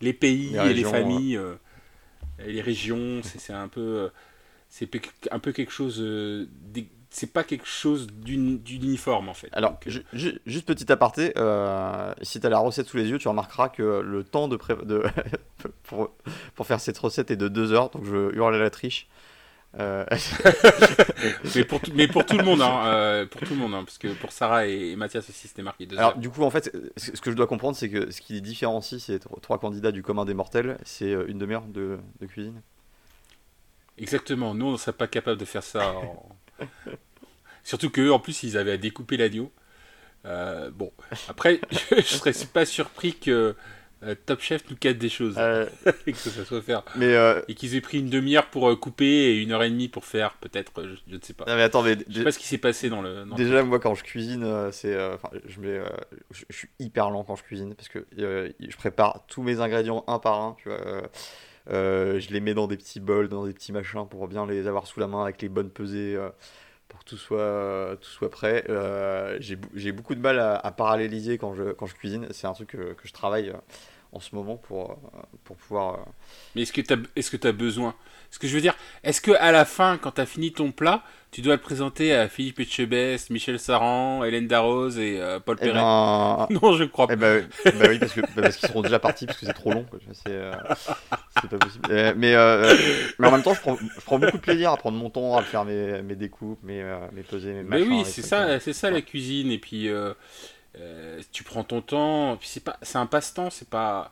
les 0.01 0.13
pays 0.13 0.55
et 0.55 0.73
les 0.73 0.83
familles, 0.83 1.39
et 2.45 2.51
les 2.51 2.61
régions. 2.61 3.21
C'est 3.23 3.53
un 3.53 3.67
peu. 3.67 4.09
c'est 4.69 4.89
un 5.31 5.39
peu 5.39 5.51
quelque 5.53 5.71
chose 5.71 5.99
c'est 7.17 7.33
pas 7.33 7.43
quelque 7.43 7.65
chose 7.65 8.05
d'uniforme 8.05 9.27
en 9.27 9.33
fait. 9.33 9.49
Alors, 9.51 9.79
euh, 9.87 10.31
juste 10.45 10.67
petit 10.67 10.91
aparté, 10.91 11.33
euh, 11.35 12.13
si 12.21 12.39
tu 12.39 12.45
as 12.45 12.49
la 12.51 12.59
recette 12.59 12.85
sous 12.85 12.97
les 12.97 13.09
yeux, 13.09 13.17
tu 13.17 13.27
remarqueras 13.27 13.69
que 13.69 14.01
le 14.01 14.23
temps 14.23 14.47
de, 14.47 14.59
de 14.83 15.03
pour, 15.83 16.11
pour, 16.53 16.67
faire 16.67 16.79
cette 16.79 16.97
recette 16.99 17.31
est 17.31 17.35
de 17.35 17.47
2 17.47 17.73
heures, 17.73 17.89
donc 17.89 18.05
je 18.05 18.35
hurle 18.35 18.53
à 18.53 18.59
la 18.59 18.69
triche. 18.69 19.07
Euh, 19.79 20.05
mais, 21.55 21.63
pour 21.63 21.81
tout, 21.81 21.91
mais 21.95 22.07
pour 22.07 22.23
tout 22.23 22.37
le 22.37 22.43
monde, 22.43 22.61
hein, 22.61 23.25
pour 23.31 23.41
tout 23.41 23.55
le 23.55 23.59
monde, 23.59 23.73
hein, 23.73 23.83
parce 23.83 23.97
que 23.97 24.09
pour 24.09 24.31
Sarah 24.31 24.67
et, 24.67 24.95
Mathias 24.95 25.27
aussi 25.27 25.47
c'était 25.47 25.63
marqué 25.63 25.87
2 25.87 25.97
Alors, 25.97 26.17
du 26.17 26.29
coup, 26.29 26.43
en 26.43 26.51
fait, 26.51 26.71
ce 26.97 27.19
que 27.19 27.31
je 27.31 27.35
dois 27.35 27.47
comprendre, 27.47 27.75
c'est 27.75 27.89
que 27.89 28.11
ce 28.11 28.21
qui 28.21 28.33
les 28.33 28.41
différencie, 28.41 29.03
c'est 29.03 29.19
trois 29.41 29.57
candidats 29.57 29.91
du 29.91 30.03
commun 30.03 30.23
des 30.23 30.35
mortels, 30.35 30.77
c'est 30.83 31.13
une 31.27 31.39
demi-heure 31.39 31.65
de, 31.65 31.97
de 32.21 32.25
cuisine. 32.27 32.61
Exactement, 33.97 34.53
nous 34.53 34.67
on 34.67 34.71
ne 34.73 34.77
serait 34.77 34.93
pas 34.93 35.07
capable 35.07 35.39
de 35.39 35.45
faire 35.45 35.63
ça 35.63 35.93
en, 35.93 36.37
Surtout 37.67 37.89
qu'eux, 37.89 38.13
en 38.13 38.19
plus, 38.19 38.43
ils 38.43 38.57
avaient 38.57 38.71
à 38.71 38.77
découper 38.77 39.17
l'agneau. 39.17 39.51
Euh, 40.23 40.71
bon, 40.71 40.89
après, 41.27 41.59
je 41.91 42.01
serais 42.01 42.31
pas 42.53 42.65
surpris 42.65 43.13
que 43.13 43.55
euh, 44.03 44.15
Top 44.25 44.39
Chef 44.39 44.63
nous 44.69 44.77
casse 44.77 44.95
des 44.95 45.09
choses. 45.09 45.35
Euh. 45.37 45.65
et 46.07 46.13
que 46.13 46.17
ça 46.17 46.45
soit 46.45 46.61
faire. 46.61 46.83
Mais 46.95 47.13
Et 47.49 47.55
qu'ils 47.55 47.75
aient 47.75 47.81
pris 47.81 47.99
une 47.99 48.09
demi-heure 48.09 48.49
pour 48.49 48.79
couper 48.79 49.05
et 49.05 49.41
une 49.41 49.51
heure 49.51 49.63
et 49.63 49.69
demie 49.69 49.89
pour 49.89 50.05
faire, 50.05 50.35
peut-être, 50.35 50.71
je, 50.81 51.13
ne 51.13 51.19
sais 51.21 51.33
pas. 51.33 51.43
Non, 51.45 51.57
mais 51.57 51.61
attends, 51.61 51.83
mais 51.83 51.97
je 52.07 52.19
sais 52.19 52.23
pas 52.23 52.31
ce 52.31 52.39
qui 52.39 52.47
s'est 52.47 52.57
passé 52.57 52.87
dans 52.87 53.01
le. 53.01 53.25
déjà, 53.35 53.61
moi, 53.63 53.81
quand 53.81 53.95
je 53.95 54.05
cuisine, 54.05 54.69
c'est. 54.71 54.97
je, 55.45 55.59
mets, 55.59 55.81
je, 56.31 56.45
suis 56.49 56.69
hyper 56.79 57.09
lent 57.09 57.25
quand 57.25 57.35
je 57.35 57.43
cuisine 57.43 57.75
parce 57.75 57.89
que 57.89 58.05
je 58.17 58.77
prépare 58.77 59.25
tous 59.27 59.43
mes 59.43 59.59
ingrédients 59.59 60.05
un 60.07 60.19
par 60.19 60.39
un, 60.39 60.55
tu 60.57 60.69
vois. 60.69 60.79
je 61.67 62.31
les 62.31 62.39
mets 62.39 62.53
dans 62.53 62.67
des 62.67 62.77
petits 62.77 63.01
bols, 63.01 63.27
dans 63.27 63.45
des 63.45 63.51
petits 63.51 63.73
machins 63.73 64.07
pour 64.09 64.25
bien 64.29 64.47
les 64.47 64.67
avoir 64.67 64.87
sous 64.87 65.01
la 65.01 65.07
main 65.07 65.23
avec 65.23 65.41
les 65.41 65.49
bonnes 65.49 65.69
pesées 65.69 66.17
tout 67.07 67.17
soit, 67.17 67.97
tout 68.01 68.09
soit 68.09 68.29
prêt. 68.29 68.65
Euh, 68.69 69.37
j'ai 69.39 69.91
beaucoup 69.91 70.13
de 70.13 70.19
mal 70.19 70.39
à, 70.39 70.71
paralléliser 70.71 71.37
quand 71.37 71.55
je, 71.55 71.71
quand 71.71 71.85
je 71.85 71.95
cuisine. 71.95 72.27
C'est 72.31 72.47
un 72.47 72.53
truc 72.53 72.69
que, 72.69 72.93
que, 72.93 73.07
je 73.07 73.13
travaille 73.13 73.49
euh, 73.49 73.57
en 74.11 74.19
ce 74.19 74.35
moment 74.35 74.57
pour, 74.57 74.91
euh, 74.91 74.95
pour 75.43 75.55
pouvoir. 75.55 76.05
Mais 76.55 76.63
est-ce 76.63 76.73
que 76.73 76.81
tu 76.81 76.93
as, 76.93 77.49
as 77.49 77.51
besoin? 77.53 77.95
Ce 78.37 78.39
que 78.39 78.47
je 78.47 78.53
veux 78.53 78.61
dire, 78.61 78.75
est-ce 79.03 79.19
que 79.19 79.31
à 79.31 79.51
la 79.51 79.65
fin, 79.65 79.97
quand 79.97 80.11
tu 80.11 80.21
as 80.21 80.27
fini 80.27 80.51
ton 80.51 80.71
plat, 80.71 81.01
tu 81.31 81.41
dois 81.41 81.55
le 81.55 81.59
présenter 81.59 82.13
à 82.13 82.29
Philippe 82.29 82.59
Etchebest, 82.59 83.31
Michel 83.31 83.57
Saran, 83.57 84.23
Hélène 84.23 84.45
Darroze 84.45 84.99
et 84.99 85.19
euh, 85.19 85.39
Paul 85.39 85.57
eh 85.59 85.65
Perret? 85.65 85.79
Ben, 85.79 86.45
non, 86.61 86.73
je 86.73 86.83
crois 86.83 87.07
eh 87.09 87.15
ben, 87.15 87.49
bah 87.65 87.85
oui, 87.89 87.97
parce, 87.97 88.13
que, 88.13 88.21
bah 88.21 88.43
parce 88.43 88.57
qu'ils 88.57 88.69
seront 88.69 88.83
déjà 88.83 88.99
partis, 88.99 89.25
parce 89.25 89.39
que 89.39 89.47
c'est 89.47 89.53
trop 89.53 89.73
long. 89.73 89.87
C'est 90.11 90.27
euh, 90.27 90.51
pas 90.53 91.57
possible. 91.57 91.87
Euh, 91.89 92.13
mais, 92.15 92.35
mais 93.17 93.27
en 93.27 93.31
même 93.31 93.41
temps, 93.41 93.55
je 93.55 93.59
prends, 93.59 93.75
je 93.75 94.01
prends, 94.05 94.19
beaucoup 94.19 94.37
de 94.37 94.43
plaisir 94.43 94.71
à 94.71 94.77
prendre 94.77 94.99
mon 94.99 95.09
temps, 95.09 95.35
à 95.35 95.41
faire 95.41 95.65
mes, 95.65 96.03
mes 96.03 96.15
découpes, 96.15 96.61
mes, 96.61 96.83
mes 97.13 97.23
pesées, 97.23 97.53
mes 97.53 97.63
machins. 97.63 97.89
Mais 97.89 97.95
oui, 97.95 98.05
c'est 98.05 98.21
ça, 98.21 98.59
c'est 98.59 98.73
ça 98.73 98.91
la 98.91 99.01
cuisine. 99.01 99.49
Et 99.49 99.57
puis, 99.57 99.89
tu 101.31 101.43
prends 101.43 101.63
ton 101.63 101.81
temps. 101.81 102.37
Puis 102.39 102.61
c'est 102.83 102.97
un 102.97 103.07
passe-temps, 103.07 103.49
c'est 103.49 103.67
pas. 103.67 104.11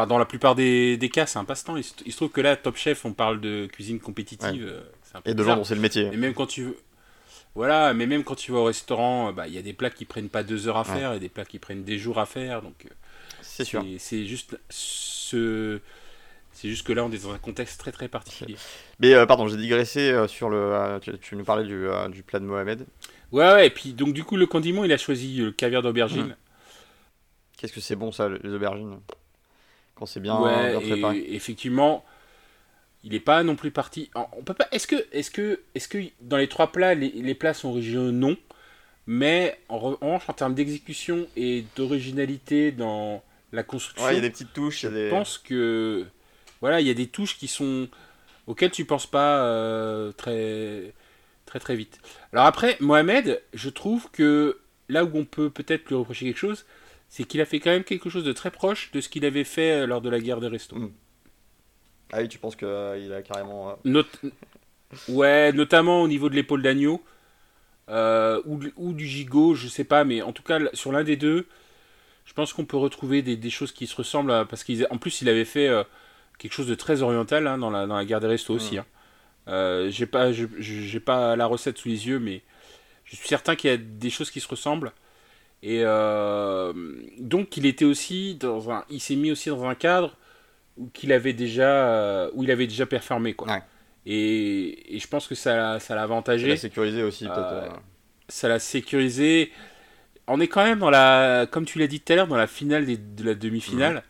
Enfin, 0.00 0.06
dans 0.06 0.18
la 0.18 0.24
plupart 0.24 0.54
des, 0.54 0.96
des 0.96 1.08
cas, 1.10 1.26
c'est 1.26 1.38
un 1.38 1.44
passe-temps. 1.44 1.76
Il, 1.76 1.84
se 1.84 2.16
trouve 2.16 2.30
que 2.30 2.40
là, 2.40 2.56
Top 2.56 2.76
Chef, 2.76 3.04
on 3.04 3.12
parle 3.12 3.40
de 3.40 3.66
cuisine 3.66 4.00
compétitive 4.00 4.82
et 5.26 5.34
de 5.34 5.44
gens 5.44 5.56
dont 5.56 5.64
c'est 5.64 5.74
le 5.74 5.80
métier. 5.80 6.08
Et 6.12 6.16
même 6.16 6.32
quand 6.32 6.46
tu 6.46 6.74
voilà, 7.54 7.94
mais 7.94 8.06
même 8.06 8.22
quand 8.22 8.36
tu 8.36 8.52
vas 8.52 8.58
au 8.58 8.64
restaurant, 8.64 9.32
bah, 9.32 9.48
il 9.48 9.54
y 9.54 9.58
a 9.58 9.62
des 9.62 9.72
plats 9.72 9.90
qui 9.90 10.04
prennent 10.04 10.28
pas 10.28 10.42
deux 10.42 10.68
heures 10.68 10.76
à 10.76 10.84
faire 10.84 11.14
et 11.14 11.20
des 11.20 11.28
plats 11.28 11.44
qui 11.44 11.58
prennent 11.58 11.82
des 11.82 11.98
jours 11.98 12.18
à 12.18 12.26
faire. 12.26 12.62
Donc, 12.62 12.86
euh, 12.86 12.94
c'est 13.42 13.64
sûr. 13.64 13.84
C'est 13.98 14.26
juste 14.26 14.58
ce. 14.68 15.80
C'est 16.52 16.68
juste 16.68 16.86
que 16.86 16.92
là, 16.92 17.04
on 17.04 17.12
est 17.12 17.22
dans 17.22 17.32
un 17.32 17.38
contexte 17.38 17.80
très 17.80 17.92
très 17.92 18.08
particulier. 18.08 18.56
Mais 18.98 19.14
euh, 19.14 19.24
pardon, 19.24 19.48
j'ai 19.48 19.56
digressé 19.56 20.10
euh, 20.10 20.28
sur 20.28 20.48
le. 20.48 21.00
tu, 21.00 21.36
nous 21.36 21.44
parlais 21.44 21.64
du, 21.64 21.86
du, 22.10 22.22
plat 22.22 22.38
de 22.38 22.44
Mohamed. 22.44 22.86
Ouais, 23.32 23.52
ouais, 23.52 23.66
et 23.66 23.70
puis 23.70 23.92
donc 23.92 24.12
du 24.12 24.24
coup, 24.24 24.36
le 24.36 24.46
condiment, 24.46 24.84
il 24.84 24.92
a 24.92 24.98
choisi 24.98 25.36
le 25.36 25.52
caviar 25.52 25.82
d'aubergine. 25.82 26.26
Mmh. 26.26 26.36
Qu'est-ce 27.56 27.72
que 27.72 27.80
c'est 27.80 27.96
bon 27.96 28.12
ça, 28.12 28.28
les 28.28 28.52
aubergines? 28.52 28.98
Quand 30.00 30.06
c'est 30.06 30.20
bien, 30.20 30.40
ouais, 30.40 30.78
Et, 31.14 31.34
effectivement, 31.34 32.06
il 33.04 33.12
n'est 33.12 33.20
pas 33.20 33.42
non 33.42 33.54
plus 33.54 33.70
parti. 33.70 34.10
On 34.14 34.42
peut 34.42 34.54
pas. 34.54 34.66
Est-ce 34.72 34.86
que, 34.86 34.96
est-ce 35.12 35.30
que, 35.30 35.60
est-ce 35.74 35.88
que 35.88 35.98
dans 36.22 36.38
les 36.38 36.48
trois 36.48 36.72
plats, 36.72 36.94
les, 36.94 37.34
plats 37.34 37.52
sont 37.52 37.68
originaux? 37.68 38.10
Non. 38.10 38.38
Mais 39.06 39.60
en 39.68 39.78
revanche, 39.78 40.22
en 40.26 40.32
termes 40.32 40.54
d'exécution 40.54 41.26
et 41.36 41.66
d'originalité 41.76 42.72
dans 42.72 43.22
la 43.52 43.62
construction, 43.62 44.08
il 44.08 44.14
y 44.14 44.18
a 44.18 44.22
des 44.22 44.30
petites 44.30 44.54
touches. 44.54 44.86
Je 44.86 45.10
pense 45.10 45.36
que 45.36 46.06
voilà, 46.62 46.80
il 46.80 46.86
y 46.86 46.90
a 46.90 46.94
des 46.94 47.08
touches 47.08 47.36
qui 47.36 47.46
sont 47.46 47.86
auxquelles 48.46 48.70
tu 48.70 48.86
penses 48.86 49.06
pas 49.06 49.44
euh, 49.44 50.12
très 50.12 50.94
très 51.44 51.60
très 51.60 51.76
vite. 51.76 52.00
Alors 52.32 52.46
après, 52.46 52.78
Mohamed, 52.80 53.42
je 53.52 53.68
trouve 53.68 54.10
que 54.12 54.60
là 54.88 55.04
où 55.04 55.10
on 55.12 55.26
peut 55.26 55.50
peut-être 55.50 55.88
lui 55.88 55.96
reprocher 55.96 56.24
quelque 56.24 56.38
chose, 56.38 56.64
c'est 57.10 57.24
qu'il 57.24 57.42
a 57.42 57.44
fait 57.44 57.60
quand 57.60 57.70
même 57.70 57.84
quelque 57.84 58.08
chose 58.08 58.24
de 58.24 58.32
très 58.32 58.50
proche 58.50 58.90
de 58.92 59.02
ce 59.02 59.10
qu'il 59.10 59.26
avait 59.26 59.44
fait 59.44 59.82
euh, 59.82 59.86
lors 59.86 60.00
de 60.00 60.08
la 60.08 60.18
guerre 60.18 60.40
des 60.40 60.46
restos. 60.46 60.76
Hmm. 60.76 60.92
Ah 62.12 62.20
oui, 62.22 62.28
tu 62.28 62.38
penses 62.38 62.56
qu'il 62.56 62.66
euh, 62.66 63.18
a 63.18 63.22
carrément. 63.22 63.78
Ouais, 65.08 65.52
notamment 65.52 66.02
au 66.02 66.08
niveau 66.08 66.28
de 66.28 66.34
l'épaule 66.34 66.62
d'agneau. 66.62 67.02
ou, 67.88 68.92
du 68.94 69.06
gigot, 69.06 69.54
je 69.54 69.68
sais 69.68 69.84
pas, 69.84 70.04
mais 70.04 70.22
en 70.22 70.32
tout 70.32 70.42
cas, 70.42 70.58
sur 70.72 70.90
l'un 70.90 71.04
des 71.04 71.16
deux, 71.16 71.46
je 72.24 72.32
pense 72.32 72.52
qu'on 72.52 72.64
peut 72.64 72.78
retrouver 72.78 73.22
des, 73.22 73.50
choses 73.50 73.72
qui 73.72 73.86
se 73.86 73.94
ressemblent, 73.94 74.46
parce 74.48 74.64
qu'en 74.64 74.98
plus, 74.98 75.20
il 75.22 75.28
avait 75.28 75.44
fait 75.44 75.70
quelque 76.38 76.52
chose 76.52 76.66
de 76.66 76.74
très 76.74 77.02
oriental 77.02 77.46
hein, 77.46 77.58
dans, 77.58 77.70
la, 77.70 77.86
dans 77.86 77.96
la 77.96 78.04
guerre 78.04 78.20
des 78.20 78.26
restos 78.26 78.54
aussi. 78.54 78.78
Hein. 78.78 78.86
Euh, 79.48 79.90
j'ai 79.90 80.06
pas, 80.06 80.30
j'ai 80.32 81.00
pas 81.00 81.36
la 81.36 81.46
recette 81.46 81.78
sous 81.78 81.88
les 81.88 82.06
yeux, 82.06 82.18
mais 82.18 82.42
je 83.04 83.16
suis 83.16 83.28
certain 83.28 83.56
qu'il 83.56 83.70
y 83.70 83.72
a 83.72 83.76
des 83.76 84.10
choses 84.10 84.30
qui 84.30 84.40
se 84.40 84.48
ressemblent. 84.48 84.92
Et 85.62 85.82
euh, 85.84 86.72
donc 87.18 87.56
il 87.56 87.66
était 87.66 87.84
aussi 87.84 88.34
dans 88.36 88.70
un, 88.70 88.84
il 88.88 89.00
s'est 89.00 89.16
mis 89.16 89.30
aussi 89.30 89.50
dans 89.50 89.64
un 89.64 89.74
cadre 89.74 90.16
où 90.78 90.88
qu'il 90.88 91.12
avait 91.12 91.34
déjà, 91.34 92.30
où 92.32 92.42
il 92.42 92.50
avait 92.50 92.66
déjà 92.66 92.86
performé 92.86 93.34
quoi. 93.34 93.60
Et, 94.06 94.96
et, 94.96 94.98
je 94.98 95.06
pense 95.06 95.26
que 95.26 95.34
ça, 95.34 95.78
ça 95.78 95.94
l'a 95.94 96.02
avantagé. 96.02 96.46
Ça 96.46 96.52
l'a 96.52 96.56
sécurisé 96.56 97.02
aussi 97.02 97.24
peut-être. 97.24 97.38
Euh, 97.38 97.68
ça 98.28 98.48
l'a 98.48 98.58
sécurisé. 98.58 99.52
On 100.26 100.40
est 100.40 100.48
quand 100.48 100.64
même 100.64 100.78
dans 100.78 100.90
la, 100.90 101.46
comme 101.50 101.66
tu 101.66 101.78
l'as 101.78 101.86
dit 101.86 102.00
tout 102.00 102.12
à 102.12 102.16
l'heure, 102.16 102.26
dans 102.26 102.36
la 102.36 102.46
finale 102.46 102.86
de 102.86 103.24
la 103.24 103.34
demi-finale. 103.34 104.02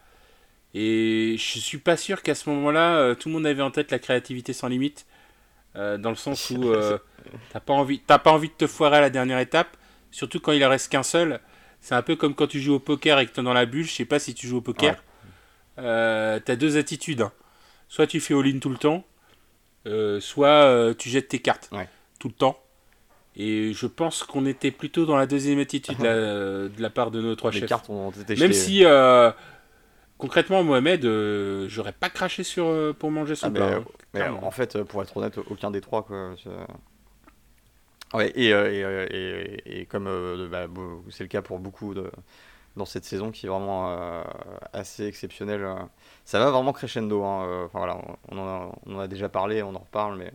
Et 0.74 1.34
je 1.36 1.58
suis 1.58 1.78
pas 1.78 1.96
sûr 1.96 2.22
qu'à 2.22 2.34
ce 2.34 2.48
moment-là, 2.50 2.96
euh, 2.96 3.14
tout 3.14 3.28
le 3.28 3.34
monde 3.34 3.46
avait 3.46 3.62
en 3.62 3.70
tête 3.70 3.90
la 3.90 3.98
créativité 3.98 4.52
sans 4.52 4.68
limite. 4.68 5.06
Euh, 5.76 5.98
dans 5.98 6.10
le 6.10 6.16
sens 6.16 6.50
où 6.50 6.64
euh, 6.64 6.98
t'as 7.52 7.60
pas 7.60 7.72
envie 7.72 7.98
pas 7.98 8.20
envie 8.26 8.48
de 8.48 8.54
te 8.54 8.66
foirer 8.66 8.96
à 8.96 9.00
la 9.00 9.10
dernière 9.10 9.38
étape 9.38 9.76
surtout 10.10 10.40
quand 10.40 10.52
il 10.52 10.64
en 10.64 10.68
reste 10.68 10.90
qu'un 10.90 11.02
seul. 11.02 11.40
C'est 11.80 11.94
un 11.94 12.02
peu 12.02 12.16
comme 12.16 12.34
quand 12.34 12.46
tu 12.46 12.60
joues 12.60 12.74
au 12.74 12.78
poker 12.78 13.18
et 13.18 13.26
que 13.26 13.40
es 13.40 13.44
dans 13.44 13.54
la 13.54 13.66
bulle. 13.66 13.86
Je 13.86 13.92
sais 13.92 14.04
pas 14.04 14.18
si 14.18 14.34
tu 14.34 14.46
joues 14.46 14.58
au 14.58 14.62
poker. 14.62 14.96
Tu 15.76 15.82
t'as 15.82 16.56
deux 16.56 16.76
attitudes 16.76 17.22
hein. 17.22 17.32
soit 17.88 18.06
tu 18.06 18.20
fais 18.20 18.34
all-in 18.34 18.58
tout 18.58 18.68
le 18.68 18.76
temps 18.76 19.02
soit 20.20 20.94
tu 20.98 21.08
jettes 21.08 21.28
tes 21.28 21.38
cartes 21.38 21.70
tout 22.18 22.28
le 22.28 22.34
temps. 22.34 22.60
Et 23.36 23.72
je 23.72 23.86
pense 23.86 24.24
qu'on 24.24 24.44
était 24.44 24.72
plutôt 24.72 25.06
dans 25.06 25.16
la 25.16 25.26
deuxième 25.26 25.58
attitude 25.58 25.96
de 25.98 26.70
la 26.78 26.90
part 26.90 27.10
de 27.10 27.22
nos 27.22 27.34
trois 27.34 27.50
chefs. 27.50 27.70
même 28.38 28.52
si 28.52 28.84
concrètement, 30.20 30.62
Mohamed, 30.62 31.04
euh, 31.04 31.66
j'aurais 31.68 31.92
pas 31.92 32.10
craché 32.10 32.44
sur 32.44 32.66
euh, 32.66 32.92
pour 32.92 33.10
manger 33.10 33.34
son 33.34 33.48
ah, 33.48 33.50
plat. 33.50 33.74
Hein, 33.76 33.84
mais, 34.14 34.28
en 34.28 34.50
fait, 34.50 34.82
pour 34.84 35.02
être 35.02 35.16
honnête, 35.16 35.38
aucun 35.48 35.70
des 35.70 35.80
trois. 35.80 36.04
Quoi, 36.04 36.34
ouais, 38.14 38.30
et, 38.34 38.50
et, 38.50 39.80
et, 39.80 39.86
comme 39.86 40.06
euh, 40.06 40.48
bah, 40.48 40.66
c'est 41.10 41.24
le 41.24 41.28
cas 41.28 41.42
pour 41.42 41.58
beaucoup 41.58 41.94
dans 42.76 42.84
cette 42.84 43.04
saison 43.04 43.30
qui 43.30 43.46
est 43.46 43.48
vraiment 43.48 44.24
assez 44.72 45.06
exceptionnelle, 45.06 45.66
ça 46.24 46.38
va 46.38 46.50
vraiment 46.50 46.72
crescendo. 46.72 47.22
Hein, 47.24 47.64
enfin, 47.66 47.78
voilà, 47.78 47.98
on 48.28 48.38
en, 48.38 48.98
a, 48.98 49.08
déjà 49.08 49.28
parlé, 49.28 49.62
on 49.62 49.74
en 49.74 49.80
reparle, 49.80 50.16
mais 50.18 50.32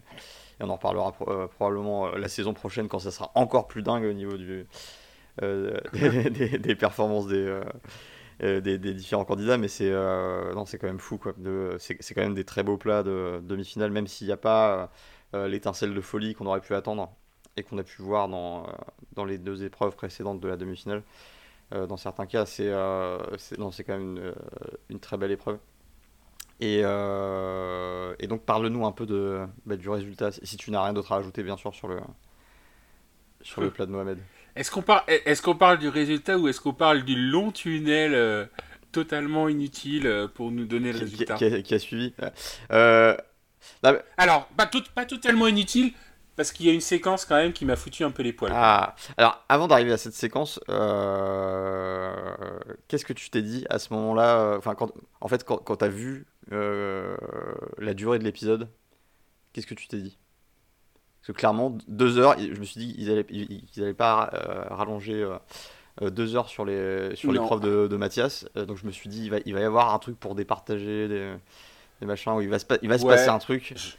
on 0.60 0.70
en 0.70 0.76
reparlera 0.76 1.12
probablement 1.12 2.10
la 2.10 2.28
saison 2.28 2.54
prochaine 2.54 2.88
quand 2.88 3.00
ça 3.00 3.12
sera 3.12 3.32
encore 3.36 3.68
plus 3.68 3.82
dingue 3.82 4.06
au 4.06 4.14
niveau 4.14 4.38
des, 5.42 6.76
performances 6.76 7.28
des 7.28 7.62
euh, 8.44 8.60
des, 8.60 8.78
différents 8.78 9.24
candidats, 9.24 9.58
mais 9.58 9.70
c'est 9.70 9.90
euh, 9.90 10.66
c'est 10.66 10.78
quand 10.78 10.88
même 10.88 11.00
fou. 11.00 11.20
C'est 11.80 12.14
quand 12.14 12.22
même 12.22 12.34
des 12.34 12.44
très 12.44 12.64
beaux 12.64 12.78
plats 12.78 13.02
de 13.04 13.40
demi-finale, 13.44 13.92
même 13.92 14.08
s'il 14.08 14.28
n'y 14.28 14.34
a 14.34 14.38
pas 14.38 14.92
euh, 15.34 15.48
l'étincelle 15.48 15.94
de 15.94 16.02
folie 16.02 16.36
qu'on 16.36 16.46
aurait 16.46 16.60
pu 16.60 16.76
attendre 16.76 17.16
et 17.58 17.64
qu'on 17.64 17.78
a 17.78 17.84
pu 17.84 18.02
voir 18.02 18.28
dans, 18.28 18.68
dans 19.14 19.26
les 19.26 19.38
deux 19.38 19.64
épreuves 19.64 19.96
précédentes 19.96 20.40
de 20.40 20.48
la 20.48 20.58
demi-finale. 20.58 21.04
dans 21.72 21.98
certains 21.98 22.26
cas, 22.26 22.46
c'est 22.46 22.72
c'est 23.38 23.84
quand 23.84 23.98
même 23.98 24.34
une, 24.90 25.00
très 25.00 25.18
belle 25.18 25.32
épreuve. 25.32 25.58
Et, 26.60 26.80
et 26.80 28.28
donc 28.28 28.42
parle-nous 28.46 28.86
un 28.86 28.92
peu 28.92 29.06
de, 29.06 29.46
bah, 29.66 29.78
du 29.78 29.90
résultat, 29.90 30.32
si 30.32 30.58
tu 30.58 30.72
n'as 30.72 30.84
rien 30.84 30.94
d'autre 30.94 31.12
à 31.12 31.18
ajouter 31.18 31.44
bien 31.44 31.58
sûr 31.58 31.74
sur 31.74 31.88
le, 31.88 32.00
sur 33.42 33.62
le 33.62 33.70
plat 33.70 33.86
de 33.86 33.92
Mohamed. 33.92 34.20
Est-ce 34.56 34.72
qu'on 34.72 34.82
parle, 34.82 35.04
est 35.08 35.42
qu'on 35.42 35.56
parle 35.56 35.78
du 35.80 35.90
résultat 35.90 36.38
ou 36.38 36.48
est-ce 36.48 36.62
qu'on 36.62 36.74
parle 36.74 37.04
du 37.04 37.16
long 37.16 37.52
tunnel 37.52 38.14
euh, 38.14 38.46
totalement 38.92 39.50
inutile 39.50 40.08
euh, 40.08 40.28
pour 40.28 40.52
nous 40.52 40.66
donner 40.66 40.94
le 40.94 41.00
résultat? 41.00 41.36
qui, 41.36 41.74
a, 41.74 41.80
suivi? 41.80 42.14
Euh, 42.72 43.16
Alors, 44.18 44.48
pas, 44.58 44.66
tout, 44.66 44.84
pas 44.96 45.06
totalement 45.06 45.48
inutile, 45.48 45.94
parce 46.36 46.52
qu'il 46.52 46.66
y 46.66 46.70
a 46.70 46.74
une 46.74 46.82
séquence 46.82 47.26
quand 47.26 47.36
même 47.36 47.54
qui 47.54 47.66
m'a 47.66 47.76
foutu 47.76 48.04
un 48.04 48.12
peu 48.12 48.24
les 48.24 48.34
poils. 48.34 48.52
Ah, 48.54 48.96
alors 49.18 49.44
avant 49.50 49.68
d'arriver 49.68 49.92
à 49.92 49.98
cette 49.98 50.14
séquence, 50.14 50.60
qu'est-ce 52.88 53.06
que 53.06 53.14
tu 53.14 53.30
t'es 53.30 53.42
dit 53.42 53.66
à 53.70 53.80
ce 53.80 53.94
moment-là 53.94 54.56
Enfin, 54.58 54.76
en 55.22 55.28
fait, 55.28 55.44
quand, 55.44 55.58
quand 55.58 55.78
tu 55.78 55.86
as 55.86 55.90
vu 55.90 56.26
la 56.52 57.94
durée 57.94 58.20
de 58.20 58.24
l'épisode, 58.24 58.70
qu'est-ce 59.54 59.68
que 59.68 59.74
tu 59.74 59.88
t'es 59.88 60.02
dit? 60.02 60.18
Parce 61.26 61.38
que 61.38 61.40
clairement, 61.40 61.76
deux 61.88 62.20
heures, 62.20 62.38
je 62.38 62.60
me 62.60 62.66
suis 62.66 62.80
dit 62.80 62.94
qu'ils 62.94 63.66
ils, 63.76 63.84
allaient 63.84 63.96
pas 63.96 64.30
euh, 64.34 64.64
rallonger 64.70 65.24
euh, 65.24 65.38
euh, 66.04 66.12
deux 66.12 66.36
heures 66.36 66.50
sur 66.50 66.66
les 66.66 67.16
sur 67.16 67.32
l'épreuve 67.32 67.62
de, 67.62 67.88
de, 67.88 67.98
Mathias. 67.98 68.46
donc 68.56 68.78
je 68.78 68.86
me 68.86 68.92
suis 68.92 69.10
dit, 69.10 69.24
il 69.24 69.32
va, 69.32 69.38
il 69.44 69.56
va 69.56 69.62
y 69.62 69.64
avoir 69.64 69.92
un 69.96 69.98
truc 69.98 70.20
pour 70.20 70.36
départager 70.36 71.08
des, 71.08 71.34
des 72.00 72.06
machins, 72.06 72.34
où 72.34 72.42
il 72.42 72.50
va 72.50 72.60
se, 72.60 72.66
il 72.84 72.90
va 72.90 73.00
se 73.00 73.08
passer 73.08 73.30
un 73.30 73.40
truc. 73.40 73.74
Je, 73.76 73.94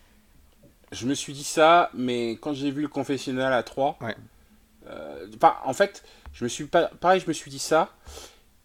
me 1.07 1.15
suis 1.15 1.33
dit 1.33 1.45
ça, 1.45 1.91
mais 1.95 2.33
quand 2.33 2.55
j'ai 2.55 2.71
vu 2.71 2.83
le 2.83 2.89
confessionnal 2.89 3.53
à 3.53 3.63
3, 3.63 3.99
ouais. 4.01 4.15
en 5.43 5.73
fait, 5.73 6.05
je 6.33 6.45
me 6.45 6.49
suis 6.49 6.65
pas, 6.65 6.87
pareil, 7.01 7.21
je 7.21 7.27
me 7.27 7.33
suis 7.33 7.51
dit 7.51 7.59
ça. 7.59 7.91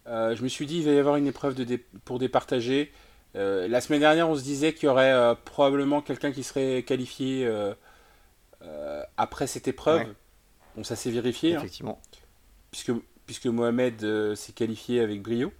je 0.06 0.42
me 0.42 0.48
suis 0.48 0.66
dit, 0.66 0.78
il 0.78 0.84
va 0.84 0.92
y 0.92 0.98
avoir 0.98 1.16
une 1.16 1.26
épreuve 1.26 1.54
de 1.54 1.80
pour 2.04 2.18
départager. 2.18 2.92
la 3.34 3.80
semaine 3.80 4.00
dernière, 4.00 4.28
on 4.28 4.36
se 4.36 4.42
disait 4.42 4.72
qu'il 4.72 4.84
y 4.84 4.88
aurait 4.88 5.36
probablement 5.44 6.00
quelqu'un 6.00 6.32
qui 6.32 6.42
serait 6.42 6.84
qualifié 6.84 7.48
euh, 8.64 9.02
après 9.16 9.46
cette 9.46 9.68
épreuve, 9.68 10.14
bon, 10.76 10.84
ça 10.84 10.96
s'est 10.96 11.10
vérifié. 11.10 11.54
Hein. 11.54 11.58
Effectivement. 11.58 12.00
puisque, 12.70 12.92
puisque 13.26 13.46
Mohamed 13.46 14.02
euh, 14.04 14.34
s'est 14.34 14.52
qualifié 14.52 15.00
avec 15.00 15.22
brio. 15.22 15.52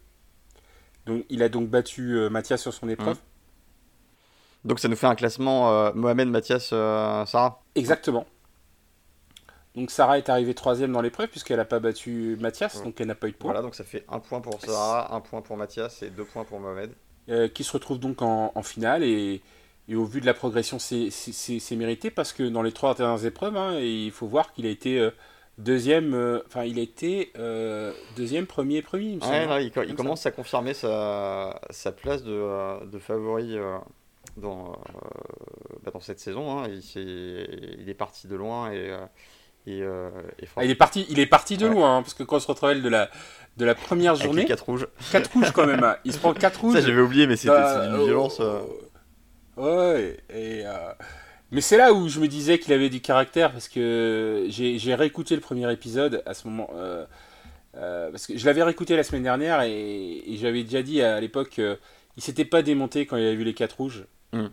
Donc, 1.07 1.25
il 1.29 1.43
a 1.43 1.49
donc 1.49 1.69
battu 1.69 2.17
euh, 2.17 2.31
Mathias 2.31 2.61
sur 2.61 2.73
son 2.73 2.89
épreuve. 2.89 3.17
Mmh. 3.17 3.32
Donc 4.65 4.79
ça 4.79 4.89
nous 4.89 4.97
fait 4.97 5.07
un 5.07 5.15
classement 5.15 5.93
Mohamed, 5.95 6.29
Mathias, 6.29 6.69
Sarah 6.69 7.63
Exactement. 7.75 8.27
Donc 9.75 9.91
Sarah 9.91 10.19
est 10.19 10.29
arrivée 10.29 10.55
troisième 10.55 10.93
dans 10.93 11.01
l'épreuve 11.01 11.29
puisqu'elle 11.29 11.57
n'a 11.57 11.65
pas 11.65 11.81
battu 11.81 12.37
Mathias, 12.41 12.83
donc 12.83 13.01
elle 13.01 13.07
n'a 13.09 13.15
pas 13.15 13.29
eu 13.29 13.33
de 13.33 13.37
points. 13.37 13.51
Voilà, 13.51 13.63
donc 13.63 13.75
ça 13.75 13.85
fait 13.85 14.05
un 14.09 14.21
point 14.21 14.41
pour 14.41 14.61
Sarah, 14.61 15.15
un 15.15 15.21
point 15.21 15.41
pour 15.41 15.57
Mathias 15.57 16.03
et 16.03 16.11
deux 16.11 16.25
points 16.25 16.45
pour 16.45 16.61
Mohamed. 16.61 16.93
qui 17.55 17.65
se 17.65 17.73
retrouve 17.73 17.99
donc 17.99 18.23
en, 18.23 18.53
en 18.55 18.63
finale 18.63 19.03
et 19.03 19.43
et 19.89 19.97
au 19.97 20.05
vu 20.05 20.21
de 20.21 20.27
la 20.27 20.35
progression, 20.35 20.79
c'est 20.79 21.77
mérité 21.77 22.11
parce 22.11 22.33
que 22.33 22.45
dans 22.45 22.63
les 22.63 22.73
trois 22.73 22.95
dernières 22.95 23.25
épreuves, 23.25 23.57
hein, 23.57 23.79
il 23.81 24.13
faut 24.13 24.27
voir 24.27 24.53
qu'il 24.53 24.67
a 24.67 24.71
été 24.71 24.99
euh, 24.99 25.11
deuxième, 25.59 26.15
euh, 26.15 26.41
enfin 26.47 26.65
il 26.65 26.79
a 26.79 26.83
été 26.83 27.33
euh, 27.37 27.93
deuxième, 28.17 28.47
premier, 28.47 28.81
premier. 28.81 29.19
Il, 29.21 29.25
ouais, 29.25 29.67
il, 29.67 29.95
commence 29.95 30.25
à 30.25 30.31
confirmer 30.31 30.73
sa, 30.73 31.61
sa 31.71 31.91
place 31.91 32.23
de, 32.23 32.87
de 32.87 32.99
favori 32.99 33.57
dans, 34.37 34.79
bah, 35.85 35.91
dans 35.93 36.01
cette 36.01 36.21
saison. 36.21 36.59
Hein. 36.59 36.69
Il, 36.69 37.81
il, 37.81 37.89
est 37.89 37.95
parti 37.95 38.27
de 38.27 38.37
loin 38.37 38.73
et, 38.73 38.95
et, 39.67 39.85
ah, 40.57 40.65
il 40.65 40.71
est 40.71 40.75
parti, 40.75 41.07
il 41.09 41.21
est 41.21 41.27
parti 41.27 41.57
de 41.57 41.67
loin 41.67 41.99
hein, 41.99 42.03
parce 42.03 42.15
que 42.15 42.23
quand 42.25 42.37
on 42.37 42.41
se 42.41 42.47
retrouve 42.49 42.81
de 42.81 42.89
la 42.89 43.11
de 43.59 43.67
la 43.67 43.75
première 43.75 44.15
journée, 44.15 44.47
4 44.47 44.65
rouges, 44.65 44.89
4 45.13 45.31
rouges 45.33 45.51
quand 45.53 45.67
même. 45.67 45.95
Il 46.05 46.13
se 46.13 46.19
prend 46.19 46.33
4 46.33 46.57
rouges. 46.61 46.75
Ça 46.75 46.81
j'avais 46.81 47.03
oublié, 47.03 47.27
mais 47.27 47.37
c'était 47.37 47.55
bah, 47.55 47.87
une 47.87 48.05
violence. 48.05 48.41
Ouais, 49.57 50.17
et, 50.31 50.63
euh, 50.65 50.93
mais 51.51 51.61
c'est 51.61 51.77
là 51.77 51.93
où 51.93 52.09
je 52.09 52.19
me 52.19 52.29
disais 52.29 52.59
qu'il 52.59 52.73
avait 52.73 52.89
du 52.89 53.03
caractère 53.03 53.53
parce 53.53 53.69
que 53.69 54.47
j'ai 54.49 54.95
réécouté 54.95 55.35
le 55.35 55.43
premier 55.43 55.71
épisode 55.71 56.23
à 56.25 56.33
ce 56.33 56.49
moment. 56.49 56.71
Euh, 56.75 57.05
euh, 57.77 58.11
parce 58.11 58.27
que 58.27 58.37
je 58.37 58.47
l'avais 58.47 58.63
réécouté 58.63 58.97
la 58.97 59.03
semaine 59.03 59.23
dernière 59.23 59.63
et, 59.63 60.23
j'avais 60.41 60.63
déjà 60.63 60.83
dit 60.83 61.03
à 61.03 61.21
l'époque 61.21 61.51
qu'il 61.51 62.23
s'était 62.23 62.47
pas 62.47 62.63
démonté 62.63 63.05
quand 63.05 63.17
il 63.19 63.27
avait 63.27 63.37
vu 63.37 63.45
les 63.45 63.55
4 63.55 63.77
rouges. 63.77 64.07
Mm. 64.33 64.47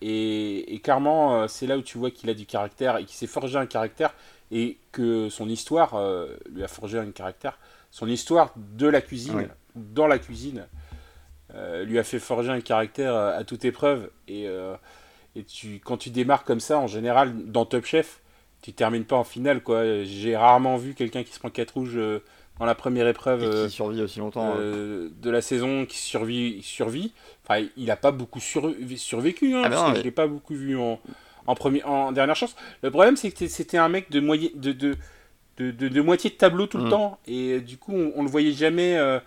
et, 0.00 0.80
clairement, 0.82 1.46
c'est 1.48 1.66
là 1.66 1.76
où 1.76 1.82
tu 1.82 1.98
vois 1.98 2.10
qu'il 2.10 2.30
a 2.30 2.34
du 2.34 2.46
caractère 2.46 2.96
et 2.98 3.04
qu'il 3.04 3.16
s'est 3.16 3.26
forgé 3.26 3.58
un 3.58 3.66
caractère 3.66 4.14
et 4.50 4.78
que 4.92 5.28
son 5.28 5.48
histoire 5.48 5.98
lui 6.50 6.62
a 6.62 6.68
forgé 6.68 6.98
un 6.98 7.10
caractère. 7.10 7.58
Son 7.90 8.08
histoire 8.08 8.52
de 8.56 8.88
la 8.88 9.00
cuisine, 9.00 9.48
dans 9.74 10.06
la 10.06 10.18
cuisine, 10.18 10.66
euh, 11.54 11.84
lui 11.84 11.98
a 11.98 12.04
fait 12.04 12.18
forger 12.18 12.50
un 12.50 12.60
caractère 12.60 13.14
euh, 13.14 13.38
à 13.38 13.44
toute 13.44 13.64
épreuve. 13.64 14.10
Et, 14.26 14.48
euh, 14.48 14.74
et 15.36 15.44
tu, 15.44 15.80
quand 15.84 15.96
tu 15.96 16.10
démarres 16.10 16.44
comme 16.44 16.60
ça, 16.60 16.78
en 16.78 16.86
général, 16.86 17.32
dans 17.46 17.64
Top 17.64 17.84
Chef, 17.84 18.20
tu 18.62 18.72
termines 18.72 19.04
pas 19.04 19.16
en 19.16 19.24
finale, 19.24 19.62
quoi. 19.62 20.04
J'ai 20.04 20.36
rarement 20.36 20.76
vu 20.76 20.94
quelqu'un 20.94 21.22
qui 21.22 21.32
se 21.32 21.38
prend 21.38 21.50
4 21.50 21.74
rouges 21.74 21.96
euh, 21.96 22.24
dans 22.58 22.66
la 22.66 22.74
première 22.74 23.08
épreuve 23.08 23.42
Et 23.42 23.46
euh, 23.46 23.66
qui 23.66 23.72
survit 23.72 24.00
aussi 24.02 24.18
longtemps. 24.20 24.54
euh, 24.58 25.08
de 25.20 25.30
la 25.30 25.40
saison, 25.42 25.86
qui 25.86 25.98
survit. 25.98 26.62
survit. 26.62 27.12
Enfin, 27.46 27.66
il 27.76 27.90
a 27.90 27.96
pas 27.96 28.12
beaucoup 28.12 28.40
sur- 28.40 28.72
survécu, 28.96 29.54
hein, 29.54 29.62
Ah, 29.64 29.68
mais 29.68 29.74
parce 29.74 29.80
non, 29.82 29.88
que 29.88 29.92
mais- 29.94 29.98
je 29.98 30.04
l'ai 30.04 30.10
pas 30.12 30.26
beaucoup 30.26 30.54
vu 30.54 30.76
en, 30.78 31.00
en, 31.46 31.54
premier, 31.54 31.82
en 31.84 32.12
dernière 32.12 32.36
chance. 32.36 32.54
Le 32.82 32.90
problème, 32.90 33.16
c'est 33.16 33.30
que 33.32 33.46
c'était 33.48 33.76
un 33.78 33.88
mec 33.88 34.10
de, 34.10 34.20
moyen, 34.20 34.48
de, 34.54 34.72
de, 34.72 34.94
de, 35.58 35.70
de- 35.72 35.88
de 35.88 36.00
moitié 36.00 36.30
de 36.30 36.36
tableau 36.36 36.66
tout 36.66 36.78
le 36.78 36.84
Mm. 36.84 36.90
temps, 36.90 37.18
et 37.26 37.54
euh, 37.54 37.60
du 37.60 37.76
coup, 37.76 37.92
on, 37.92 38.12
on 38.16 38.22
le 38.22 38.28
voyait 38.28 38.52
jamais 38.52 38.96
euh, 38.96 39.18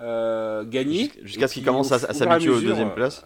euh, 0.00 0.64
gagner. 0.64 1.04
Jusqu'- 1.04 1.22
Jusqu'à 1.26 1.48
ce 1.48 1.54
qu'il 1.54 1.64
commence 1.64 1.90
au 1.92 1.94
à, 1.94 2.10
à 2.10 2.12
s'habituer 2.14 2.50
aux 2.50 2.60
deuxième 2.60 2.92
place. 2.94 3.24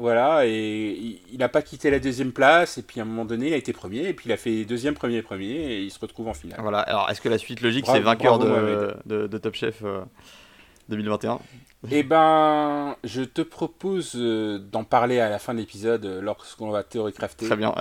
Voilà, 0.00 0.46
et 0.46 1.18
il- 1.30 1.38
n'a 1.38 1.48
pas 1.48 1.62
quitté 1.62 1.90
la 1.90 1.98
deuxième 1.98 2.32
place, 2.32 2.78
et 2.78 2.82
puis 2.82 3.00
à 3.00 3.02
un 3.02 3.06
moment 3.06 3.24
donné, 3.24 3.48
il 3.48 3.52
a 3.52 3.56
été 3.56 3.72
premier, 3.72 4.08
et 4.08 4.14
puis 4.14 4.28
il 4.28 4.32
a 4.32 4.36
fait 4.36 4.64
deuxième, 4.64 4.94
premier, 4.94 5.20
premier, 5.22 5.46
et 5.54 5.82
il 5.82 5.90
se 5.90 5.98
retrouve 5.98 6.28
en 6.28 6.34
finale. 6.34 6.58
Voilà. 6.60 6.80
Alors, 6.80 7.08
est-ce 7.10 7.20
que 7.20 7.28
la 7.28 7.38
suite 7.38 7.60
logique, 7.60 7.84
c'est 7.86 8.00
vainqueur 8.00 8.38
de, 8.38 8.94
de, 9.06 9.26
de 9.26 9.38
Top 9.38 9.54
Chef 9.54 9.82
euh, 9.84 10.00
2021 10.88 11.38
Eh 11.90 12.02
ben, 12.02 12.96
je 13.04 13.22
te 13.22 13.42
propose 13.42 14.12
euh, 14.16 14.58
d'en 14.58 14.84
parler 14.84 15.20
à 15.20 15.28
la 15.28 15.38
fin 15.38 15.54
de 15.54 15.58
l'épisode, 15.60 16.04
euh, 16.06 16.20
lorsqu'on 16.20 16.70
va 16.70 16.82
théorie-crafter. 16.82 17.46
Très 17.46 17.56
bien. 17.56 17.74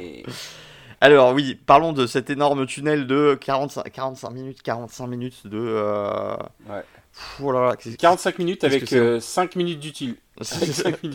Et- 0.00 0.24
Alors 1.00 1.34
oui, 1.34 1.54
parlons 1.66 1.92
de 1.92 2.06
cet 2.06 2.30
énorme 2.30 2.64
tunnel 2.66 3.06
de 3.06 3.36
45, 3.38 3.90
45 3.92 4.30
minutes, 4.30 4.62
45 4.62 5.06
minutes 5.06 5.46
de... 5.46 5.58
Euh... 5.58 6.34
Ouais. 6.68 6.80
pff, 7.12 7.40
oh 7.42 7.52
là 7.52 7.66
là, 7.68 7.76
qu'est-ce- 7.76 7.96
45 7.96 8.38
minutes 8.38 8.64
avec 8.64 8.86
c'est 8.88 9.20
5 9.20 9.56
minutes 9.56 9.80
d'utile. 9.80 10.16
D'utile. 10.40 11.14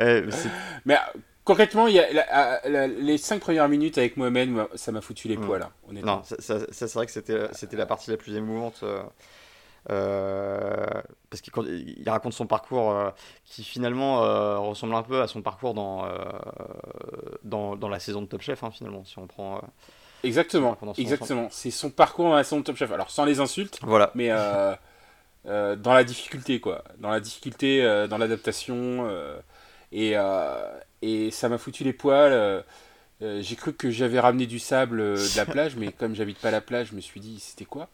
Eh, 0.00 0.22
Mais 0.84 0.94
euh, 0.94 0.98
concrètement, 1.44 1.86
il 1.86 1.94
y 1.94 1.98
a 2.00 2.12
la- 2.12 2.60
la- 2.68 2.86
les 2.86 3.18
5 3.18 3.40
premières 3.40 3.68
minutes 3.68 3.98
avec 3.98 4.16
Mohamed, 4.16 4.50
moi, 4.50 4.68
ça 4.74 4.92
m'a 4.92 5.00
foutu 5.00 5.28
les 5.28 5.36
Mm. 5.36 5.46
poils, 5.46 5.62
hein, 5.62 5.70
honnêtement. 5.88 6.16
Non, 6.16 6.22
ça, 6.24 6.36
ça- 6.38 6.60
ça, 6.72 6.88
c'est 6.88 6.94
vrai 6.94 7.06
que 7.06 7.12
c'était, 7.12 7.48
c'était 7.52 7.76
la 7.76 7.86
partie 7.86 8.10
la 8.10 8.16
plus 8.16 8.34
émouvante. 8.36 8.80
euh, 8.82 9.02
euh, 9.90 10.86
parce 11.28 11.42
qu'il 11.42 11.52
il 11.98 12.08
raconte 12.08 12.32
son 12.32 12.46
parcours 12.46 12.90
euh, 12.92 13.10
qui 13.44 13.62
finalement 13.62 14.24
euh, 14.24 14.56
ressemble 14.58 14.94
un 14.94 15.02
peu 15.02 15.20
à 15.20 15.26
son 15.28 15.42
parcours 15.42 15.74
dans, 15.74 16.06
euh, 16.06 16.10
dans, 17.42 17.76
dans 17.76 17.88
la 17.88 17.98
saison 17.98 18.22
de 18.22 18.26
Top 18.26 18.40
Chef, 18.40 18.64
hein, 18.64 18.70
finalement, 18.70 19.04
si 19.04 19.18
on 19.18 19.26
prend... 19.26 19.56
euh, 19.56 19.60
Exactement, 20.22 20.74
exactement. 20.96 21.48
C'est 21.50 21.70
son 21.70 21.90
parcours 21.90 22.30
dans 22.30 22.34
la 22.34 22.44
saison 22.44 22.60
de 22.60 22.64
Top 22.64 22.76
Chef. 22.76 22.90
Alors, 22.92 23.10
sans 23.10 23.26
les 23.26 23.40
insultes, 23.40 23.78
Voilà. 23.82 24.10
mais 24.14 24.30
euh, 25.46 25.76
dans 25.76 25.92
la 25.94 26.04
difficulté, 26.04 26.60
quoi. 26.60 26.84
Dans 26.98 27.10
la 27.10 27.20
difficulté, 27.20 27.82
euh, 27.84 28.06
dans 28.06 28.18
l'adaptation. 28.18 29.06
euh, 29.08 29.38
et, 29.92 30.14
et 31.02 31.30
ça 31.30 31.48
m'a 31.48 31.58
foutu 31.58 31.84
les 31.84 31.92
poils. 31.92 32.64
j'ai 33.20 33.56
cru 33.56 33.72
que 33.72 33.90
j'avais 33.90 34.18
ramené 34.20 34.46
du 34.46 34.58
sable 34.58 34.98
de 34.98 35.36
la 35.36 35.46
plage, 35.54 35.76
mais 35.76 35.92
comme 35.92 36.14
j'habite 36.14 36.38
pas 36.40 36.50
la 36.50 36.60
plage, 36.60 36.88
je 36.90 36.96
me 36.96 37.00
suis 37.00 37.20
dit, 37.20 37.38
c'était 37.40 37.64
quoi? 37.64 37.88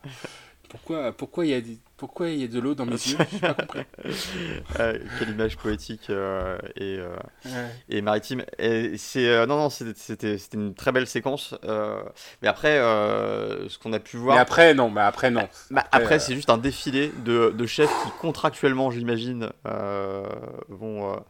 Pourquoi 0.71 1.11
pourquoi 1.13 1.45
il 1.47 1.51
y 1.51 1.55
a 1.55 1.61
pourquoi 1.97 2.29
il 2.31 2.41
y 2.41 2.45
a 2.45 2.47
de 2.47 2.61
l'eau 2.61 2.77
dans 2.77 2.87
mes 2.87 2.93
yeux? 2.93 3.19
J'ai 3.33 3.41
pas 3.41 3.55
compris. 3.55 3.83
Euh, 4.79 4.99
quelle 5.19 5.31
image 5.31 5.57
poétique 5.57 6.09
euh, 6.11 6.57
et, 6.77 6.99
euh, 6.99 7.69
et 7.89 8.01
maritime. 8.03 8.45
Et 8.59 8.97
c'est 8.97 9.29
euh, 9.29 9.47
non 9.47 9.57
non 9.57 9.69
c'était 9.69 10.37
une 10.55 10.75
très 10.75 10.93
belle 10.93 11.09
séquence. 11.09 11.57
mais 12.41 12.49
après 12.49 12.77
ce 12.79 13.79
qu'on 13.79 13.93
a 13.93 13.99
pu 13.99 14.17
voir. 14.17 14.37
Mais 14.37 14.41
après, 14.41 14.73
non, 14.73 14.91
mais 14.91 15.01
après, 15.01 15.31
non. 15.31 15.49
Bah, 15.71 15.83
après, 15.87 16.03
après, 16.03 16.19
c'est 16.21 16.35
juste 16.35 16.51
un 16.51 16.59
défilé 16.59 17.13
de, 17.25 17.51
de 17.51 17.67
chefs 17.67 17.93
qui 18.05 18.11
contractuellement, 18.21 18.93
j'imagine, 18.93 19.51
vont, 20.69 21.21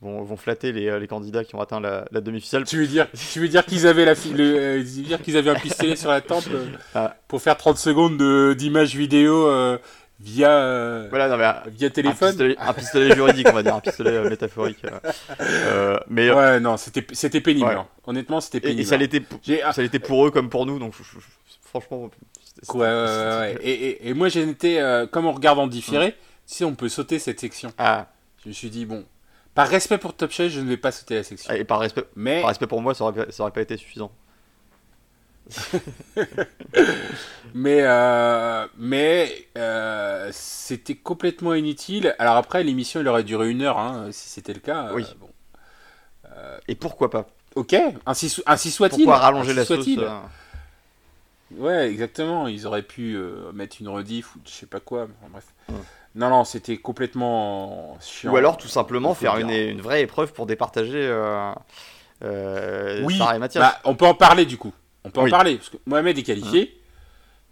vont 0.00 0.22
vont 0.22 0.36
flatter 0.36 0.72
les, 0.72 0.98
les 1.00 1.06
candidats 1.08 1.44
qui 1.44 1.54
ont 1.56 1.60
atteint 1.60 1.80
la, 1.80 2.04
la 2.12 2.20
demi-finale. 2.20 2.64
Tu 2.64 2.78
veux 2.78 2.86
dire, 2.86 3.06
tu 3.32 3.40
veux 3.40 3.48
dire 3.48 3.64
qu'ils 3.66 3.86
avaient 3.86 4.04
la 4.04 4.14
le, 4.14 4.40
euh, 4.40 4.78
tu 4.80 4.84
veux 5.02 5.02
dire 5.08 5.20
qu'ils 5.22 5.36
avaient 5.36 5.50
un 5.50 5.54
pistolet 5.58 5.96
sur 5.96 6.10
la 6.10 6.20
tempe 6.20 6.44
euh, 6.52 6.66
Ah. 6.94 7.16
pour 7.28 7.42
faire 7.42 7.56
30 7.56 7.78
secondes 7.78 8.16
de- 8.16 8.54
d'image 8.56 8.94
vidéo 8.94 9.48
euh, 9.48 9.76
via 10.20 10.50
euh, 10.50 11.06
Voilà 11.10 11.28
non 11.28 11.36
mais 11.36 11.70
via 11.72 11.86
un 11.88 11.90
téléphone 11.90 12.28
pistolet, 12.30 12.56
un 12.58 12.72
pistolet 12.72 13.14
juridique, 13.14 13.48
on 13.48 13.54
va 13.54 13.62
dire, 13.62 13.74
un 13.74 13.80
pistolet 13.80 14.10
euh, 14.12 14.28
métaphorique. 14.30 14.84
euh. 14.84 15.10
Euh, 15.40 15.98
mais 16.08 16.30
Ouais, 16.32 16.60
non, 16.60 16.76
c'était 16.76 17.04
c'était 17.12 17.40
pénible. 17.40 17.66
Ouais. 17.68 17.74
hein. 17.74 17.86
Honnêtement, 18.06 18.40
c'était 18.40 18.60
pénible. 18.60 18.80
et 18.80 18.84
ça 18.84 18.94
hein. 18.94 18.98
l'était 18.98 19.22
ah, 19.64 19.72
ça 19.72 19.82
l'était 19.82 19.98
pour 19.98 20.26
eux 20.26 20.30
comme 20.30 20.48
pour 20.48 20.64
nous, 20.66 20.78
donc 20.78 20.94
franchement. 21.62 22.08
ouais, 22.74 22.78
ouais. 22.80 23.58
Et, 23.62 23.72
et, 23.72 24.08
et 24.08 24.14
moi, 24.14 24.28
j'étais, 24.28 24.78
euh, 24.80 25.06
comme 25.06 25.26
on 25.26 25.32
regarde 25.32 25.58
en 25.58 25.66
différé, 25.66 26.12
tu 26.12 26.16
sais, 26.54 26.64
on 26.64 26.74
peut 26.74 26.88
sauter 26.88 27.18
cette 27.18 27.40
section. 27.40 27.72
Ah, 27.78 28.06
Je 28.42 28.48
me 28.48 28.54
suis 28.54 28.70
dit, 28.70 28.86
bon, 28.86 29.04
par 29.58 29.66
respect 29.66 29.98
pour 29.98 30.14
Top 30.14 30.30
Chef, 30.30 30.52
je 30.52 30.60
ne 30.60 30.68
vais 30.68 30.76
pas 30.76 30.92
sauter 30.92 31.16
la 31.16 31.24
section. 31.24 31.52
et 31.52 31.64
par 31.64 31.80
respect, 31.80 32.04
Mais, 32.14 32.42
par 32.42 32.50
respect 32.50 32.68
pour 32.68 32.80
moi, 32.80 32.94
ça 32.94 33.02
aurait, 33.02 33.24
pas- 33.26 33.32
ça 33.32 33.42
aurait 33.42 33.50
pas 33.50 33.60
été 33.60 33.76
suffisant. 33.76 34.12
mais, 37.54 37.80
euh, 37.82 38.68
mais 38.76 39.48
euh, 39.56 40.28
c'était 40.32 40.94
complètement 40.94 41.54
inutile. 41.54 42.14
Alors 42.20 42.36
après, 42.36 42.62
l'émission, 42.62 43.00
il 43.00 43.08
aurait 43.08 43.24
duré 43.24 43.50
une 43.50 43.62
heure, 43.62 43.80
hein, 43.80 44.10
si 44.12 44.28
c'était 44.28 44.54
le 44.54 44.60
cas. 44.60 44.90
euh, 44.90 44.94
Oui. 44.94 45.04
bon. 45.18 45.28
Et 46.68 46.76
pourquoi 46.76 47.10
pas? 47.10 47.26
Ok, 47.56 47.74
ainsi, 48.06 48.28
so- 48.28 48.42
ainsi 48.46 48.70
soit-il. 48.70 49.06
Pourquoi 49.06 49.18
rallonger 49.18 49.50
ainsi 49.50 49.56
la 49.56 49.64
sauce 49.64 49.88
Ouais, 51.50 51.90
exactement. 51.90 52.46
Ils 52.46 52.64
auraient 52.64 52.82
pu 52.84 53.18
mettre 53.52 53.78
une 53.80 53.88
rediff 53.88 54.36
ou 54.36 54.38
je 54.46 54.52
sais 54.52 54.66
pas 54.66 54.78
quoi. 54.78 55.08
enfin, 55.20 55.30
bref. 55.32 55.46
Ouais. 55.68 55.74
Non, 56.14 56.30
non, 56.30 56.44
c'était 56.44 56.78
complètement 56.78 57.96
chiant. 58.00 58.32
Ou 58.32 58.36
alors 58.36 58.56
tout 58.56 58.68
simplement 58.68 59.14
faire 59.14 59.36
une, 59.38 59.50
une 59.50 59.80
vraie 59.80 60.02
épreuve 60.02 60.32
pour 60.32 60.46
départager 60.46 61.06
euh, 61.06 61.52
euh, 62.24 63.02
Oui, 63.04 63.18
Sarah 63.18 63.36
et 63.36 63.38
Mathias. 63.38 63.62
bah, 63.62 63.78
on 63.84 63.94
peut 63.94 64.06
en 64.06 64.14
parler 64.14 64.44
du 64.46 64.56
coup. 64.56 64.72
On 65.04 65.10
peut 65.10 65.20
Oui. 65.20 65.28
en 65.28 65.30
parler. 65.30 65.56
Parce 65.56 65.68
que 65.68 65.76
Mohamed 65.86 66.18
est 66.18 66.22
qualifié. 66.22 66.80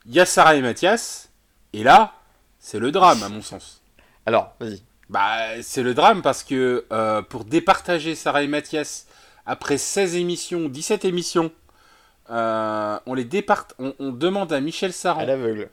Il 0.07 0.15
y 0.15 0.21
a 0.21 0.27
Sarah 0.27 0.57
et 0.57 0.63
Mathias. 0.63 1.31
Et 1.73 1.83
là, 1.85 2.15
c'est 2.59 2.79
le 2.79 2.91
drame, 2.91 3.23
à 3.23 3.29
mon 3.29 3.43
sens. 3.43 3.83
Alors, 4.25 4.55
vas-y. 4.59 4.83
Bah, 5.11 5.63
c'est 5.63 5.83
le 5.85 5.95
drame 5.95 6.23
parce 6.23 6.43
que 6.43 6.87
euh, 6.93 7.23
pour 7.23 7.45
départager 7.45 8.15
Sarah 8.17 8.43
et 8.43 8.49
Mathias 8.49 9.07
après 9.45 9.79
16 9.79 10.17
émissions, 10.17 10.69
17 10.69 11.05
émissions, 11.05 11.53
on 12.29 13.15
les 13.15 13.25
départe, 13.25 13.75
on, 13.79 13.95
on 14.01 14.11
demande 14.11 14.53
à 14.53 14.61
Michel 14.61 14.93
Saran 14.93 15.21
À 15.21 15.25
l'aveugle. 15.27 15.71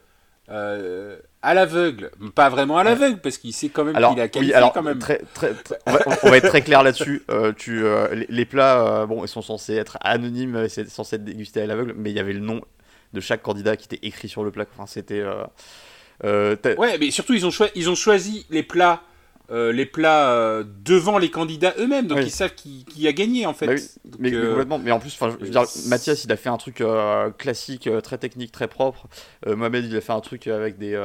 Euh, 0.50 1.18
à 1.42 1.54
l'aveugle, 1.54 2.12
pas 2.36 2.50
vraiment 2.50 2.78
à 2.78 2.84
l'aveugle 2.84 3.20
parce 3.22 3.38
qu'il 3.38 3.54
sait 3.54 3.70
quand 3.70 3.86
même 3.86 3.96
qu'il 3.96 4.04
a 4.04 4.10
oui, 4.12 4.30
qualifié 4.30 4.54
alors 4.56 4.74
quand 4.74 4.84
même. 4.84 5.00
Très, 5.00 5.20
très, 5.34 5.54
très- 5.54 5.80
on, 5.86 5.92
va, 5.92 6.00
on 6.24 6.30
va 6.30 6.38
être 6.38 6.48
très 6.50 6.62
clair 6.62 6.84
là-dessus. 6.84 7.24
Euh, 7.30 7.54
tu, 7.56 7.84
euh, 7.86 8.14
les, 8.14 8.26
les 8.30 8.46
plats, 8.46 9.06
bon, 9.06 9.24
ils 9.24 9.28
sont 9.30 9.42
censés 9.42 9.76
être 9.76 9.98
anonymes, 10.02 10.68
c'est 10.70 10.90
censé 10.90 11.16
être 11.16 11.24
dégusté 11.24 11.62
à 11.62 11.66
l'aveugle, 11.66 11.94
mais 11.98 12.12
il 12.12 12.16
y 12.16 12.20
avait 12.20 12.34
le 12.34 12.40
nom 12.40 12.62
de 13.14 13.20
chaque 13.22 13.42
candidat 13.42 13.78
qui 13.78 13.86
était 13.94 14.06
écrit 14.06 14.28
sur 14.28 14.44
le 14.44 14.52
plat. 14.52 14.66
Enfin, 14.76 14.86
c'était. 14.88 15.24
Ouais, 16.24 16.98
mais 17.00 17.12
surtout 17.12 17.34
ils 17.34 17.46
ont, 17.46 17.52
ils 17.76 17.90
ont 17.90 17.96
choisi 17.96 18.46
les 18.50 18.64
plats, 18.64 19.02
euh, 19.52 19.74
les 19.74 19.86
plats 19.86 20.30
euh, 20.32 20.64
devant 20.86 21.18
les 21.18 21.30
candidats 21.30 21.74
eux-mêmes, 21.78 22.08
donc 22.08 22.20
Oui. 22.20 22.24
ils 22.26 22.32
savent 22.32 22.56
qui, 22.56 22.86
qui 22.86 23.08
a 23.08 23.12
gagné 23.12 23.46
en 23.46 23.54
fait. 23.54 23.68
Bah 23.68 23.74
oui, 23.76 23.82
Donc, 24.06 24.16
mais, 24.20 24.32
mais 24.32 24.38
euh, 24.38 24.50
complètement. 24.52 24.80
Mais 24.80 24.92
en 24.92 25.00
plus, 25.00 25.14
enfin, 25.20 25.36
je 25.40 25.46
veux 25.46 25.52
dire, 25.52 25.64
Mathias, 25.88 26.24
il 26.24 26.32
a 26.32 26.38
fait 26.38 26.50
un 26.50 26.58
truc 26.58 26.82
classique, 27.38 27.90
très 28.04 28.18
technique, 28.18 28.52
très 28.52 28.68
propre. 28.68 29.08
Mohamed, 29.46 29.86
il 29.86 29.96
a 29.98 30.02
fait 30.02 30.14
un 30.14 30.22
truc 30.22 30.48
avec 30.48 30.78
des, 30.78 31.00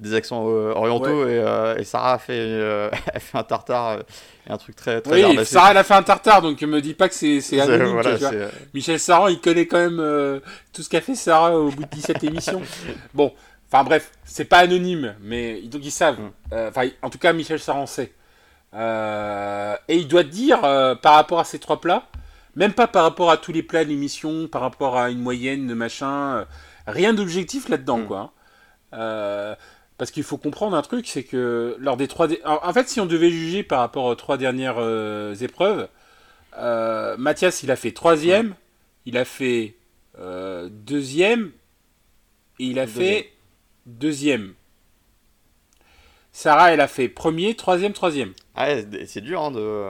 des 0.00 0.14
accents 0.14 0.44
orientaux. 0.44 1.26
Et, 1.26 1.42
et 1.78 1.84
Sarah 1.84 2.14
a 2.14 2.18
fait, 2.18 2.60
a 3.14 3.18
fait 3.18 3.38
un 3.38 3.42
tartare 3.44 4.00
et 4.48 4.52
un 4.52 4.58
truc 4.58 4.76
très, 4.76 5.00
très 5.00 5.24
oui. 5.24 5.44
Sarah 5.46 5.70
elle 5.70 5.76
a 5.78 5.84
fait 5.84 5.94
un 5.94 6.02
tartare, 6.02 6.42
donc 6.42 6.60
me 6.62 6.80
dis 6.80 6.94
pas 6.94 7.08
que 7.08 7.14
c'est 7.14 7.40
c'est 7.40 7.56
C'est- 7.56 7.60
anonyme. 7.62 7.92
voilà, 7.92 8.14
tu 8.14 8.20
vois. 8.20 8.30
c'est, 8.30 8.48
Michel 8.74 8.98
Saran, 9.00 9.28
il 9.28 9.40
connaît 9.40 9.66
quand 9.66 9.78
même 9.78 10.40
tout 10.72 10.82
ce 10.82 10.88
qu'a 10.88 11.00
fait 11.00 11.14
Sarah 11.14 11.58
au 11.58 11.70
bout 11.70 11.84
de 11.84 11.90
17 11.90 12.22
émissions. 12.24 12.60
Bon, 13.14 13.32
enfin 13.72 13.84
bref, 13.84 14.12
c'est 14.24 14.44
pas 14.44 14.58
anonyme, 14.58 15.14
mais 15.22 15.62
donc 15.62 15.82
ils 15.84 15.90
savent. 15.90 16.20
Mm. 16.20 16.30
Euh, 16.52 16.68
Enfin, 16.68 16.88
en 17.02 17.10
tout 17.10 17.18
cas, 17.18 17.32
Michel 17.32 17.58
Saran 17.58 17.86
sait. 17.86 18.12
Euh, 18.74 19.76
et 19.88 19.96
il 19.96 20.08
doit 20.08 20.22
dire 20.24 20.64
euh, 20.64 20.94
par 20.94 21.14
rapport 21.14 21.40
à 21.40 21.44
ces 21.44 21.58
trois 21.58 21.80
plats, 21.80 22.06
même 22.56 22.72
pas 22.72 22.86
par 22.86 23.02
rapport 23.04 23.30
à 23.30 23.36
tous 23.36 23.52
les 23.52 23.62
plats 23.62 23.84
de 23.84 23.88
l'émission, 23.90 24.48
par 24.48 24.60
rapport 24.62 24.96
à 24.98 25.10
une 25.10 25.20
moyenne 25.20 25.66
de 25.66 25.74
machin, 25.74 26.36
euh, 26.38 26.44
rien 26.86 27.12
d'objectif 27.14 27.68
là-dedans, 27.68 27.98
Mm. 27.98 28.06
quoi. 28.06 28.18
hein. 28.18 28.30
Euh, 28.94 29.54
parce 29.98 30.10
qu'il 30.10 30.22
faut 30.22 30.36
comprendre 30.38 30.76
un 30.76 30.82
truc, 30.82 31.06
c'est 31.06 31.22
que 31.22 31.76
lors 31.78 31.96
des 31.96 32.08
trois. 32.08 32.26
dé- 32.28 32.40
En 32.44 32.58
en 32.62 32.72
fait, 32.72 32.88
si 32.88 33.00
on 33.00 33.06
devait 33.06 33.30
juger 33.30 33.62
par 33.62 33.80
rapport 33.80 34.04
aux 34.04 34.14
trois 34.16 34.36
dernières 34.36 34.78
épreuves, 35.42 35.88
Mathias, 37.18 37.62
il 37.62 37.70
a 37.70 37.76
fait 37.76 37.92
troisième, 37.92 38.54
il 39.06 39.16
a 39.16 39.24
fait 39.24 39.76
deuxième, 40.70 41.52
et 42.58 42.64
il 42.64 42.78
a 42.78 42.86
Deuxième. 42.86 43.06
fait 43.06 43.31
deuxième. 43.86 44.54
Sarah, 46.32 46.72
elle 46.72 46.80
a 46.80 46.88
fait 46.88 47.08
premier, 47.08 47.54
troisième, 47.56 47.92
troisième. 47.92 48.32
ah 48.54 48.68
c'est- 49.06 49.20
dur 49.20 49.42
hein, 49.42 49.50
de. 49.50 49.86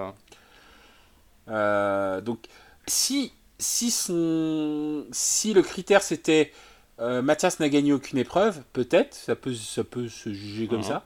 Euh, 1.49 2.21
donc, 2.21 2.47
si, 2.87 3.33
si, 3.59 3.91
son, 3.91 5.05
si 5.13 5.53
le 5.55 5.63
critère 5.63 6.03
c'était 6.03 6.53
euh, 7.01 7.23
Mathias 7.23 7.59
n'a 7.61 7.69
gagné 7.69 7.93
aucune 7.93 8.19
épreuve, 8.19 8.63
peut-être, 8.73 9.15
ça 9.15 9.35
peut, 9.35 9.55
ça 9.55 9.83
peut 9.85 10.09
se 10.09 10.33
juger 10.33 10.67
comme 10.69 10.79
Mhm. 10.79 10.85
ça. 10.85 11.05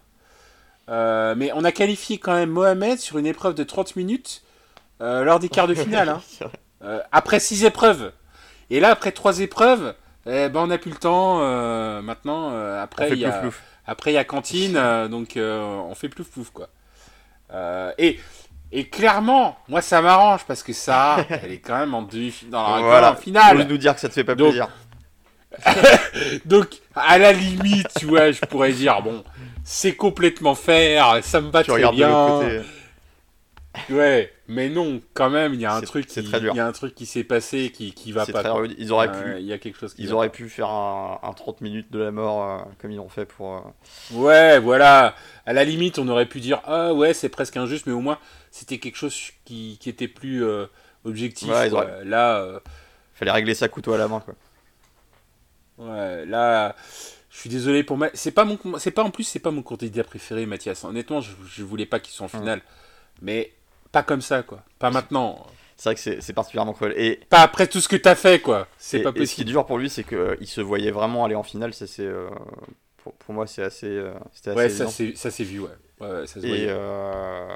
Euh, 0.89 1.35
mais 1.37 1.51
on 1.55 1.65
a 1.65 1.73
qualifié 1.73 2.19
quand 2.19 2.35
même 2.35 2.51
Mohamed 2.51 2.99
sur 2.99 3.19
une 3.19 3.27
épreuve 3.27 3.55
de 3.55 3.65
30 3.65 3.97
minutes 3.97 4.43
euh, 5.01 5.25
lors 5.25 5.39
des 5.41 5.49
quarts 5.49 5.69
de 5.69 5.75
finale. 5.75 6.09
hein. 6.09 7.01
Après 7.13 7.41
6 7.41 7.65
épreuves. 7.65 8.13
Et 8.71 8.81
là, 8.81 8.91
après 8.91 9.13
trois 9.13 9.41
épreuves, 9.41 9.95
eh 10.27 10.49
ben, 10.49 10.61
on 10.61 10.67
n'a 10.67 10.79
plus 10.79 10.91
le 10.91 10.97
temps. 10.97 11.39
euh, 11.41 12.03
maintenant, 12.03 12.51
euh, 12.53 12.83
après, 12.83 13.11
il 13.11 13.19
y 13.19 13.25
a, 13.25 13.33
plouf 13.33 13.63
après, 13.87 14.11
il 14.11 14.15
y 14.15 14.19
a 14.19 14.25
cantine, 14.25 14.77
euh, 14.77 15.09
donc 15.09 15.35
on 15.37 15.95
fait 15.95 16.09
plouf 16.09 16.29
plouf, 16.29 16.51
quoi. 16.51 16.69
Et, 17.99 18.19
et 18.73 18.89
clairement, 18.89 19.57
moi, 19.69 19.81
ça 19.81 20.03
m'arrange 20.03 20.45
parce 20.47 20.63
que 20.63 20.73
ça, 20.73 21.19
elle 21.31 21.53
est 21.53 21.59
quand 21.61 21.79
même 21.79 21.95
en, 21.95 22.03
demi, 22.03 22.35
dans 22.51 22.77
la 22.77 22.83
Voilà. 22.83 23.13
en 23.13 23.17
finale. 23.17 23.59
Ose 23.59 23.67
nous 23.69 23.79
dire 23.79 23.95
que 23.95 24.01
ça 24.01 24.09
te 24.09 24.15
fait 24.15 24.25
pas 24.25 24.35
Donc, 24.35 24.49
plaisir. 24.49 24.69
Donc, 26.45 26.69
à 26.95 27.19
la 27.19 27.33
limite, 27.33 27.89
tu 27.99 28.07
vois, 28.07 28.33
je 28.33 28.41
pourrais 28.41 28.73
dire, 28.73 29.01
bon, 29.03 29.23
c'est 29.65 29.95
complètement 29.95 30.55
faire, 30.55 31.19
ça 31.23 31.41
me 31.41 31.51
va 31.51 31.63
Tu 31.63 31.71
très 31.71 31.89
bien. 31.93 32.09
l'autre 32.09 32.41
côté. 32.41 33.95
Ouais, 33.95 34.33
mais 34.49 34.69
non, 34.69 35.01
quand 35.15 35.31
même, 35.31 35.55
il 35.55 35.61
y 35.61 35.65
a 35.67 35.75
un 35.75 35.81
truc 35.81 36.07
qui, 36.07 36.21
il 36.21 36.31
y 36.55 36.61
a 36.61 36.67
un 36.67 36.73
truc 36.73 36.95
qui 36.95 37.07
s'est 37.07 37.25
passé 37.25 37.71
qui, 37.73 37.93
qui 37.93 38.13
va 38.13 38.25
pas. 38.27 38.43
très. 38.45 38.75
Ils 38.79 38.93
auraient 38.93 39.11
pu, 39.11 39.39
Il 39.41 39.47
y 39.47 39.53
a 39.53 39.59
quelque 39.59 39.79
chose 39.79 39.95
qui 39.95 40.03
ils 40.03 40.13
auraient 40.13 40.31
pu 40.31 40.49
faire 40.49 40.69
un, 40.71 41.19
un 41.23 41.33
30 41.33 41.61
minutes 41.61 41.91
de 41.93 41.99
la 41.99 42.11
mort 42.11 42.43
euh, 42.43 42.65
comme 42.81 42.91
ils 42.93 42.97
l'ont 42.97 43.09
fait 43.09 43.27
pour. 43.27 43.55
euh. 43.57 43.61
Ouais, 44.15 44.59
voilà. 44.61 45.15
À 45.47 45.53
la 45.53 45.65
limite, 45.65 45.99
on 45.99 46.07
aurait 46.09 46.27
pu 46.27 46.41
dire, 46.41 46.61
ah 46.65 46.93
ouais, 46.95 47.13
c'est 47.15 47.29
presque 47.29 47.57
injuste, 47.57 47.87
mais 47.87 47.93
au 47.93 48.01
moins, 48.01 48.19
c'était 48.51 48.79
quelque 48.79 48.97
chose 48.97 49.15
qui, 49.45 49.79
qui 49.81 49.89
était 49.89 50.09
plus 50.09 50.45
euh, 50.45 50.67
objectif. 51.05 51.49
Ouais, 51.49 51.73
auraient- 51.73 52.05
Là, 52.05 52.61
Fallait 53.15 53.31
régler 53.33 53.55
ça 53.55 53.69
couteau 53.69 53.93
à 53.95 53.99
la 53.99 54.09
main 54.09 54.21
quoi. 54.21 54.35
Ouais, 55.79 56.25
là, 56.27 56.75
je 57.31 57.39
suis 57.39 57.51
désolé 57.51 57.83
pour 57.85 57.99
ma... 57.99 58.09
C'est 58.15 58.31
pas 58.31 58.45
mon, 58.45 58.59
c'est 58.79 58.91
pas 58.91 59.03
en 59.03 59.11
plus, 59.11 59.25
c'est 59.25 59.39
pas 59.41 59.51
mon 59.51 59.63
candidat 59.63 60.05
préféré, 60.05 60.47
Mathias. 60.47 60.85
Honnêtement, 60.85 61.21
je, 61.21 61.33
je 61.47 61.63
voulais 61.65 61.87
pas 61.87 62.01
qu'il 62.01 62.13
soit 62.15 62.25
en 62.27 62.29
finale, 62.29 62.63
mais 63.21 63.53
pas 63.97 64.03
comme 64.03 64.21
ça, 64.21 64.43
quoi. 64.43 64.63
Pas 64.79 64.91
maintenant. 64.91 65.47
C'est 65.77 65.89
vrai 65.89 65.95
que 65.95 66.21
c'est 66.21 66.33
particulièrement 66.35 66.75
cruel. 66.75 66.93
Et, 66.99 67.19
Pas 67.31 67.41
après 67.41 67.67
tout 67.67 67.81
ce 67.81 67.89
que 67.89 67.97
t'as 67.97 68.15
fait, 68.15 68.41
quoi. 68.41 68.67
C'est 68.77 69.01
pas 69.01 69.09
et 69.09 69.13
ce 69.13 69.15
qui 69.15 69.21
est 69.21 69.23
possible. 69.23 69.51
dur 69.51 69.65
pour 69.65 69.79
lui, 69.79 69.89
c'est 69.89 70.05
qu'il 70.05 70.47
se 70.47 70.61
voyait 70.61 70.91
vraiment 70.91 71.25
aller 71.25 71.35
en 71.35 71.43
finale. 71.43 71.73
Ça, 71.73 71.87
c'est, 71.87 72.05
euh, 72.05 72.29
pour, 72.99 73.15
pour 73.15 73.33
moi, 73.33 73.47
c'est 73.47 73.63
assez, 73.63 73.87
euh, 73.87 74.13
assez 74.35 74.51
Ouais, 74.53 74.69
ça 74.69 75.31
c'est, 75.31 75.45
vu, 75.45 75.61
ouais. 75.61 75.71
Ouais, 75.99 76.11
ouais, 76.11 76.27
ça 76.27 76.43
se 76.43 76.47
Et, 76.47 76.67
euh, 76.69 77.49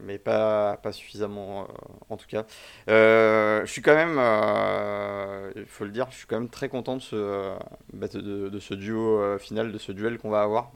mais 0.00 0.18
pas, 0.18 0.76
pas 0.76 0.92
suffisamment 0.92 1.62
euh, 1.62 1.66
en 2.08 2.16
tout 2.16 2.28
cas. 2.28 2.44
Euh, 2.88 3.66
je 3.66 3.72
suis 3.72 3.82
quand 3.82 3.96
même, 3.96 4.16
euh, 4.16 5.50
il 5.56 5.66
faut 5.66 5.84
le 5.84 5.90
dire, 5.90 6.06
je 6.12 6.18
suis 6.18 6.26
quand 6.28 6.38
même 6.38 6.50
très 6.50 6.68
content 6.68 6.96
de 6.96 7.02
ce, 7.02 7.16
euh, 7.16 7.56
bah, 7.92 8.06
de, 8.06 8.58
ce 8.60 8.74
duo 8.74 9.18
euh, 9.20 9.38
final, 9.38 9.72
de 9.72 9.78
ce 9.78 9.90
duel 9.90 10.18
qu'on 10.18 10.30
va 10.30 10.42
avoir. 10.42 10.70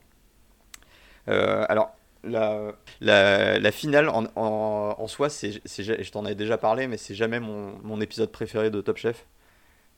Euh, 1.29 1.65
alors, 1.69 1.95
la, 2.23 2.73
la, 3.01 3.59
la 3.59 3.71
finale 3.71 4.09
en, 4.09 4.25
en, 4.35 4.95
en 4.97 5.07
soi, 5.07 5.29
c'est, 5.29 5.51
je 5.65 6.11
t'en 6.11 6.25
avais 6.25 6.35
déjà 6.35 6.57
parlé, 6.57 6.87
mais 6.87 6.97
c'est 6.97 7.15
jamais 7.15 7.39
mon, 7.39 7.77
mon 7.83 8.01
épisode 8.01 8.31
préféré 8.31 8.69
de 8.69 8.81
Top 8.81 8.97
Chef. 8.97 9.25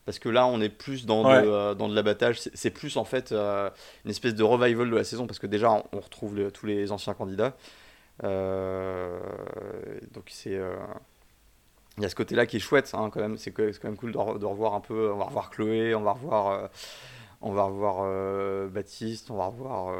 Parce 0.05 0.17
que 0.17 0.29
là, 0.29 0.47
on 0.47 0.59
est 0.61 0.69
plus 0.69 1.05
dans, 1.05 1.23
Ouais. 1.23 1.43
de, 1.43 1.47
euh, 1.47 1.73
dans 1.75 1.87
de 1.87 1.95
l'abattage. 1.95 2.39
C'est, 2.55 2.71
plus 2.71 2.97
en 2.97 3.05
fait 3.05 3.31
euh, 3.31 3.69
une 4.03 4.09
espèce 4.11 4.33
de 4.33 4.43
revival 4.43 4.89
de 4.89 4.95
la 4.95 5.03
saison. 5.03 5.27
Parce 5.27 5.37
que 5.39 5.45
déjà, 5.47 5.71
on, 5.71 5.83
on 5.93 5.99
retrouve 5.99 6.35
le- 6.35 6.51
tous 6.51 6.65
les 6.65 6.91
anciens 6.91 7.13
candidats. 7.13 7.55
Euh, 8.23 9.19
donc 10.11 10.25
c'est. 10.29 10.59
il 11.97 12.03
y 12.03 12.05
a 12.05 12.09
ce 12.09 12.15
côté-là 12.15 12.45
qui 12.47 12.57
est 12.57 12.59
chouette, 12.59 12.91
hein, 12.93 13.09
quand 13.13 13.19
même. 13.21 13.37
C'est 13.37 13.51
quand 13.51 13.63
même 13.83 13.95
cool 13.97 14.11
de, 14.11 14.17
re- 14.17 14.39
de 14.39 14.45
revoir 14.45 14.73
un 14.73 14.81
peu. 14.81 15.11
On 15.11 15.17
va 15.17 15.25
revoir 15.25 15.49
Chloé, 15.51 15.93
on 15.95 16.01
va 16.01 16.13
revoir, 16.13 16.69
on 17.41 17.51
va 17.51 17.63
revoir 17.63 18.69
Baptiste, 18.69 19.29
on 19.31 19.37
va 19.37 19.45
revoir, 19.45 19.93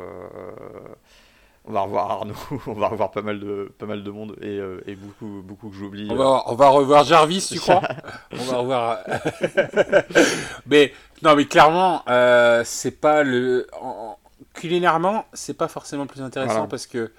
on 1.65 1.71
va 1.73 1.81
revoir 1.81 2.11
Arnaud, 2.11 2.33
on 2.67 2.73
va 2.73 2.87
revoir 2.89 3.11
pas 3.11 3.21
mal 3.21 3.39
de, 3.39 3.71
pas 3.77 3.85
mal 3.85 4.03
de 4.03 4.09
monde 4.11 4.35
et, 4.41 4.47
euh, 4.59 4.81
et 4.87 4.95
beaucoup, 4.95 5.41
beaucoup 5.43 5.69
que 5.69 5.75
j'oublie. 5.75 6.07
On 6.09 6.15
va, 6.15 6.43
on 6.47 6.55
va 6.55 6.69
revoir 6.69 7.03
Jarvis, 7.03 7.47
tu 7.51 7.59
crois? 7.59 7.81
On 8.31 8.43
va 8.43 8.57
revoir. 8.57 8.97
mais 10.65 10.93
non, 11.21 11.35
mais 11.35 11.45
clairement, 11.45 12.03
euh, 12.07 12.63
c'est 12.65 12.91
pas 12.99 13.23
le. 13.23 13.67
en- 13.79 13.87
en- 13.87 14.17
culinairement, 14.53 15.25
c'est 15.33 15.53
pas 15.53 15.67
forcément 15.67 16.07
plus 16.07 16.21
intéressant 16.21 16.53
Voilà. 16.53 16.67
parce 16.67 16.85
que 16.87 17.11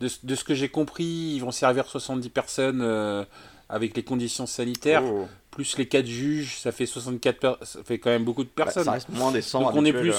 de, 0.00 0.08
ce- 0.08 0.18
de 0.24 0.34
ce 0.34 0.44
que 0.44 0.54
j'ai 0.54 0.68
compris, 0.68 1.04
ils 1.04 1.38
vont 1.40 1.52
servir 1.52 1.86
70 1.86 2.28
personnes 2.30 2.80
euh, 2.82 3.24
avec 3.68 3.96
les 3.96 4.02
conditions 4.02 4.46
sanitaires, 4.46 5.02
Oh. 5.04 5.26
plus 5.50 5.78
les 5.78 5.86
4 5.86 6.04
juges, 6.06 6.58
ça 6.58 6.72
fait 6.72 6.84
64 6.86 7.38
per- 7.38 7.54
ça 7.62 7.78
fait 7.84 7.98
quand 7.98 8.10
même 8.10 8.24
beaucoup 8.24 8.42
de 8.44 8.50
Bah, 8.56 8.64
personnes. 8.64 8.84
ça 8.84 8.90
reste 8.92 9.08
moins 9.10 9.32
des 9.32 9.40
100 9.40 9.60
Donc 9.62 9.70
on 9.74 9.84
est 9.84 9.92
plus. 9.92 10.14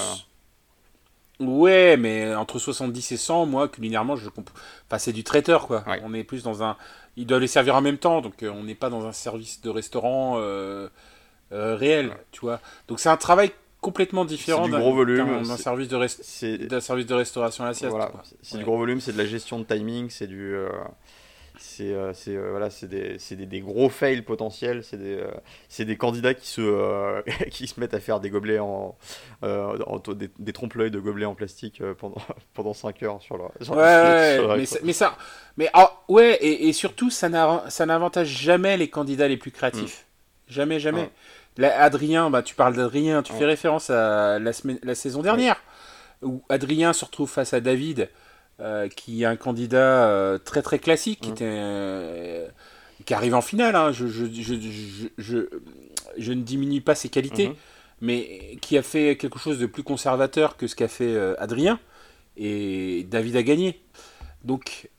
Ouais, 1.40 1.98
mais 1.98 2.34
entre 2.36 2.60
70 2.60 3.12
et 3.12 3.18
100, 3.18 3.46
moi, 3.46 3.68
culinairement, 3.68 4.16
je 4.16 4.30
comp... 4.30 4.50
enfin, 4.88 4.98
c'est 4.98 5.12
du 5.12 5.24
traiteur, 5.24 5.68
quoi. 5.68 5.84
Ouais. 5.88 6.02
On 6.06 6.14
est 6.14 6.24
plus 6.24 6.44
dans 6.44 6.64
un. 6.64 6.78
Ils 7.18 7.26
doivent 7.26 7.42
les 7.42 7.48
servir 7.48 7.76
en 7.76 7.82
même 7.82 7.98
temps, 7.98 8.22
donc 8.22 8.42
euh, 8.44 8.50
on 8.52 8.64
n'est 8.64 8.76
pas 8.76 8.90
dans 8.90 9.06
un 9.06 9.12
service 9.12 9.62
de 9.62 9.70
restaurant 9.70 10.36
euh, 10.38 10.88
euh, 11.52 11.76
réel, 11.76 12.12
tu 12.32 12.40
vois. 12.42 12.60
Donc 12.88 13.00
c'est 13.00 13.10
un 13.10 13.18
travail 13.18 13.52
complètement 13.82 14.26
différent 14.26 14.64
du 14.66 14.72
d'un- 14.72 14.78
service, 15.58 15.88
de 15.90 15.96
rest- 15.96 16.24
service 16.80 17.06
de 17.06 17.14
restauration 17.14 17.64
à 17.64 17.68
la 17.68 17.74
sieste. 17.74 17.92
Voilà, 17.92 18.12
c'est- 18.42 18.54
Ouais. 18.54 18.60
du 18.60 18.66
gros 18.66 18.78
volume, 18.78 19.00
c'est 19.02 19.14
de 19.14 19.18
la 19.18 19.26
gestion 19.26 19.60
de 19.60 19.66
timing, 19.66 20.10
c'est 20.10 20.28
du, 20.28 20.56
c'est, 21.60 21.94
euh, 21.94 22.12
euh, 22.28 22.48
voilà, 22.52 22.70
c'est 22.70 22.88
des, 22.88 23.18
des, 23.32 23.46
des 23.46 23.60
gros 23.62 23.90
fails 23.90 24.22
potentiels, 24.22 24.84
c'est 24.84 24.98
des, 24.98 25.18
euh, 25.18 25.86
des 25.86 25.98
candidats 25.98 26.34
qui 26.34 26.48
se, 26.48 27.22
qui 27.50 27.68
se 27.68 27.80
mettent 27.80 27.94
à 27.94 28.00
faire 28.00 28.20
des 28.20 28.30
gobelets 28.30 28.60
en, 28.60 28.96
en- 29.42 30.00
des, 30.14 30.30
des 30.40 30.54
trompe-l'œil 30.54 30.92
de 30.92 31.00
gobelets 31.00 31.26
en 31.26 31.36
plastique 31.36 31.82
pendant, 32.00 32.18
pendant 32.54 32.74
5 32.74 33.04
heures 33.04 33.22
sur 33.22 33.38
leur. 33.38 33.52
sur- 33.62 33.76
Ouais, 33.76 33.84
ouais, 33.84 34.36
sur 34.38 34.48
leur 34.48 34.58
mais, 34.58 34.66
ça- 34.66 34.80
mais 34.84 34.94
ça, 34.94 35.18
mais 35.58 35.70
ah, 35.74 35.92
ouais, 36.08 36.36
et, 36.42 36.68
et 36.68 36.74
surtout, 36.74 37.10
ça 37.10 37.30
n'a- 37.30 37.64
ça 37.70 37.86
n'avantage 37.86 38.28
jamais 38.28 38.78
les 38.78 38.90
candidats 38.90 39.28
les 39.28 39.38
plus 39.38 39.52
créatifs. 39.52 40.06
Jamais, 40.48 40.80
jamais. 40.80 41.02
Ouais. 41.02 41.10
Là, 41.58 41.82
Adrien, 41.82 42.30
bah, 42.30 42.44
tu 42.44 42.54
parles 42.54 42.76
d'Adrien, 42.76 43.24
tu 43.24 43.32
fais 43.34 43.46
référence 43.46 43.90
à 43.90 44.40
la, 44.40 44.54
semaine, 44.54 44.78
la 44.84 44.94
saison 44.94 45.22
dernière, 45.22 45.62
où 46.22 46.44
Adrien 46.50 46.92
se 46.94 47.06
retrouve 47.06 47.30
face 47.32 47.54
à 47.54 47.60
David, 47.62 48.10
euh, 48.60 48.88
qui 48.88 49.24
est 49.24 49.26
un 49.26 49.36
candidat 49.36 50.08
euh, 50.10 50.38
très 50.38 50.62
très 50.62 50.80
classique, 50.80 51.20
qui, 51.22 51.30
Mm. 51.30 51.34
était, 51.34 51.46
euh, 51.48 52.48
qui 53.06 53.14
arrive 53.14 53.36
en 53.36 53.42
finale. 53.42 53.76
hein. 53.76 53.92
Je, 53.92 54.08
je, 54.08 54.26
je, 54.26 54.56
je, 54.56 55.08
je- 55.18 55.50
je 56.18 56.32
ne 56.34 56.42
diminue 56.42 56.82
pas 56.82 56.96
ses 56.96 57.10
qualités, 57.10 57.50
Mhm. 57.50 57.56
mais 58.02 58.58
qui 58.62 58.78
a 58.78 58.82
fait 58.84 59.18
quelque 59.18 59.40
chose 59.40 59.60
de 59.60 59.66
plus 59.66 59.84
conservateur 59.84 60.56
que 60.58 60.68
ce 60.68 60.76
qu'a 60.76 60.88
fait 60.88 61.14
euh, 61.14 61.36
Adrien. 61.40 61.80
Et 62.38 63.06
David 63.10 63.36
a 63.38 63.44
gagné. 63.44 63.82
Donc, 64.44 64.90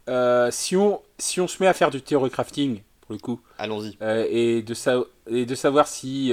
si, 0.51 0.77
on, 0.77 1.01
si 1.19 1.41
on 1.41 1.49
se 1.49 1.63
met 1.63 1.69
à 1.69 1.73
faire 1.75 1.91
du 1.91 2.03
théorie 2.03 2.31
crafting, 2.31 2.81
pour 3.03 3.13
le 3.13 3.19
coup, 3.19 3.41
Allons-y. 3.59 3.97
et, 4.31 4.63
de 4.63 4.75
sa- 4.75 5.05
et 5.31 5.47
de 5.47 5.55
savoir 5.55 5.87
si 5.87 6.33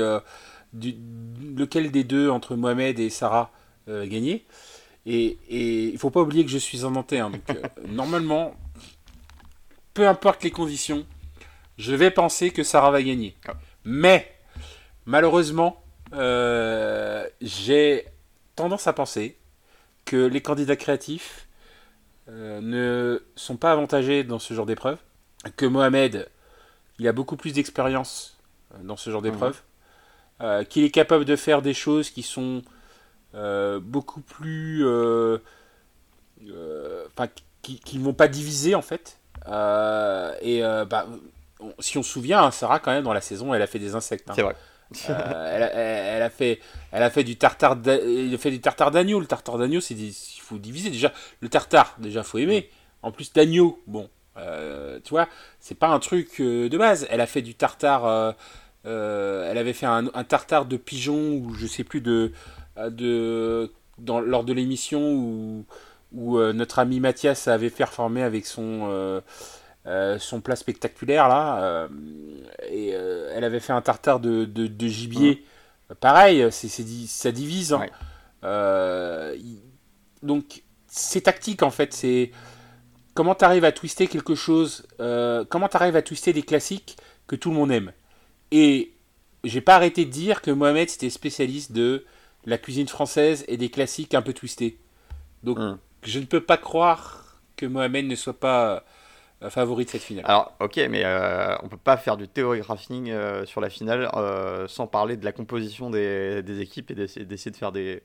du- 0.73 0.95
lequel 1.55 1.91
des 1.91 2.03
deux 2.03 2.29
entre 2.29 2.55
Mohamed 2.55 2.99
et 2.99 3.09
Sarah 3.09 3.51
a 3.89 4.05
gagné. 4.07 4.45
Et 5.05 5.37
et 5.49 5.85
il 5.89 5.97
faut 5.97 6.09
pas 6.09 6.21
oublier 6.21 6.45
que 6.45 6.51
je 6.51 6.57
suis 6.57 6.85
un 6.85 6.91
Nantais, 6.91 7.19
hein, 7.19 7.29
donc 7.31 7.49
euh, 7.49 7.61
normalement, 7.87 8.55
peu 9.93 10.07
importe 10.07 10.43
les 10.43 10.51
conditions, 10.51 11.05
je 11.77 11.93
vais 11.93 12.11
penser 12.11 12.51
que 12.51 12.63
Sarah 12.63 12.91
va 12.91 13.03
gagner. 13.03 13.35
Ah. 13.47 13.53
Mais 13.83 14.33
malheureusement, 15.05 15.83
euh, 16.13 17.27
j'ai 17.41 18.05
tendance 18.55 18.87
à 18.87 18.93
penser 18.93 19.37
que 20.05 20.25
les 20.25 20.41
candidats 20.41 20.75
créatifs 20.75 21.47
euh, 22.29 22.61
ne 22.61 23.23
sont 23.35 23.57
pas 23.57 23.71
avantagés 23.71 24.23
dans 24.23 24.39
ce 24.39 24.53
genre 24.53 24.65
d'épreuve, 24.65 24.97
que 25.57 25.65
Mohamed 25.65 26.29
il 26.99 27.07
a 27.07 27.11
beaucoup 27.11 27.35
plus 27.35 27.53
d'expérience 27.53 28.37
dans 28.83 28.95
ce 28.95 29.09
genre 29.09 29.21
Mhm. 29.21 29.31
d'épreuve, 29.31 29.61
euh, 30.41 30.63
qu'il 30.63 30.83
est 30.83 30.91
capable 30.91 31.25
de 31.25 31.35
faire 31.35 31.61
des 31.61 31.73
choses 31.73 32.09
qui 32.11 32.21
sont 32.23 32.61
beaucoup 33.79 34.21
plus, 34.21 34.85
euh, 34.85 35.37
euh, 36.49 37.05
enfin, 37.15 37.29
qui, 37.61 37.79
qui 37.79 37.97
ne 37.97 38.03
vont 38.03 38.13
pas 38.13 38.27
diviser 38.27 38.75
en 38.75 38.81
fait. 38.81 39.17
Euh, 39.47 40.33
et 40.41 40.63
euh, 40.63 40.85
bah, 40.85 41.07
on- 41.59 41.73
si 41.79 41.97
on 41.97 42.03
se 42.03 42.11
souvient, 42.11 42.43
hein, 42.43 42.51
Sarah 42.51 42.79
quand 42.79 42.91
même 42.91 43.03
dans 43.03 43.13
la 43.13 43.21
saison, 43.21 43.53
elle 43.53 43.61
a 43.61 43.67
fait 43.67 43.79
des 43.79 43.95
insectes. 43.95 44.29
hein. 44.29 44.33
C'est 44.35 44.41
vrai. 44.41 44.55
Euh, 45.09 45.51
elle, 45.55 45.63
a, 45.63 45.71
elle- 45.73 46.15
elle 46.17 46.21
a 46.23 46.29
fait, 46.29 46.59
elle 46.91 47.03
a 47.03 47.09
fait 47.09 47.23
du 47.23 47.35
tartare, 47.37 47.77
elle 47.85 48.33
a 48.33 48.37
fait 48.37 48.51
du 48.51 48.61
tartare 48.61 48.91
d'agneau. 48.91 49.19
Le 49.19 49.25
tartare 49.25 49.57
d'agneau, 49.57 49.81
c'est 49.81 49.95
il 49.95 50.13
faut 50.41 50.57
diviser 50.57 50.89
déjà. 50.91 51.11
Le 51.39 51.49
tartare, 51.49 51.95
déjà, 51.99 52.21
faut 52.23 52.37
aimer. 52.37 52.69
En 53.01 53.11
plus 53.11 53.33
d'agneau, 53.33 53.81
bon, 53.87 54.07
euh, 54.37 54.99
tu 55.03 55.09
vois, 55.09 55.27
c'est 55.59 55.75
pas 55.77 55.87
un 55.87 55.99
truc 55.99 56.39
euh, 56.39 56.69
de 56.69 56.77
base. 56.77 57.07
Elle 57.09 57.21
a 57.21 57.27
fait 57.27 57.41
du 57.41 57.55
tartare. 57.55 58.05
euh, 58.05 58.31
euh, 58.85 59.49
elle 59.49 59.57
avait 59.57 59.71
fait 59.73 59.85
un, 59.85 60.07
un 60.13 60.23
tartare 60.25 60.65
de 60.65 60.75
pigeon 60.75 61.35
ou 61.37 61.53
je 61.55 61.65
sais 61.67 61.85
plus 61.85 62.01
de, 62.01 62.11
euh, 62.11 62.29
de 62.77 63.71
dans, 63.97 64.19
lors 64.19 64.43
de 64.43 64.53
l'émission 64.53 65.13
où, 65.13 65.65
où 66.13 66.37
euh, 66.37 66.53
notre 66.53 66.79
ami 66.79 66.99
Mathias 66.99 67.47
avait 67.47 67.69
performé 67.69 68.23
avec 68.23 68.45
son 68.45 68.89
euh, 68.89 69.21
euh, 69.85 70.17
son 70.17 70.41
plat 70.41 70.55
spectaculaire 70.55 71.27
là 71.27 71.87
et 72.69 72.89
elle 72.89 73.43
avait 73.43 73.59
fait 73.59 73.73
un 73.73 73.81
tartare 73.81 74.19
de, 74.19 74.45
de, 74.45 74.67
de 74.67 74.87
gibier 74.87 75.43
pareil 75.99 76.47
c'est, 76.51 76.69
ça 76.69 77.31
divise 77.31 77.73
hein. 77.73 77.85
Ouais. 78.41 79.37
Donc 80.23 80.63
c'est 80.87 81.21
tactique 81.21 81.63
en 81.63 81.71
fait 81.71 81.93
c'est 81.93 82.31
comment 83.13 83.35
tu 83.35 83.45
arrives 83.45 83.65
à 83.65 83.71
twister 83.71 84.07
quelque 84.07 84.35
chose 84.35 84.85
euh, 84.99 85.43
comment 85.47 85.67
tu 85.67 85.77
arrives 85.77 85.95
à 85.95 86.01
twister 86.01 86.33
des 86.33 86.43
classiques 86.43 86.97
que 87.27 87.35
tout 87.35 87.49
le 87.49 87.55
monde 87.55 87.71
aime 87.71 87.91
et 88.51 88.93
j'ai 89.43 89.61
pas 89.61 89.75
arrêté 89.75 90.05
de 90.05 90.11
dire 90.11 90.41
que 90.41 90.51
Mohamed 90.51 90.89
c'était 90.89 91.09
spécialiste 91.09 91.71
de 91.71 92.05
la 92.45 92.57
cuisine 92.57 92.87
française 92.87 93.45
et 93.47 93.57
des 93.57 93.69
classiques 93.69 94.13
un 94.13 94.21
peu 94.21 94.33
twistés. 94.33 94.77
Donc 95.43 95.57
Hmm. 95.57 95.77
je 96.03 96.19
ne 96.19 96.25
peux 96.25 96.41
pas 96.41 96.57
croire 96.57 97.39
que 97.55 97.65
Mohamed 97.65 98.05
ne 98.05 98.15
soit 98.15 98.39
pas 98.39 98.83
euh, 99.43 99.49
favori 99.49 99.85
de 99.85 99.89
cette 99.89 100.01
finale. 100.01 100.25
Alors, 100.27 100.53
ok, 100.59 100.77
mais 100.89 101.03
euh, 101.03 101.55
on 101.63 101.67
peut 101.67 101.77
pas 101.77 101.97
faire 101.97 102.17
du 102.17 102.27
théographing 102.27 103.09
euh, 103.09 103.45
sur 103.45 103.61
la 103.61 103.69
finale 103.69 104.09
euh, 104.15 104.67
sans 104.67 104.87
parler 104.87 105.17
de 105.17 105.25
la 105.25 105.31
composition 105.31 105.89
des, 105.89 106.41
des 106.43 106.61
équipes 106.61 106.91
et 106.91 106.95
d'essayer 106.95 107.51
de 107.51 107.57
faire 107.57 107.71
des, 107.71 108.01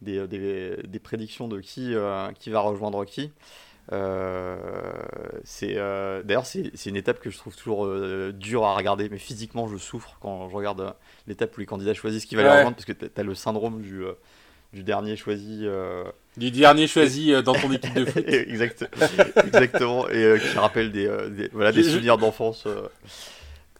des, 0.00 1.00
prédictions 1.02 1.48
de 1.48 1.60
qui, 1.60 1.94
qui 2.38 2.50
va 2.50 2.60
rejoindre 2.60 3.04
qui. 3.04 3.32
Euh, 3.92 4.56
c'est 5.44 5.74
euh, 5.76 6.22
d'ailleurs 6.22 6.44
c'est 6.46 6.70
une 6.86 6.96
étape 6.96 7.20
que 7.20 7.30
je 7.30 7.38
trouve 7.38 7.56
toujours 7.56 7.86
euh, 7.86 8.32
dure 8.32 8.64
à 8.66 8.74
regarder, 8.74 9.08
mais 9.08 9.18
physiquement 9.18 9.66
je 9.66 9.76
souffre 9.78 10.16
quand 10.20 10.48
je 10.50 10.54
regarde 10.54 10.94
l'étape 11.26 11.56
où 11.56 11.60
les 11.60 11.66
candidats 11.66 11.94
choisissent 11.94 12.26
qui 12.26 12.36
va 12.36 12.42
les 12.42 12.48
Ouais. 12.48 12.54
rejoindre 12.56 12.76
parce 12.76 12.84
que 12.84 12.92
t'as 12.92 13.20
as 13.20 13.24
le 13.24 13.34
syndrome 13.34 13.80
du, 13.80 14.02
du 14.74 14.82
dernier 14.82 15.16
choisi. 15.16 15.60
euh, 15.64 16.04
Du 16.36 16.50
dernier 16.50 16.86
choisi 16.86 17.32
euh, 17.32 17.40
dans 17.40 17.54
ton 17.54 17.72
équipe 17.72 17.94
de 17.94 18.04
foot. 18.10 18.24
exact, 18.28 18.84
exactement, 19.44 20.06
et 20.10 20.22
euh, 20.22 20.38
qui 20.38 20.58
rappelle 20.58 20.92
des, 20.92 21.08
des- 21.30 21.48
voilà, 21.54 21.72
des 21.72 21.82
Je- 21.82 21.90
souvenirs 21.90 22.18
d'enfance. 22.18 22.66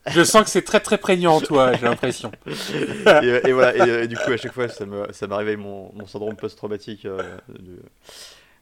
Je 0.06 0.24
sens 0.24 0.42
que 0.44 0.48
c'est 0.48 0.62
très 0.62 0.80
très 0.80 0.96
prégnant 0.96 1.34
en 1.36 1.40
toi, 1.42 1.74
j'ai 1.74 1.84
l'impression. 1.84 2.32
et, 2.46 3.40
et 3.48 3.52
voilà, 3.52 3.76
et, 4.00 4.04
et 4.04 4.08
du 4.08 4.16
coup, 4.16 4.30
à 4.30 4.38
chaque 4.38 4.54
fois, 4.54 4.66
ça 4.68 4.86
me, 4.86 5.06
ça 5.12 5.26
réveille 5.36 5.58
mon, 5.58 5.92
mon 5.94 6.06
syndrome 6.06 6.34
post-traumatique 6.34 7.06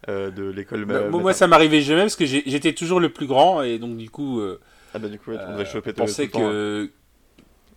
euh, 0.08 0.30
de 0.30 0.44
l'école. 0.50 0.86
ma- 0.86 1.02
Moi, 1.08 1.20
moi, 1.20 1.32
ça 1.32 1.46
m'arrivait 1.46 1.80
jamais 1.82 2.02
parce 2.02 2.16
que 2.16 2.26
j'étais 2.26 2.72
toujours 2.74 3.00
le 3.00 3.08
plus 3.12 3.26
grand 3.26 3.62
et 3.62 3.78
donc 3.78 3.96
du 3.96 4.10
coup, 4.10 4.40
euh, 4.40 4.60
Ah 4.94 4.98
bah, 4.98 5.08
du 5.08 5.18
coup, 5.18 5.32
on 5.32 5.38
euh, 5.38 5.46
devrait 5.50 5.64
choper 5.66 5.90
on 5.90 5.92
tout 5.94 6.00
le 6.00 6.06
pensait 6.06 6.28
temps, 6.28 6.40
hein. 6.40 6.42
que. 6.50 6.90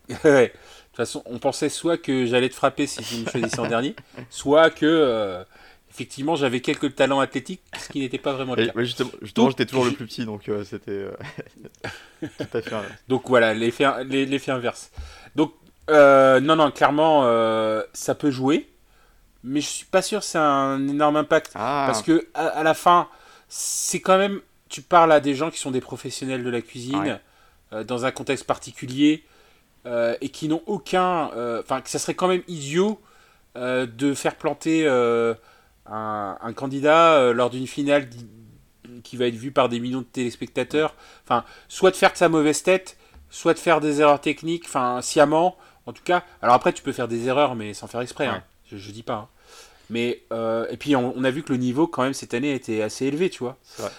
Ouais. 0.23 0.47
De 0.47 1.03
toute 1.03 1.07
façon, 1.07 1.23
on 1.27 1.37
pensait 1.39 1.69
soit 1.69 1.97
que 1.97 2.25
j'allais 2.25 2.49
te 2.49 2.55
frapper 2.55 2.87
si 2.87 3.01
tu 3.03 3.15
me 3.23 3.29
choisissais 3.29 3.59
en 3.59 3.67
dernier, 3.69 3.95
soit 4.29 4.69
que 4.69 4.85
euh, 4.85 5.43
effectivement 5.91 6.35
j'avais 6.35 6.59
quelques 6.61 6.95
talents 6.95 7.19
athlétiques, 7.19 7.61
ce 7.79 7.89
qui 7.89 7.99
n'était 7.99 8.17
pas 8.17 8.33
vraiment 8.33 8.55
le 8.55 8.65
cas. 8.65 8.73
ouais, 8.75 8.85
justement, 8.85 9.49
j'étais 9.49 9.65
toujours 9.65 9.85
le 9.85 9.91
plus 9.91 10.05
petit, 10.07 10.25
donc 10.25 10.49
euh, 10.49 10.63
c'était 10.65 10.91
euh, 10.91 11.11
tout 12.21 12.43
à 12.57 12.61
fait. 12.61 12.73
un- 12.73 12.83
Donc 13.07 13.29
voilà, 13.29 13.53
l'effet 13.53 13.85
inverse. 14.51 14.91
Donc, 15.35 15.53
euh, 15.89 16.39
non, 16.41 16.55
non, 16.55 16.69
clairement, 16.71 17.21
euh, 17.25 17.81
ça 17.93 18.13
peut 18.15 18.31
jouer, 18.31 18.67
mais 19.43 19.61
je 19.61 19.67
suis 19.67 19.85
pas 19.85 20.01
sûr 20.01 20.19
que 20.19 20.25
c'est 20.25 20.37
un 20.37 20.87
énorme 20.87 21.15
impact. 21.15 21.51
Ah, 21.55 21.83
Parce 21.87 22.01
que 22.03 22.27
à, 22.33 22.47
à 22.47 22.63
la 22.63 22.73
fin, 22.73 23.07
c'est 23.47 23.99
quand 24.01 24.17
même. 24.17 24.41
Tu 24.69 24.81
parles 24.81 25.11
à 25.11 25.19
des 25.19 25.33
gens 25.33 25.49
qui 25.49 25.59
sont 25.59 25.71
des 25.71 25.81
professionnels 25.81 26.43
de 26.43 26.49
la 26.49 26.61
cuisine, 26.61 26.99
Ouais. 26.99 27.21
euh, 27.73 27.83
dans 27.83 28.05
un 28.05 28.11
contexte 28.11 28.45
particulier, 28.45 29.23
euh, 29.85 30.15
et 30.21 30.29
qui 30.29 30.47
n'ont 30.47 30.61
aucun. 30.67 31.31
euh, 31.35 31.61
Enfin, 31.61 31.81
que 31.81 31.89
ça 31.89 31.97
serait 31.99 32.13
quand 32.15 32.27
même 32.27 32.43
idiot 32.47 32.99
de 33.55 34.13
faire 34.13 34.35
planter 34.35 34.87
un, 34.87 35.37
un 36.41 36.53
candidat 36.53 37.33
lors 37.33 37.49
d'une 37.49 37.67
finale 37.67 38.07
qui 39.03 39.17
va 39.17 39.25
être 39.25 39.35
vue 39.35 39.51
par 39.51 39.67
des 39.69 39.79
millions 39.79 39.99
de 39.99 40.05
téléspectateurs. 40.05 40.93
Enfin, 41.25 41.43
soit 41.67 41.91
de 41.91 41.95
faire 41.97 42.11
de 42.13 42.17
sa 42.17 42.29
mauvaise 42.29 42.63
tête, 42.63 42.95
soit 43.29 43.53
de 43.53 43.59
faire 43.59 43.81
des 43.81 43.99
erreurs 44.01 44.21
techniques, 44.21 44.63
enfin, 44.65 45.01
sciemment, 45.01 45.57
en 45.87 45.93
tout 45.93 46.03
cas. 46.03 46.23
Alors 46.41 46.55
après, 46.55 46.71
tu 46.73 46.83
peux 46.83 46.91
faire 46.93 47.07
des 47.07 47.27
erreurs, 47.27 47.55
mais 47.55 47.73
sans 47.73 47.87
faire 47.87 48.01
exprès, 48.01 48.27
Ouais. 48.29 48.35
hein. 48.35 48.43
Je, 48.69 48.77
je 48.77 48.91
dis 48.91 49.03
pas. 49.03 49.13
hein. 49.15 49.27
Mais, 49.89 50.21
euh, 50.31 50.67
et 50.69 50.77
puis 50.77 50.95
on, 50.95 51.13
on 51.17 51.23
a 51.23 51.31
vu 51.31 51.41
que 51.43 51.51
le 51.51 51.57
niveau, 51.57 51.87
quand 51.87 52.03
même, 52.03 52.13
cette 52.13 52.35
année 52.35 52.53
était 52.53 52.81
assez 52.83 53.07
élevé, 53.07 53.29
tu 53.29 53.39
vois. 53.39 53.57
vrai. 53.77 53.89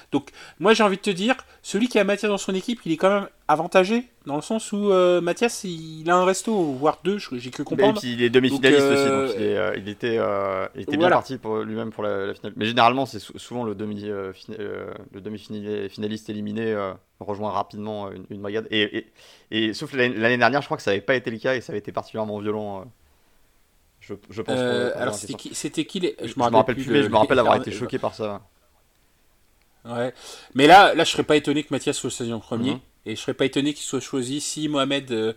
Moi, 0.60 0.72
j'ai 0.72 0.84
envie 0.84 0.96
de 0.96 1.02
te 1.02 1.10
dire, 1.10 1.34
celui 1.62 1.88
qui 1.88 1.98
a 1.98 2.04
Mathias 2.04 2.30
dans 2.30 2.38
son 2.38 2.54
équipe, 2.54 2.80
il 2.84 2.92
est 2.92 2.96
quand 2.96 3.10
même 3.12 3.28
avantagé, 3.48 4.08
dans 4.26 4.36
le 4.36 4.42
sens 4.42 4.70
où 4.72 4.92
euh, 4.92 5.20
Mathias, 5.20 5.64
il 5.64 6.08
a 6.08 6.14
un 6.16 6.24
resto, 6.24 6.54
voire 6.54 7.00
deux, 7.02 7.18
j'ai 7.18 7.50
cru 7.50 7.62
Et 7.62 7.66
comprendre. 7.66 8.00
puis 8.00 8.12
il 8.12 8.22
est 8.22 8.30
demi-finaliste 8.30 8.88
Donc, 8.88 8.98
aussi, 8.98 9.10
donc 9.10 9.32
il, 9.36 9.42
est, 9.42 9.56
euh, 9.56 9.74
il 9.76 9.88
était, 9.88 10.20
il 10.76 10.82
était 10.82 10.96
bien 10.96 11.08
parti 11.10 11.38
pour 11.38 11.58
lui-même 11.58 11.90
pour 11.90 12.02
la, 12.04 12.26
la 12.26 12.34
finale. 12.34 12.52
Mais 12.56 12.66
généralement, 12.66 13.06
c'est 13.06 13.18
sou- 13.18 13.38
souvent 13.38 13.64
le 13.64 13.74
demi, 13.74 14.04
fina- 14.34 14.58
le 15.12 15.20
demi-finaliste 15.20 16.30
éliminé 16.30 16.76
rejoint 17.18 17.50
rapidement 17.50 18.10
une, 18.12 18.24
une 18.30 18.40
brigade. 18.42 18.66
Et, 18.70 18.98
et, 18.98 19.06
et 19.68 19.74
sauf 19.74 19.92
l'année 19.92 20.14
l'année 20.16 20.38
dernière, 20.38 20.60
je 20.62 20.66
crois 20.66 20.76
que 20.76 20.82
ça 20.82 20.90
n'avait 20.92 21.00
pas 21.02 21.16
été 21.16 21.30
le 21.30 21.38
cas 21.38 21.54
et 21.54 21.60
ça 21.60 21.72
avait 21.72 21.78
été 21.80 21.92
particulièrement 21.92 22.38
violent. 22.38 22.84
Euh, 24.10 24.16
je, 24.28 24.34
je 24.36 24.42
pense. 24.42 24.54
Euh, 24.58 24.92
alors, 24.96 25.14
c'était 25.14 25.34
qui, 25.34 25.54
c'était 25.54 25.84
qui 25.84 26.00
les... 26.00 26.16
Je, 26.22 26.34
me 26.36 26.42
rappelle 26.42 26.74
plus, 26.76 26.86
mais 26.88 27.02
je 27.02 27.08
me 27.08 27.16
rappelle 27.16 27.38
avoir 27.38 27.56
été 27.56 27.70
choqué 27.72 27.98
par 27.98 28.14
ça. 28.14 28.42
Ouais. 29.84 30.12
Mais 30.54 30.66
là, 30.66 30.94
là, 30.94 31.04
je 31.04 31.10
serais 31.10 31.22
pas 31.22 31.36
étonné 31.36 31.62
que 31.62 31.68
Mathias 31.70 31.96
soit 31.96 32.10
choisi 32.10 32.32
en 32.32 32.40
premier. 32.40 32.72
Mhm. 32.72 32.80
Et 33.06 33.16
je 33.16 33.20
serais 33.20 33.34
pas 33.34 33.46
étonné 33.46 33.72
qu'il 33.72 33.84
soit 33.84 34.00
choisi 34.00 34.40
si 34.40 34.68
Mohamed. 34.68 35.10
euh, 35.10 35.32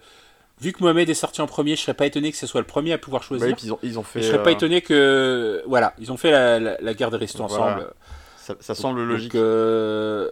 vu 0.60 0.74
que 0.74 0.84
Mohamed 0.84 1.10
est 1.10 1.14
sorti 1.14 1.42
en 1.42 1.48
premier, 1.48 1.76
je 1.78 1.82
serais 1.82 1.94
pas 1.94 2.06
étonné 2.06 2.32
que 2.32 2.38
ce 2.38 2.46
soit 2.46 2.60
le 2.62 2.68
premier 2.68 2.92
à 2.94 2.98
pouvoir 2.98 3.24
choisir. 3.24 3.48
Ouais, 3.48 3.52
et 3.54 3.56
puis 3.56 3.68
ils 3.68 3.74
ont, 3.74 3.80
ils 3.84 4.00
ont 4.00 4.04
fait. 4.04 4.20
Et 4.20 4.24
je 4.24 4.28
serais 4.28 4.44
pas 4.44 4.50
euh, 4.50 4.54
étonné 4.54 4.82
que. 4.82 5.64
Voilà, 5.66 5.94
ils 6.00 6.12
ont 6.12 6.18
fait 6.18 6.32
la, 6.32 6.60
la, 6.60 6.78
la 6.82 6.94
guerre 6.94 7.10
des 7.12 7.18
restos 7.18 7.46
Voilà. 7.48 7.66
ensemble. 7.76 7.94
ça, 8.38 8.56
ça 8.60 8.76
semble 8.76 9.00
Donc, 9.00 9.10
logique. 9.10 9.36
euh, 9.36 10.30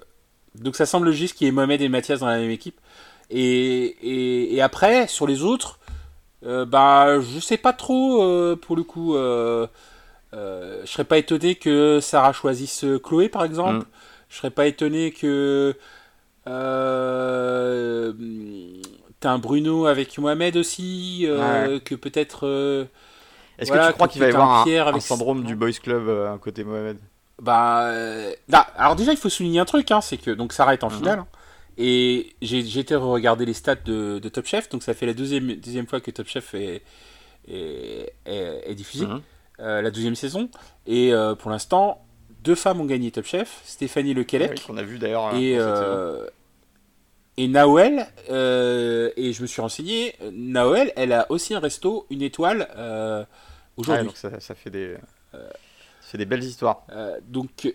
donc 0.56 0.76
ça 0.76 0.86
semble 0.86 1.06
logique 1.06 1.34
qu'il 1.36 1.46
y 1.46 1.50
ait 1.50 1.54
Mohamed 1.54 1.82
et 1.82 1.88
Mathias 1.90 2.20
dans 2.20 2.28
la 2.28 2.38
même 2.38 2.52
équipe. 2.52 2.80
Et, 3.30 3.86
et, 4.02 4.56
et 4.56 4.62
après, 4.62 5.08
sur 5.08 5.26
les 5.26 5.42
autres, 5.42 5.80
euh, 5.80 5.81
bah, 6.44 7.20
je 7.22 7.40
sais 7.40 7.58
pas 7.58 7.74
trop 7.74 8.24
euh, 8.24 8.56
pour 8.56 8.76
le 8.76 8.84
coup. 8.84 9.16
Euh, 9.16 9.68
euh, 10.34 10.82
je 10.86 10.90
serais 10.92 11.04
pas 11.04 11.18
étonné 11.18 11.56
que 11.56 12.00
Sarah 12.02 12.34
choisisse 12.34 12.86
Chloé 13.04 13.30
par 13.30 13.44
exemple. 13.44 13.86
Mm. 13.86 13.90
Je 14.30 14.38
serais 14.38 14.52
pas 14.52 14.66
étonné 14.68 15.12
que. 15.12 15.76
Euh, 16.48 18.14
T'as 19.20 19.32
un 19.32 19.38
Bruno 19.38 19.86
avec 19.86 20.18
Mohamed 20.18 20.58
aussi. 20.58 21.26
euh, 21.28 21.80
Que 21.80 21.94
peut-être. 21.94 22.48
euh, 22.48 22.86
Est-ce 23.60 23.70
voilà, 23.70 23.88
que 23.88 23.92
tu 23.92 23.94
crois 23.96 24.08
qu'il 24.08 24.20
va 24.22 24.28
y 24.28 24.32
avoir 24.32 24.68
un 24.96 25.00
syndrome 25.00 25.44
du 25.44 25.56
boys 25.56 25.72
club 25.74 26.08
euh, 26.08 26.36
côté 26.38 26.64
Mohamed? 26.64 26.98
Bah, 27.40 27.84
euh, 27.90 28.32
là, 28.50 28.68
alors 28.78 28.96
déjà, 28.96 29.12
il 29.12 29.18
faut 29.18 29.30
souligner 29.30 29.60
un 29.60 29.66
truc, 29.66 29.92
hein, 29.92 30.02
c'est 30.02 30.18
que 30.18 30.32
donc 30.32 30.54
Sarah 30.54 30.74
est 30.74 30.84
en 30.84 30.90
Mhm. 30.90 30.98
finale. 30.98 31.20
hein, 31.20 31.28
et 31.78 32.36
j'ai 32.42 32.80
été 32.80 32.96
regarder 32.96 33.46
les 33.46 33.54
stats 33.54 33.76
de, 33.76 34.20
de 34.20 34.30
Top 34.30 34.46
Chef, 34.46 34.70
donc 34.70 34.84
ça 34.84 34.94
fait 34.94 35.06
la 35.06 35.14
deuxième, 35.14 35.56
deuxième 35.56 35.88
fois 35.88 36.02
que 36.02 36.12
Top 36.12 36.28
Chef 36.28 36.54
est, 36.54 36.82
est, 37.48 38.14
est- 38.26 38.62
est 38.66 38.76
diffusé, 38.76 39.06
Mhm. 39.08 39.22
euh, 39.60 39.82
la 39.82 39.92
deuxième 39.92 40.16
saison. 40.16 40.50
Et 40.86 41.14
euh, 41.14 41.36
pour 41.36 41.50
l'instant, 41.52 42.04
deux 42.44 42.56
femmes 42.56 42.82
ont 42.82 42.86
gagné 42.86 43.12
Top 43.12 43.26
Chef, 43.26 43.62
Stéphanie 43.66 44.14
Lequelec 44.14 44.52
Oui, 44.52 44.60
qu'on 44.66 44.78
a 44.78 44.84
vu 44.84 44.98
d'ailleurs. 45.00 45.34
euh, 45.34 45.38
et, 45.40 45.56
euh, 45.58 46.28
et 47.38 47.48
Naoel. 47.48 48.06
euh, 48.30 49.10
et 49.16 49.34
je 49.34 49.42
me 49.42 49.48
suis 49.48 49.62
renseigné, 49.62 50.16
Naoel, 50.32 50.92
elle 50.96 51.14
a 51.14 51.32
aussi 51.32 51.54
un 51.54 51.60
resto, 51.60 52.06
une 52.10 52.22
étoile, 52.22 52.68
Ouais, 52.78 53.26
aujourd'hui. 53.78 54.08
donc 54.08 54.18
ça, 54.18 54.40
ça 54.40 54.54
fait 54.56 54.70
des, 54.70 54.96
ça 55.32 55.40
fait 56.02 56.18
des 56.18 56.26
belles 56.26 56.44
histoires. 56.44 56.86
Donc, 57.28 57.74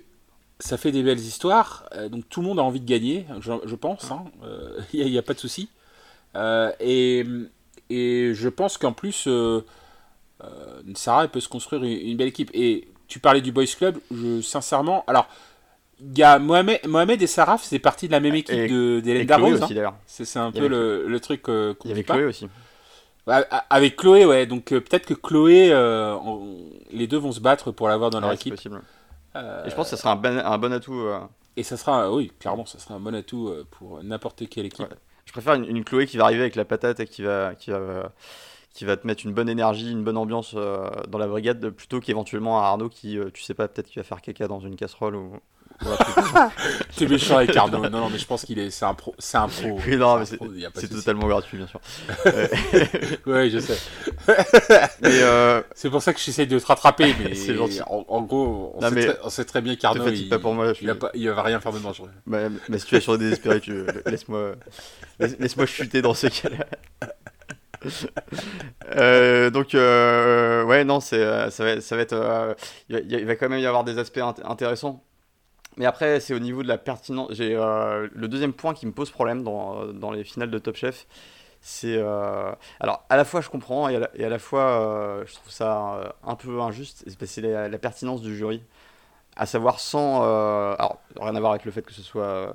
ça 0.58 0.76
fait 0.76 0.92
des 0.92 1.02
belles 1.02 1.18
histoires. 1.20 1.84
Euh, 1.94 2.08
donc, 2.08 2.28
tout 2.28 2.40
le 2.40 2.46
monde 2.46 2.58
a 2.58 2.62
envie 2.62 2.80
de 2.80 2.86
gagner, 2.88 3.26
je, 3.40 3.52
je 3.64 3.74
pense. 3.74 4.10
Il 4.92 5.04
n'y 5.10 5.18
a, 5.18 5.22
pas 5.22 5.34
de 5.34 5.38
souci. 5.38 5.68
Euh, 6.34 6.70
et, 6.80 7.24
et 7.90 8.32
je 8.34 8.48
pense 8.48 8.78
qu'en 8.78 8.92
plus, 8.92 9.24
euh, 9.26 9.60
euh, 10.44 10.80
Sarah 10.94 11.24
elle 11.24 11.30
peut 11.30 11.40
se 11.40 11.48
construire 11.48 11.82
une, 11.82 11.90
une 11.90 12.16
belle 12.16 12.28
équipe. 12.28 12.50
Et 12.54 12.88
tu 13.08 13.18
parlais 13.20 13.40
du 13.40 13.52
Boys 13.52 13.64
Club, 13.76 13.98
je, 14.10 14.40
sincèrement. 14.40 15.04
Alors, 15.06 15.28
il 16.00 16.18
y 16.18 16.22
a 16.22 16.38
Mohamed, 16.38 16.80
Mohamed 16.86 17.22
et 17.22 17.26
Sarah 17.26 17.56
faisaient 17.56 17.78
partie 17.78 18.06
de 18.06 18.12
la 18.12 18.20
même 18.20 18.34
équipe 18.34 18.54
d'Hélène 18.66 19.26
Darroze. 19.26 19.62
hein. 19.62 19.94
C'est 20.06 20.24
c'est 20.26 20.38
un 20.38 20.52
peu 20.52 20.68
le, 20.68 21.06
le 21.08 21.20
truc 21.20 21.48
euh, 21.48 21.72
qu'on 21.74 21.88
Il 21.88 21.90
y 21.90 21.92
avait 21.92 22.02
pas. 22.02 22.14
Chloé 22.14 22.26
aussi. 22.26 22.48
Ouais, 23.26 23.44
Avec 23.70 23.96
Chloé, 23.96 24.24
ouais. 24.26 24.46
Donc, 24.46 24.72
euh, 24.72 24.80
peut-être 24.80 25.06
que 25.06 25.14
Chloé, 25.14 25.70
euh, 25.72 26.14
on- 26.16 26.58
les 26.92 27.06
deux 27.06 27.16
vont 27.16 27.32
se 27.32 27.40
battre 27.40 27.72
pour 27.72 27.88
l'avoir 27.88 28.10
dans 28.10 28.20
leur 28.20 28.28
Ouais, 28.30 28.36
c'est 28.36 28.42
équipe. 28.42 28.54
possible. 28.54 28.82
Euh, 29.36 29.64
Et 29.66 29.70
je 29.70 29.74
pense 29.74 29.90
que 29.90 29.96
ça 29.96 30.02
sera 30.02 30.12
un 30.12 30.16
bon, 30.16 30.38
un 30.38 30.58
bon 30.58 30.72
atout. 30.72 31.00
euh. 31.00 31.20
Et 31.56 31.62
ça 31.62 31.76
sera, 31.76 32.12
oui, 32.12 32.32
clairement, 32.38 32.66
ça 32.66 32.78
sera 32.78 32.94
un 32.94 33.00
bon 33.00 33.14
atout 33.14 33.48
euh, 33.48 33.66
pour 33.70 34.02
n'importe 34.02 34.48
quelle 34.48 34.66
équipe. 34.66 34.80
Ouais. 34.88 34.96
Je 35.24 35.32
préfère 35.32 35.54
une, 35.54 35.64
une 35.64 35.84
Chloé 35.84 36.06
qui 36.06 36.16
va 36.18 36.24
arriver 36.24 36.42
avec 36.42 36.54
la 36.54 36.64
patate 36.64 37.00
et 37.00 37.06
qui 37.06 37.22
va, 37.22 37.54
qui 37.54 37.70
va, 37.70 38.12
qui 38.72 38.84
va 38.84 38.96
te 38.96 39.06
mettre 39.06 39.24
une 39.26 39.32
bonne 39.32 39.48
énergie, 39.48 39.90
une 39.90 40.04
bonne 40.04 40.16
ambiance 40.16 40.54
dans 40.54 41.18
la 41.18 41.26
brigade, 41.26 41.70
plutôt 41.70 42.00
qu'éventuellement 42.00 42.60
un 42.60 42.64
Arnaud 42.64 42.88
qui, 42.88 43.18
tu 43.34 43.42
sais 43.42 43.54
pas, 43.54 43.66
peut-être 43.68 43.88
qu'il 43.88 44.00
va 44.00 44.04
faire 44.04 44.20
caca 44.20 44.46
dans 44.48 44.60
une 44.60 44.76
casserole 44.76 45.16
ou. 45.16 45.32
C'est 46.90 47.06
méchant 47.08 47.36
avec 47.36 47.54
Arnaud. 47.56 47.78
Non, 47.88 47.90
non, 48.00 48.10
mais 48.10 48.18
je 48.18 48.26
pense 48.26 48.44
qu'il 48.44 48.58
est, 48.58 48.70
c'est 48.70 48.84
un 48.84 48.94
pro, 48.94 49.14
c'est 49.18 49.36
un 49.36 49.48
pro. 49.48 49.78
Oui, 49.86 49.96
non, 49.96 50.18
mais 50.18 50.24
c'est- 50.24 50.88
totalement 50.88 51.26
gratuit, 51.28 51.58
bien 51.58 51.66
sûr. 51.66 51.80
Ouais, 53.26 53.50
je 53.50 53.58
sais. 53.58 53.76
Mais 55.02 55.22
euh, 55.22 55.60
C'est 55.74 55.90
pour 55.90 56.02
ça 56.02 56.12
que 56.14 56.20
j'essaye 56.20 56.46
de 56.46 56.58
te 56.58 56.66
rattraper, 56.66 57.14
mais 57.22 57.34
C'est 57.34 57.54
gentil. 57.54 57.80
En, 57.86 58.04
en 58.08 58.22
gros, 58.22 58.72
on 58.76 58.80
Non, 58.80 58.88
sait, 58.90 59.06
très, 59.06 59.18
on 59.24 59.30
sait 59.30 59.44
très 59.44 59.60
bien 59.60 59.76
qu'Arnaud, 59.76 60.08
il, 60.08 60.28
pas 60.28 60.38
pour 60.38 60.54
moi. 60.54 60.72
Je 60.72 60.82
il, 60.82 60.90
a 60.90 60.94
pas, 60.94 61.10
il 61.14 61.28
va 61.28 61.42
rien 61.42 61.60
faire 61.60 61.72
de 61.72 61.78
dangereux. 61.78 62.10
ma, 62.24 62.48
ma 62.68 62.78
situation 62.78 63.14
est 63.14 63.18
désespérée. 63.18 63.60
Tu... 63.60 63.84
Laisse-moi 64.06 64.52
laisse, 65.18 65.36
laisse-moi 65.38 65.66
chuter 65.66 66.02
dans 66.02 66.14
ce 66.14 66.28
cas-là. 66.28 66.64
Euh, 68.96 69.50
donc 69.50 69.74
euh, 69.74 70.64
ouais 70.64 70.82
non 70.84 70.98
c'est 71.00 71.50
ça 71.50 71.64
va, 71.64 71.80
ça 71.80 71.94
va 71.96 72.02
être 72.02 72.14
euh, 72.14 72.54
il, 72.88 72.96
va, 72.96 73.02
il 73.02 73.26
va 73.26 73.36
quand 73.36 73.48
même 73.48 73.60
y 73.60 73.66
avoir 73.66 73.84
des 73.84 73.98
aspects 73.98 74.16
int- 74.18 74.34
intéressants 74.44 75.04
mais 75.76 75.86
après 75.86 76.20
c'est 76.20 76.34
au 76.34 76.38
niveau 76.38 76.62
de 76.62 76.68
la 76.68 76.78
pertinence. 76.78 77.28
J'ai 77.32 77.54
euh, 77.54 78.08
le 78.14 78.28
deuxième 78.28 78.52
point 78.52 78.74
qui 78.74 78.86
me 78.86 78.92
pose 78.92 79.10
problème 79.10 79.42
dans, 79.42 79.86
dans 79.86 80.10
les 80.10 80.24
finales 80.24 80.50
de 80.50 80.58
Top 80.58 80.76
Chef 80.76 81.06
c'est 81.60 81.98
alors 81.98 83.04
à 83.08 83.16
la 83.16 83.24
fois 83.24 83.40
je 83.40 83.48
comprends 83.48 83.88
et 83.88 83.96
à 83.96 84.28
la, 84.28 84.38
fois 84.38 85.24
je 85.26 85.34
trouve 85.34 85.50
ça 85.50 86.14
un 86.22 86.36
peu 86.36 86.60
injuste. 86.60 87.04
C'est 87.24 87.40
la, 87.40 87.78
pertinence 87.78 88.22
du 88.22 88.36
jury. 88.36 88.62
À 89.34 89.46
savoir 89.46 89.80
sans 89.80 90.22
alors 90.22 91.00
rien 91.18 91.34
à 91.34 91.40
voir 91.40 91.52
avec 91.52 91.64
le 91.64 91.72
fait 91.72 91.82
que 91.82 91.92
ce 91.92 92.02
soit 92.02 92.52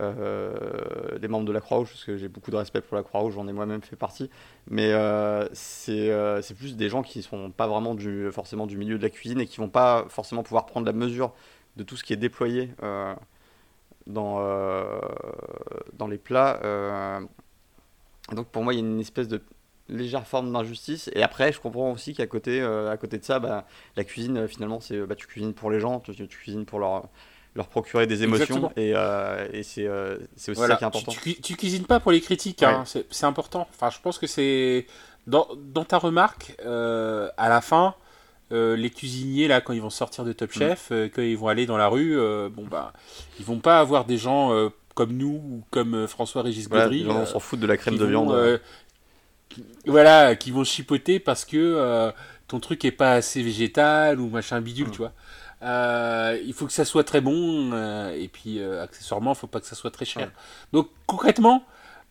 euh, 0.00 1.18
des 1.18 1.28
membres 1.28 1.46
de 1.46 1.52
la 1.52 1.60
Croix-Rouge, 1.60 1.90
parce 1.90 2.04
que 2.04 2.16
j'ai 2.16 2.28
beaucoup 2.28 2.50
de 2.50 2.56
respect 2.56 2.80
pour 2.80 2.96
la 2.96 3.02
Croix-Rouge, 3.02 3.34
j'en 3.34 3.46
ai 3.48 3.52
moi-même 3.52 3.82
fait 3.82 3.96
partie. 3.96 4.30
Mais 4.68 4.92
euh, 4.92 5.46
euh, 5.88 6.42
c'est 6.42 6.54
plus 6.54 6.76
des 6.76 6.88
gens 6.88 7.02
qui 7.02 7.18
ne 7.18 7.22
sont 7.22 7.50
pas 7.50 7.66
vraiment 7.66 7.94
du, 7.94 8.30
forcément 8.32 8.66
du 8.66 8.78
milieu 8.78 8.96
de 8.96 9.02
la 9.02 9.10
cuisine 9.10 9.40
et 9.40 9.46
qui 9.46 9.58
vont 9.58 9.68
pas 9.68 10.06
forcément 10.08 10.42
pouvoir 10.42 10.66
prendre 10.66 10.86
la 10.86 10.92
mesure 10.92 11.32
de 11.76 11.82
tout 11.82 11.96
ce 11.96 12.04
qui 12.04 12.12
est 12.12 12.16
déployé 12.16 12.70
dans, 14.06 14.40
dans 15.92 16.06
les 16.08 16.18
plats. 16.18 17.20
donc 18.32 18.48
pour 18.48 18.62
moi, 18.62 18.74
il 18.74 18.80
y 18.80 18.82
a 18.82 18.84
une 18.84 19.00
espèce 19.00 19.28
de 19.28 19.42
légère 19.88 20.26
forme 20.26 20.52
d'injustice. 20.52 21.10
Et 21.14 21.22
après, 21.22 21.52
je 21.52 21.60
comprends 21.60 21.92
aussi 21.92 22.14
qu'à 22.14 22.26
côté, 22.26 22.60
à 22.62 22.96
côté 22.96 23.18
de 23.18 23.24
ça, 23.24 23.38
bah, 23.38 23.66
la 23.96 24.04
cuisine, 24.04 24.46
finalement, 24.48 24.80
c'est 24.80 25.00
bah, 25.06 25.14
tu 25.14 25.26
cuisines 25.26 25.54
pour 25.54 25.70
les 25.70 25.80
gens, 25.80 26.00
tu, 26.00 26.14
tu 26.14 26.26
cuisines 26.26 26.64
pour 26.64 26.78
leur 26.78 27.08
leur 27.54 27.68
procurer 27.68 28.06
des 28.06 28.22
émotions 28.22 28.70
et, 28.76 28.92
euh, 28.94 29.48
et 29.52 29.62
c'est 29.62 29.86
euh, 29.86 30.18
aussi 30.36 30.54
ça 30.54 30.76
qui 30.76 30.84
est 30.84 30.86
important. 30.86 31.12
Tu, 31.12 31.56
cuisines 31.56 31.86
pas 31.86 32.00
pour 32.00 32.12
les 32.12 32.20
critiques, 32.20 32.62
hein, 32.62 32.84
c'est 32.84 33.24
important. 33.24 33.66
Enfin, 33.74 33.90
je 33.90 33.98
pense 34.00 34.18
que 34.18 34.26
c'est 34.26 34.86
dans, 35.26 35.48
dans, 35.56 35.84
ta 35.84 35.98
remarque 35.98 36.56
euh, 36.64 37.28
à 37.36 37.48
la 37.48 37.60
fin. 37.60 37.94
Les 38.50 38.90
cuisiniers 38.90 39.48
là 39.48 39.60
quand 39.60 39.72
ils 39.72 39.82
vont 39.82 39.90
sortir 39.90 40.24
de 40.24 40.32
Top 40.32 40.50
mm. 40.50 40.58
Chef, 40.58 40.92
quand 41.14 41.22
ils 41.22 41.36
vont 41.36 41.48
aller 41.48 41.66
dans 41.66 41.76
la 41.76 41.88
rue, 41.88 42.16
bon 42.50 42.66
bah 42.70 42.92
ils 43.38 43.44
vont 43.44 43.60
pas 43.60 43.80
avoir 43.80 44.04
des 44.04 44.16
gens 44.16 44.70
comme 44.94 45.12
nous 45.12 45.40
ou 45.44 45.62
comme 45.70 46.06
François 46.06 46.42
Régis 46.42 46.68
Gaudry. 46.68 47.06
on 47.08 47.26
s'en 47.26 47.40
fout 47.40 47.58
de 47.60 47.66
la 47.66 47.76
crème 47.76 47.96
de 47.96 48.04
viande. 48.04 48.60
voilà, 49.86 50.34
qui 50.36 50.50
vont 50.50 50.64
chipoter 50.64 51.20
parce 51.20 51.44
que 51.44 52.12
ton 52.48 52.60
truc 52.60 52.84
est 52.84 52.92
pas 52.92 53.12
assez 53.12 53.42
végétal 53.42 54.20
ou 54.20 54.28
machin 54.28 54.60
bidule, 54.60 54.88
mm. 54.88 54.90
tu 54.90 54.98
vois. 54.98 55.12
Euh, 55.62 56.40
il 56.44 56.54
faut 56.54 56.66
que 56.66 56.72
ça 56.72 56.84
soit 56.84 57.04
très 57.04 57.20
bon 57.20 57.72
euh, 57.72 58.14
et 58.14 58.28
puis 58.28 58.60
euh, 58.60 58.82
accessoirement, 58.82 59.32
il 59.32 59.36
faut 59.36 59.46
pas 59.46 59.60
que 59.60 59.66
ça 59.66 59.76
soit 59.76 59.90
très 59.90 60.04
cher. 60.04 60.30
Donc 60.72 60.88
concrètement, 61.06 61.64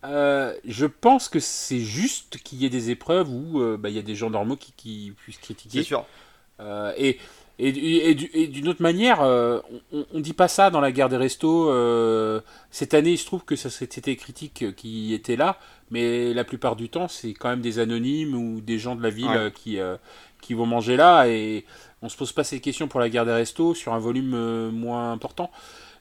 je 0.04 0.86
pense 0.86 1.30
que 1.30 1.40
c'est 1.40 1.80
juste 1.80 2.38
qu'il 2.44 2.60
y 2.60 2.66
ait 2.66 2.70
des 2.70 2.90
épreuves 2.90 3.30
où 3.30 3.78
bah, 3.78 3.90
il 3.90 3.96
y 3.96 4.00
a 4.00 4.04
des 4.04 4.16
gens 4.16 4.30
normaux 4.30 4.56
qui, 4.56 5.14
puissent 5.18 5.40
critiquer. 5.40 5.80
C'est 5.80 5.88
sûr. 5.88 6.06
Et 6.98 7.20
et, 7.62 8.12
et 8.12 8.48
d'une 8.48 8.70
autre 8.70 8.82
manière, 8.82 9.20
on, 9.20 10.06
ne 10.14 10.22
dit 10.22 10.32
pas 10.32 10.48
ça 10.48 10.70
dans 10.70 10.80
la 10.80 10.94
guerre 10.94 11.10
des 11.10 11.18
restos. 11.18 11.70
cette 12.72 12.94
année, 12.94 13.12
il 13.12 13.18
se 13.18 13.26
trouve 13.26 13.44
que 13.44 13.58
c'était 13.58 14.00
des 14.00 14.16
critiques 14.16 14.74
qui 14.78 15.14
étaient 15.14 15.36
là, 15.36 15.60
mais 15.92 16.34
la 16.34 16.46
plupart 16.46 16.78
du 16.78 16.88
temps, 16.88 17.10
c'est 17.10 17.34
quand 17.34 17.50
même 17.50 17.60
des 17.60 17.80
anonymes 17.80 18.34
ou 18.34 18.62
des 18.62 18.80
gens 18.80 18.96
de 18.96 19.04
la 19.04 19.10
ville 19.10 19.52
qui, 19.54 19.78
qui 20.42 20.54
vont 20.54 20.66
manger 20.66 20.96
là. 20.96 21.28
Et 21.28 21.66
on 22.02 22.10
se 22.10 22.18
pose 22.18 22.32
pas 22.32 22.44
ces 22.44 22.60
questions 22.60 22.88
pour 22.88 23.00
la 23.00 23.10
guerre 23.10 23.26
des 23.26 23.34
restos 23.34 23.74
sur 23.74 23.94
un 23.94 24.00
volume 24.00 24.34
euh, 24.34 24.72
moins 24.72 25.12
important. 25.12 25.52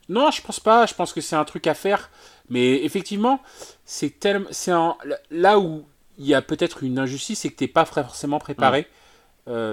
Non, 0.09 0.31
je 0.31 0.41
pense 0.41 0.61
pas. 0.61 0.87
Je 0.87 0.95
pense 0.95 1.13
que 1.13 1.21
c'est 1.21 1.37
un 1.37 1.45
truc 1.45 1.67
à 1.67 1.75
faire. 1.75 2.11
Mais 2.49 2.85
effectivement, 2.85 3.41
c'est 3.85 4.19
tellement, 4.19 4.49
c'est 4.51 4.73
là 5.31 5.59
où 5.59 5.85
il 6.19 6.27
y 6.27 6.35
a 6.35 6.43
peut-être 6.43 6.83
une 6.83 6.99
injustice, 6.99 7.41
c'est 7.41 7.51
que 7.51 7.57
t'es 7.57 7.69
pas 7.69 7.85
forcément 7.85 8.39
préparé. 8.39 8.81
Euh, 8.81 8.98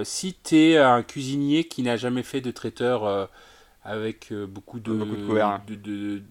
si 0.04 0.36
tu 0.44 0.58
es 0.58 0.78
un 0.78 1.04
cuisinier 1.04 1.66
qui 1.66 1.84
n'a 1.84 1.98
jamais 1.98 2.24
fait 2.24 2.42
de 2.42 2.52
traiteur 2.52 3.04
euh, 3.04 3.26
avec 3.84 4.34
beaucoup 4.34 4.80
de, 4.80 4.94
beaucoup 4.94 5.16
de, 5.16 5.26
couverts. 5.26 5.62
De, 5.68 5.76
de, 5.76 6.22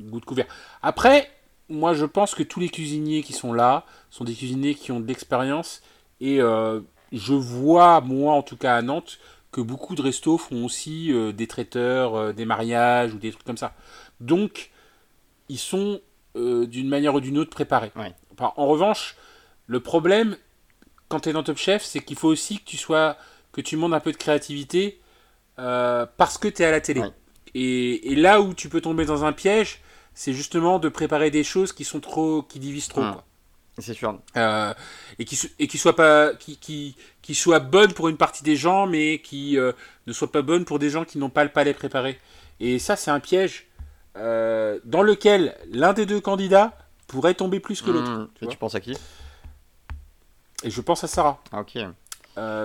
goût 0.00 0.20
de 0.20 0.24
couvert. 0.24 0.46
Après, 0.82 1.30
moi 1.68 1.94
je 1.94 2.04
pense 2.04 2.34
que 2.34 2.42
tous 2.42 2.60
les 2.60 2.68
cuisiniers 2.68 3.22
qui 3.22 3.32
sont 3.32 3.52
là 3.52 3.84
sont 4.10 4.24
des 4.24 4.34
cuisiniers 4.34 4.74
qui 4.74 4.92
ont 4.92 5.00
de 5.00 5.06
l'expérience 5.06 5.82
et 6.20 6.38
je 6.38 7.32
vois, 7.32 8.00
moi 8.00 8.34
en 8.34 8.42
tout 8.42 8.56
cas 8.56 8.76
à 8.76 8.82
Nantes, 8.82 9.18
que 9.50 9.60
beaucoup 9.60 9.94
de 9.94 10.02
restos 10.02 10.38
font 10.38 10.64
aussi 10.64 11.12
euh, 11.12 11.32
des 11.32 11.46
traiteurs, 11.46 12.14
euh, 12.14 12.32
des 12.32 12.44
mariages 12.44 13.14
ou 13.14 13.18
des 13.18 13.32
trucs 13.32 13.44
comme 13.44 13.56
ça. 13.56 13.74
Donc, 14.20 14.70
ils 15.48 15.58
sont 15.58 16.00
euh, 16.36 16.66
d'une 16.66 16.88
manière 16.88 17.14
ou 17.14 17.20
d'une 17.20 17.38
autre 17.38 17.50
préparés. 17.50 17.92
en 18.38 18.66
revanche, 18.66 19.16
le 19.66 19.80
problème, 19.80 20.36
quand 21.08 21.20
tu 21.20 21.30
es 21.30 21.32
dans 21.32 21.42
Top 21.42 21.58
Chef, 21.58 21.84
c'est 21.84 22.00
qu'il 22.00 22.16
faut 22.16 22.28
aussi 22.28 22.58
que 22.58 22.64
tu 22.64 22.76
sois, 22.76 23.16
que 23.52 23.60
tu 23.60 23.76
montes 23.76 23.94
un 23.94 24.00
peu 24.00 24.12
de 24.12 24.16
créativité 24.16 25.00
parce 25.56 26.38
que 26.38 26.46
tu 26.48 26.62
es 26.62 26.64
à 26.64 26.70
la 26.70 26.80
télé. 26.80 27.02
Et, 27.54 28.14
là 28.14 28.40
où 28.40 28.54
tu 28.54 28.68
peux 28.68 28.80
tomber 28.80 29.04
dans 29.04 29.24
un 29.24 29.32
piège, 29.32 29.80
c'est 30.14 30.32
justement 30.32 30.78
de 30.78 30.88
préparer 30.88 31.30
des 31.30 31.44
choses 31.44 31.72
qui 31.72 31.84
sont 31.84 32.00
trop, 32.00 32.42
qui 32.42 32.58
divisent 32.58 32.88
trop. 32.88 33.00
Quoi. 33.00 33.24
C'est 33.78 33.94
sûr. 33.94 34.18
Euh, 34.36 34.74
et 35.20 35.24
qui 35.24 35.38
et 35.60 35.68
qui 35.68 35.78
soit 35.78 35.94
pas 35.94 36.34
qui, 36.34 36.56
qui, 36.56 36.96
qui 37.22 37.34
soit 37.36 37.60
bonne 37.60 37.92
pour 37.92 38.08
une 38.08 38.16
partie 38.16 38.42
des 38.42 38.56
gens, 38.56 38.86
mais 38.86 39.20
qui 39.20 39.56
euh, 39.56 39.72
ne 40.06 40.12
soit 40.12 40.32
pas 40.32 40.42
bonne 40.42 40.64
pour 40.64 40.80
des 40.80 40.90
gens 40.90 41.04
qui 41.04 41.18
n'ont 41.18 41.30
pas 41.30 41.44
le 41.44 41.50
palais 41.50 41.74
préparé. 41.74 42.18
Et 42.58 42.80
ça, 42.80 42.96
c'est 42.96 43.12
un 43.12 43.20
piège 43.20 43.68
euh, 44.16 44.80
dans 44.84 45.02
lequel 45.02 45.56
l'un 45.70 45.92
des 45.92 46.06
deux 46.06 46.20
candidats 46.20 46.76
pourrait 47.06 47.34
tomber 47.34 47.60
plus 47.60 47.80
que 47.80 47.90
l'autre. 47.90 48.10
Mmh. 48.10 48.48
tu, 48.48 48.56
penses 48.56 48.74
à 48.74 48.80
qui? 48.80 48.96
Et 50.62 50.70
je 50.70 50.80
pense 50.80 51.04
à 51.04 51.06
Sarah. 51.06 51.40
Ah, 51.52 51.60
ok. 51.60 51.78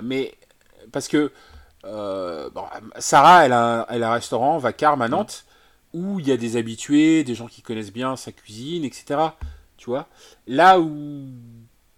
mais 0.04 0.34
parce 0.92 1.08
que 1.08 1.32
bon, 1.84 2.64
Sarah, 2.98 3.46
elle 3.46 3.54
a, 3.54 3.86
elle 3.90 4.04
a 4.04 4.12
un 4.12 4.14
restaurant, 4.14 4.58
Vacarme 4.58 5.02
à 5.02 5.08
Nantes, 5.08 5.46
où 5.94 6.20
il 6.20 6.28
y 6.28 6.32
a 6.32 6.38
des 6.38 6.58
habitués, 6.58 7.24
des 7.24 7.36
gens 7.36 7.48
qui 7.48 7.62
connaissent 7.62 7.94
bien 7.94 8.16
sa 8.16 8.32
cuisine, 8.32 8.84
etc. 8.84 9.20
Tu 9.78 9.90
vois? 9.90 10.08
Là 10.48 10.80
où, 10.80 11.28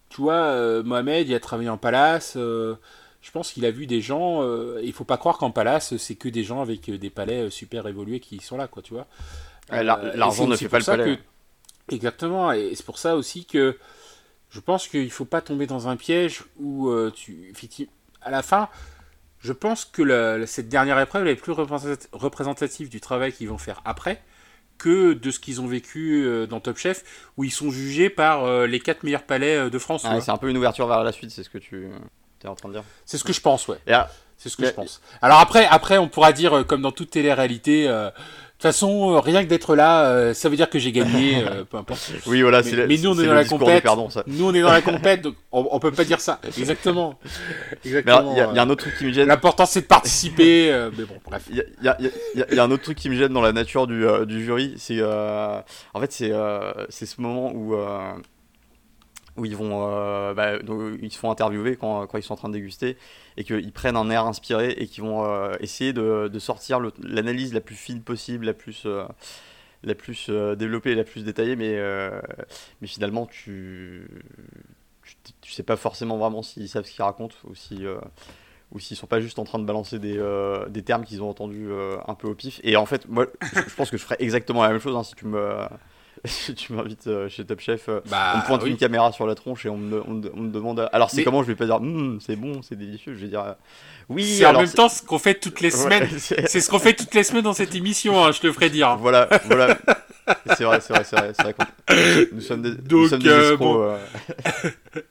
tu 0.10 0.22
vois, 0.22 0.34
euh, 0.34 0.84
Mohamed, 0.84 1.28
il 1.28 1.36
a 1.36 1.40
travaillé 1.40 1.70
en 1.70 1.78
palace. 1.78 2.34
Euh, 2.36 2.76
je 3.22 3.32
pense 3.32 3.54
qu'il 3.54 3.66
a 3.66 3.72
vu 3.72 3.88
des 3.88 4.02
gens. 4.02 4.44
Euh, 4.44 4.80
il 4.84 4.94
faut 4.94 5.06
pas 5.06 5.18
croire 5.18 5.38
qu'en 5.38 5.52
palace, 5.52 5.96
c'est 5.98 6.16
que 6.16 6.30
des 6.30 6.44
gens 6.44 6.62
avec 6.62 6.90
des 6.90 7.10
palais 7.10 7.50
super 7.50 7.88
évolués 7.88 8.20
qui 8.20 8.40
sont 8.40 8.58
là, 8.58 8.68
quoi, 8.68 8.84
tu 8.84 8.94
vois? 8.94 9.08
L'argent 9.72 10.48
ne 10.48 10.56
fait 10.56 10.70
pas 10.70 10.80
le 10.80 10.86
palais. 10.86 11.20
Exactement. 11.90 12.52
Et 12.52 12.74
c'est 12.76 12.86
pour 12.86 12.98
ça 12.98 13.16
aussi 13.16 13.46
que 13.46 13.78
je 14.56 14.62
pense 14.62 14.88
qu'il 14.88 15.12
faut 15.12 15.26
pas 15.26 15.42
tomber 15.42 15.68
dans 15.68 15.90
un 15.90 15.98
piège 15.98 16.44
où 16.58 16.90
tu. 17.12 17.54
À 18.22 18.32
la 18.32 18.42
fin, 18.42 18.70
je 19.42 19.52
pense 19.52 19.84
que 19.84 20.46
cette 20.48 20.70
dernière 20.70 20.98
épreuve 20.98 21.28
est 21.28 21.36
plus 21.36 21.52
représentative 21.52 22.88
du 22.88 23.02
travail 23.02 23.34
qu'ils 23.34 23.50
vont 23.50 23.58
faire 23.58 23.82
après 23.84 24.22
que 24.78 25.14
de 25.14 25.32
ce 25.32 25.40
qu'ils 25.40 25.62
ont 25.62 25.68
vécu 25.68 26.24
euh, 26.24 26.48
dans 26.48 26.60
Top 26.60 26.78
Chef, 26.78 27.04
où 27.38 27.44
ils 27.44 27.52
sont 27.52 27.72
jugés 27.72 28.10
par 28.10 28.44
euh, 28.44 28.68
les 28.68 28.80
quatre 28.80 29.04
meilleurs 29.04 29.24
palais 29.24 29.56
euh, 29.56 29.70
de 29.70 29.78
France. 29.78 30.06
c'est 30.22 30.32
un 30.32 30.38
peu 30.38 30.50
une 30.50 30.58
ouverture 30.58 30.88
vers 30.88 31.04
la 31.04 31.12
suite, 31.12 31.32
c'est 31.32 31.44
ce 31.44 31.50
que 31.50 31.58
tu 31.58 31.90
es 32.44 32.48
en 32.48 32.56
train 32.56 32.70
de 32.70 32.76
dire. 32.76 32.84
C'est 33.06 33.18
ce 33.18 33.24
que 33.24 33.34
je 33.34 33.42
pense, 33.42 33.68
ouais. 33.68 33.78
C'est 34.38 34.50
ce 34.50 34.58
que 34.58 34.66
je 34.66 34.72
pense. 34.72 35.02
Alors 35.22 35.40
après, 35.40 35.66
après, 35.66 35.98
on 35.98 36.10
pourra 36.10 36.34
dire, 36.34 36.66
comme 36.68 36.82
dans 36.82 36.92
toute 36.92 37.10
télé-réalité, 37.10 37.90
façon, 38.66 39.20
rien 39.22 39.44
que 39.44 39.50
d'être 39.50 39.76
là, 39.76 40.34
ça 40.34 40.50
veut 40.50 40.56
dire 40.56 40.70
que 40.70 40.80
j'ai 40.80 40.92
gagné, 40.92 41.44
peu 41.70 41.78
importe. 41.78 42.12
Oui, 42.26 42.42
voilà, 42.42 42.62
mais, 42.64 42.88
mais 42.88 42.98
nous, 42.98 43.12
on 43.12 43.20
est, 43.20 43.26
dans 43.26 43.34
la 43.34 43.46
compète. 43.46 43.86
Nous, 44.28 44.46
on 44.46 44.54
est 44.54 44.62
dans 44.62 44.72
la 44.72 44.82
compète, 44.82 45.22
donc 45.22 45.36
on, 45.52 45.68
on, 45.72 45.80
peut 45.80 45.92
pas 45.92 46.04
dire 46.04 46.22
ça. 46.22 46.40
Exactement. 46.58 47.20
Exactement. 47.84 48.34
Il 48.34 48.38
y, 48.38 48.60
a 48.60 48.62
un 48.62 48.70
autre 48.70 48.84
truc 48.84 48.98
qui 48.98 49.06
me 49.06 49.12
gêne. 49.14 49.28
L'important, 49.28 49.66
c'est 49.66 49.82
de 49.82 49.88
participer. 49.88 50.90
mais 50.98 51.06
bon, 51.06 51.16
bref. 51.26 51.44
Il 51.50 51.64
y, 51.82 52.56
y, 52.56 52.60
a 52.60 52.64
un 52.64 52.72
autre 52.72 52.84
truc 52.84 52.98
qui 52.98 53.10
me 53.10 53.16
gêne 53.16 53.34
dans 53.34 53.42
la 53.42 53.54
nature 53.54 53.88
du, 53.88 54.06
du 54.26 54.44
jury. 54.44 54.74
C'est, 54.78 54.98
euh, 55.00 55.60
en 55.94 56.00
fait, 56.00 56.12
c'est, 56.12 56.32
c'est 56.90 57.06
ce 57.06 57.22
moment 57.22 57.52
où 57.54 57.76
où 59.38 59.46
ils 59.46 59.56
vont 59.56 59.90
euh, 59.90 60.34
bah, 60.34 60.58
ils 61.02 61.12
se 61.12 61.18
font 61.18 61.32
interviewer 61.32 61.76
quand, 61.76 62.08
ils 62.16 62.24
sont 62.24 62.34
en 62.34 62.38
train 62.38 62.50
de 62.50 62.54
déguster 62.54 62.98
et 63.38 63.44
qu'ils 63.44 63.72
prennent 63.72 63.98
un 63.98 64.10
air 64.10 64.26
inspiré 64.26 64.72
et 64.72 64.88
qu'ils 64.88 65.04
vont 65.04 65.26
euh, 65.26 65.54
essayer 65.60 65.94
de, 65.94 66.40
sortir 66.40 66.80
l'analyse 67.04 67.54
la 67.54 67.62
plus 67.62 67.76
fine 67.76 68.02
possible, 68.02 68.46
la 68.46 68.54
plus, 68.54 68.84
euh, 68.86 69.06
la 69.84 69.96
plus 69.96 70.30
développée, 70.30 70.96
la 70.96 71.04
plus 71.04 71.24
détaillée, 71.24 71.56
mais, 71.56 71.80
finalement 72.86 73.26
tu, 73.26 74.08
tu, 75.04 75.16
tu, 75.42 75.52
sais 75.52 75.64
pas 75.64 75.76
forcément 75.76 76.18
vraiment 76.18 76.42
s'ils 76.42 76.70
savent 76.70 76.86
ce 76.86 76.92
qu'ils 76.92 77.04
racontent 77.04 77.36
ou 77.46 77.56
si 77.56 77.84
ou 78.72 78.80
s'ils 78.80 78.98
sont 78.98 79.08
pas 79.08 79.22
juste 79.22 79.38
en 79.38 79.44
train 79.44 79.60
de 79.60 79.66
balancer 79.66 80.00
des, 80.00 80.18
des 80.70 80.82
termes 80.82 81.04
qu'ils 81.04 81.22
ont 81.22 81.30
entendus 81.30 81.70
un 82.08 82.16
peu 82.16 82.28
au 82.28 82.36
pif. 82.36 82.60
Et 82.64 82.78
en 82.78 82.86
fait, 82.86 83.08
moi, 83.08 83.28
je, 83.42 83.76
pense 83.76 83.90
que 83.90 83.98
je 83.98 84.04
ferais 84.04 84.18
exactement 84.20 84.64
la 84.64 84.70
même 84.70 84.80
chose 84.80 84.96
hein, 84.96 85.04
si 85.04 85.14
tu 85.16 85.26
me 85.26 85.68
si 86.24 86.56
tu 86.56 86.74
m'invites 86.74 87.08
euh, 87.08 87.30
chez 87.30 87.46
Top 87.46 87.60
Chef, 87.60 87.90
euh, 87.90 88.02
bah, 88.10 88.34
on 88.36 88.38
me 88.38 88.46
pointe 88.46 88.66
une 88.66 88.78
caméra 88.78 89.12
sur 89.12 89.28
la 89.28 89.36
tronche 89.36 89.66
et 89.66 89.70
on 89.70 89.78
me, 89.78 90.02
on 90.08 90.14
me, 90.14 90.50
demande. 90.50 90.88
Alors 90.94 91.10
c'est 91.10 91.24
comment 91.24 91.44
Je 91.44 91.48
vais 91.48 91.56
pas 91.56 91.66
dire 91.66 91.76
hum, 91.76 92.20
c'est 92.26 92.36
bon, 92.36 92.62
c'est 92.62 92.76
délicieux. 92.76 93.14
Je 93.14 93.22
vais 93.22 93.28
dire 93.28 93.42
euh, 93.42 93.54
oui. 94.10 94.38
C'est 94.38 94.46
en 94.46 94.54
même 94.54 94.70
temps 94.70 94.90
ce 94.90 95.02
qu'on 95.04 95.20
fait 95.20 95.36
toutes 95.36 95.62
les 95.62 95.72
semaines. 95.72 96.08
c'est 96.18 96.62
ce 96.62 96.70
qu'on 96.70 96.80
fait 96.80 96.94
toutes 96.94 97.14
les 97.14 97.24
semaines 97.24 97.44
dans 97.44 97.54
cette 97.54 97.76
émission. 97.76 98.24
Hein, 98.24 98.32
je 98.32 98.40
te 98.40 98.52
ferai 98.52 98.70
dire. 98.70 98.96
Voilà, 98.98 99.28
voilà. 99.46 99.78
c'est 100.58 100.64
vrai, 100.64 100.80
c'est 100.82 100.94
vrai, 100.94 101.04
c'est 101.04 101.16
vrai. 101.16 101.34
vrai 101.40 102.28
nous 102.32 102.42
sommes 102.42 102.62
des, 102.62 102.72
nous 102.90 103.08
sommes 103.08 103.22
des 103.22 103.30
escrocs. 103.30 104.00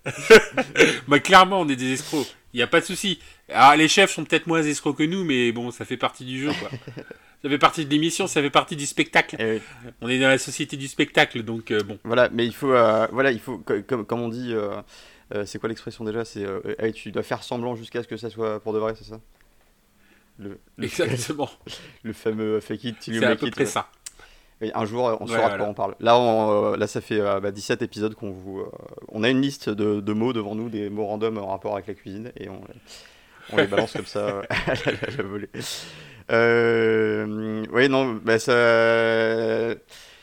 bah 1.09 1.19
clairement, 1.21 1.61
on 1.61 1.69
est 1.69 1.77
des 1.77 1.93
escrocs. 1.93 2.27
Il 2.53 2.59
n'y 2.59 2.63
a 2.63 2.69
pas 2.69 2.81
de 2.81 2.87
souci. 2.87 3.19
Alors, 3.49 3.77
les 3.77 3.89
chefs 3.89 4.11
sont 4.13 4.25
peut-être 4.25 4.47
moins 4.47 4.63
escrocs 4.63 4.97
que 4.97 5.03
nous, 5.03 5.25
mais 5.25 5.53
bon, 5.53 5.71
ça 5.71 5.85
fait 5.85 5.97
partie 5.99 6.25
du 6.25 6.41
jeu, 6.41 6.51
quoi. 6.59 6.71
ça 7.43 7.49
fait 7.49 7.59
partie 7.59 7.85
de 7.85 7.91
l'émission, 7.91 8.27
ça 8.27 8.41
fait 8.41 8.51
partie 8.51 8.75
du 8.77 8.87
spectacle. 8.87 9.37
Eh 9.39 9.45
oui. 9.57 9.61
On 10.01 10.09
est 10.09 10.19
dans 10.19 10.29
la 10.29 10.39
société 10.39 10.77
du 10.77 10.89
spectacle, 10.89 11.43
donc 11.43 11.71
euh, 11.71 11.83
bon. 11.83 11.99
Voilà, 12.05 12.29
mais 12.31 12.47
il 12.47 12.55
faut, 12.55 12.73
euh, 12.73 13.07
voilà, 13.13 13.31
il 13.33 13.41
faut, 13.41 13.59
co- 13.59 13.83
comme, 13.87 14.07
comme 14.07 14.21
on 14.23 14.29
dit, 14.31 14.55
euh, 14.55 14.81
c'est 15.45 15.59
quoi 15.59 15.69
l'expression 15.69 16.05
déjà 16.05 16.25
C'est, 16.25 16.47
hey, 16.79 16.93
tu 16.93 17.13
dois 17.13 17.23
faire 17.23 17.43
semblant 17.43 17.77
jusqu'à 17.77 18.03
ce 18.03 18.09
que 18.09 18.17
ça 18.17 18.31
soit 18.31 18.61
pour 18.61 18.73
de 18.73 18.79
vrai, 18.79 18.95
c'est 18.97 19.05
ça? 19.05 19.21
Le, 20.39 20.59
le, 20.79 20.85
Exactement. 20.85 21.51
le 22.03 22.13
fameux 22.13 22.61
fake 22.61 22.85
it 22.85 22.99
till 22.99 23.15
you 23.15 23.21
C'est 23.21 23.27
à 23.27 23.31
make 23.31 23.41
peu 23.41 23.47
it. 23.49 23.55
près 23.55 23.67
ça. 23.67 23.89
Oui, 24.63 24.71
un 24.75 24.85
jour, 24.87 25.03
on 25.21 25.27
Ouais, 25.27 25.33
saura 25.35 25.51
de 25.51 25.57
quoi 25.59 25.67
on 25.67 25.75
parle. 25.75 25.95
Là, 26.01 26.17
on, 26.19 26.77
là 26.77 26.87
ça 26.87 27.01
fait 27.01 27.19
bah, 27.19 27.51
17 27.51 27.83
épisodes 27.83 28.15
qu'on 28.15 28.31
vous. 28.31 28.65
on 29.09 29.23
a 29.23 29.29
une 29.29 29.43
liste 29.43 29.69
de, 29.69 30.01
de 30.01 30.13
mots 30.13 30.33
devant 30.33 30.55
nous, 30.55 30.69
des 30.71 30.89
mots 30.91 31.07
random 31.07 31.39
en 31.39 31.49
rapport 31.49 31.75
avec 31.75 31.87
la 31.89 31.95
cuisine, 31.95 32.33
et 32.39 32.49
on, 32.49 32.61
on 33.53 33.57
les 33.57 33.67
balance 33.67 33.93
comme 33.93 34.07
ça 34.07 34.43
à 34.51 34.75
la, 34.75 34.93
la 35.17 35.23
volée. 35.23 35.49
Euh, 36.31 37.65
oui, 37.71 37.89
non, 37.89 38.15
bah, 38.25 38.39
ça. 38.39 38.53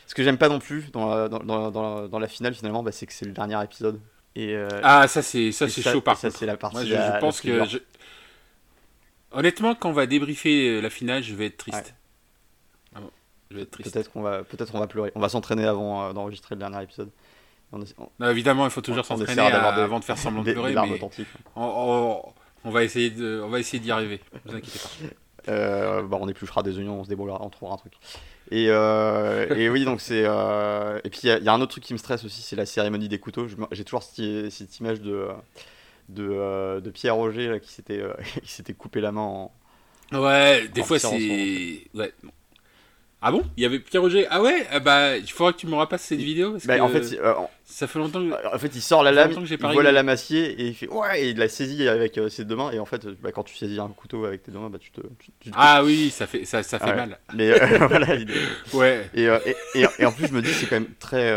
Ce 0.06 0.14
que 0.14 0.22
j'aime 0.22 0.36
pas 0.38 0.48
non 0.48 0.58
plus 0.58 0.90
dans 0.90 1.08
la, 1.14 1.28
dans, 1.28 1.70
dans- 1.70 2.08
dans 2.08 2.18
la- 2.18 2.28
finale, 2.28 2.54
finalement, 2.54 2.82
bah, 2.82 2.92
c'est 2.92 3.06
que 3.06 3.12
c'est 3.12 3.24
le 3.24 3.32
dernier 3.32 3.62
épisode. 3.64 4.00
Et, 4.34 4.54
euh, 4.54 4.68
Ah, 4.82 5.06
ça 5.08 5.22
c'est 5.22 5.52
ça 5.52 5.68
c'est 5.68 5.82
ça- 5.82 5.92
chaud 5.92 6.00
par 6.00 6.16
ça, 6.16 6.28
contre. 6.28 6.38
c'est 6.38 6.46
la 6.46 6.56
partie. 6.56 6.76
Moi, 6.76 6.84
je, 6.84 6.92
la- 6.94 7.06
je 7.08 7.12
la 7.12 7.18
pense 7.18 7.40
que. 7.40 7.64
je- 7.64 7.78
Honnêtement, 9.30 9.74
quand 9.74 9.88
on 9.88 9.92
va 9.94 10.06
débriefer 10.06 10.68
euh, 10.76 10.80
la 10.80 10.90
finale, 10.90 11.22
je 11.22 11.34
vais 11.34 11.46
être 11.46 11.56
triste. 11.56 11.94
Ah 12.94 13.00
bon, 13.00 13.10
je 13.50 13.56
vais 13.56 13.62
être 13.62 13.70
triste. 13.70 13.92
Peut-être 13.92 14.12
qu'on 14.12 14.20
va, 14.22 14.42
peut-être 14.44 14.74
on 14.74 14.78
va 14.80 14.86
pleurer. 14.86 15.10
On 15.14 15.20
va 15.20 15.28
s'entraîner 15.30 15.64
avant 15.64 16.08
euh, 16.08 16.12
d'enregistrer 16.12 16.54
le 16.54 16.58
dernier 16.58 16.82
épisode. 16.82 17.10
On, 17.72 17.80
essa- 17.80 17.94
on- 17.98 18.08
Non, 18.20 18.28
évidemment, 18.30 18.64
il 18.66 18.70
faut 18.70 18.82
toujours 18.82 19.06
s'entraîner 19.06 19.40
avant 19.40 19.98
de 20.00 20.04
faire 20.04 20.18
semblant 20.18 20.42
de 20.42 20.52
pleurer, 20.52 20.70
des 20.70 20.74
larmes 20.74 20.90
mais 20.90 20.96
authentiques. 20.96 21.28
On, 22.64 22.70
va 22.70 22.84
essayer 22.84 23.10
de, 23.10 23.40
on 23.44 23.48
va 23.48 23.58
essayer 23.60 23.80
d'y 23.82 23.90
arriver. 23.90 24.20
Ne 24.46 24.50
vous 24.50 24.56
inquiétez 24.58 24.78
pas. 24.78 25.50
Euh, 25.52 26.02
bah, 26.02 26.18
on 26.20 26.28
épluchera 26.28 26.62
des 26.62 26.78
oignons, 26.78 27.00
on 27.00 27.04
se 27.04 27.08
débrouillera, 27.08 27.42
on 27.44 27.50
trouvera 27.50 27.74
un 27.74 27.78
truc. 27.78 27.94
Et, 28.50 28.66
euh, 28.68 29.52
et 29.56 29.68
oui, 29.68 29.84
donc 29.84 30.00
c'est. 30.00 30.22
euh, 30.24 31.00
Et 31.04 31.10
puis 31.10 31.20
il 31.24 31.26
y, 31.28 31.30
a- 31.30 31.38
il 31.38 31.44
y 31.44 31.48
a 31.48 31.52
un 31.52 31.60
autre 31.60 31.72
truc 31.72 31.84
qui 31.84 31.92
me 31.94 31.98
stresse 31.98 32.24
aussi, 32.24 32.42
c'est 32.42 32.54
la 32.56 32.66
cérémonie 32.66 33.08
des 33.08 33.18
couteaux. 33.18 33.46
J'ai 33.72 33.84
toujours 33.84 34.02
cette, 34.02 34.50
cette 34.50 34.78
image 34.78 35.00
de, 35.00 35.28
de, 36.08 36.80
de 36.80 36.90
Pierre 36.90 37.16
Roger 37.16 37.48
là, 37.48 37.58
qui 37.58 37.72
s'était 37.72 38.02
qui 38.44 38.52
s'était 38.52 38.74
coupé 38.74 39.00
la 39.00 39.10
main 39.12 39.20
en. 39.22 39.52
Ouais, 40.12 40.68
des 40.68 40.82
fois 40.82 40.98
c'est. 40.98 41.86
Ouais. 41.94 42.12
Ah 43.24 43.30
bon? 43.30 43.42
Il 43.56 43.62
y 43.62 43.66
avait 43.66 43.78
Pierre 43.78 44.02
Roger? 44.02 44.26
Ah 44.30 44.42
ouais? 44.42 44.66
Ah 44.70 44.80
Bah, 44.80 45.16
il 45.16 45.30
faudra 45.30 45.52
que 45.52 45.58
tu 45.58 45.68
me 45.68 45.76
repasses 45.76 46.02
cette 46.02 46.18
vidéo 46.18 46.52
parce 46.52 46.66
Bah, 46.66 46.76
que 46.76 46.82
en 46.82 46.88
fait, 46.88 47.16
ça 47.72 47.86
fait 47.86 47.98
longtemps 47.98 48.20
que. 48.20 48.54
en 48.54 48.58
fait, 48.58 48.70
il 48.74 48.82
sort 48.82 49.02
la 49.02 49.12
lame, 49.12 49.32
il 49.32 49.56
voit 49.72 49.82
la 49.82 49.92
lame 49.92 50.08
acier 50.10 50.50
et 50.60 50.66
il 50.68 50.74
fait 50.74 50.88
ouais, 50.88 51.22
et 51.22 51.30
il 51.30 51.38
la 51.38 51.48
saisit 51.48 51.88
avec 51.88 52.18
euh, 52.18 52.28
ses 52.28 52.44
deux 52.44 52.54
mains. 52.54 52.70
Et 52.70 52.78
en 52.78 52.84
fait, 52.84 53.06
bah, 53.22 53.32
quand 53.32 53.42
tu 53.44 53.56
saisis 53.56 53.80
un 53.80 53.88
couteau 53.88 54.24
avec 54.26 54.42
tes 54.42 54.52
deux 54.52 54.58
mains, 54.58 54.68
bah, 54.70 54.78
tu 54.78 54.90
te. 54.90 55.00
tu- 55.18 55.30
tu 55.40 55.50
te- 55.50 55.56
Ah 55.58 55.82
oui, 55.82 56.10
ça 56.10 56.26
fait, 56.26 56.44
ça, 56.44 56.62
ça 56.62 56.78
fait 56.78 56.90
Ouais. 56.90 56.94
mal. 56.96 57.18
Mais 57.34 57.50
euh, 57.50 57.78
voilà, 57.88 58.14
l'idée. 58.14 58.34
Ouais. 58.74 59.08
Et, 59.14 59.26
euh, 59.28 59.38
et, 59.46 59.80
et- 59.80 59.86
et 60.00 60.04
en 60.06 60.12
plus, 60.12 60.26
je 60.28 60.32
me 60.34 60.42
dis, 60.42 60.52
c'est 60.52 60.66
quand 60.66 60.76
même 60.76 60.90
très, 60.98 61.30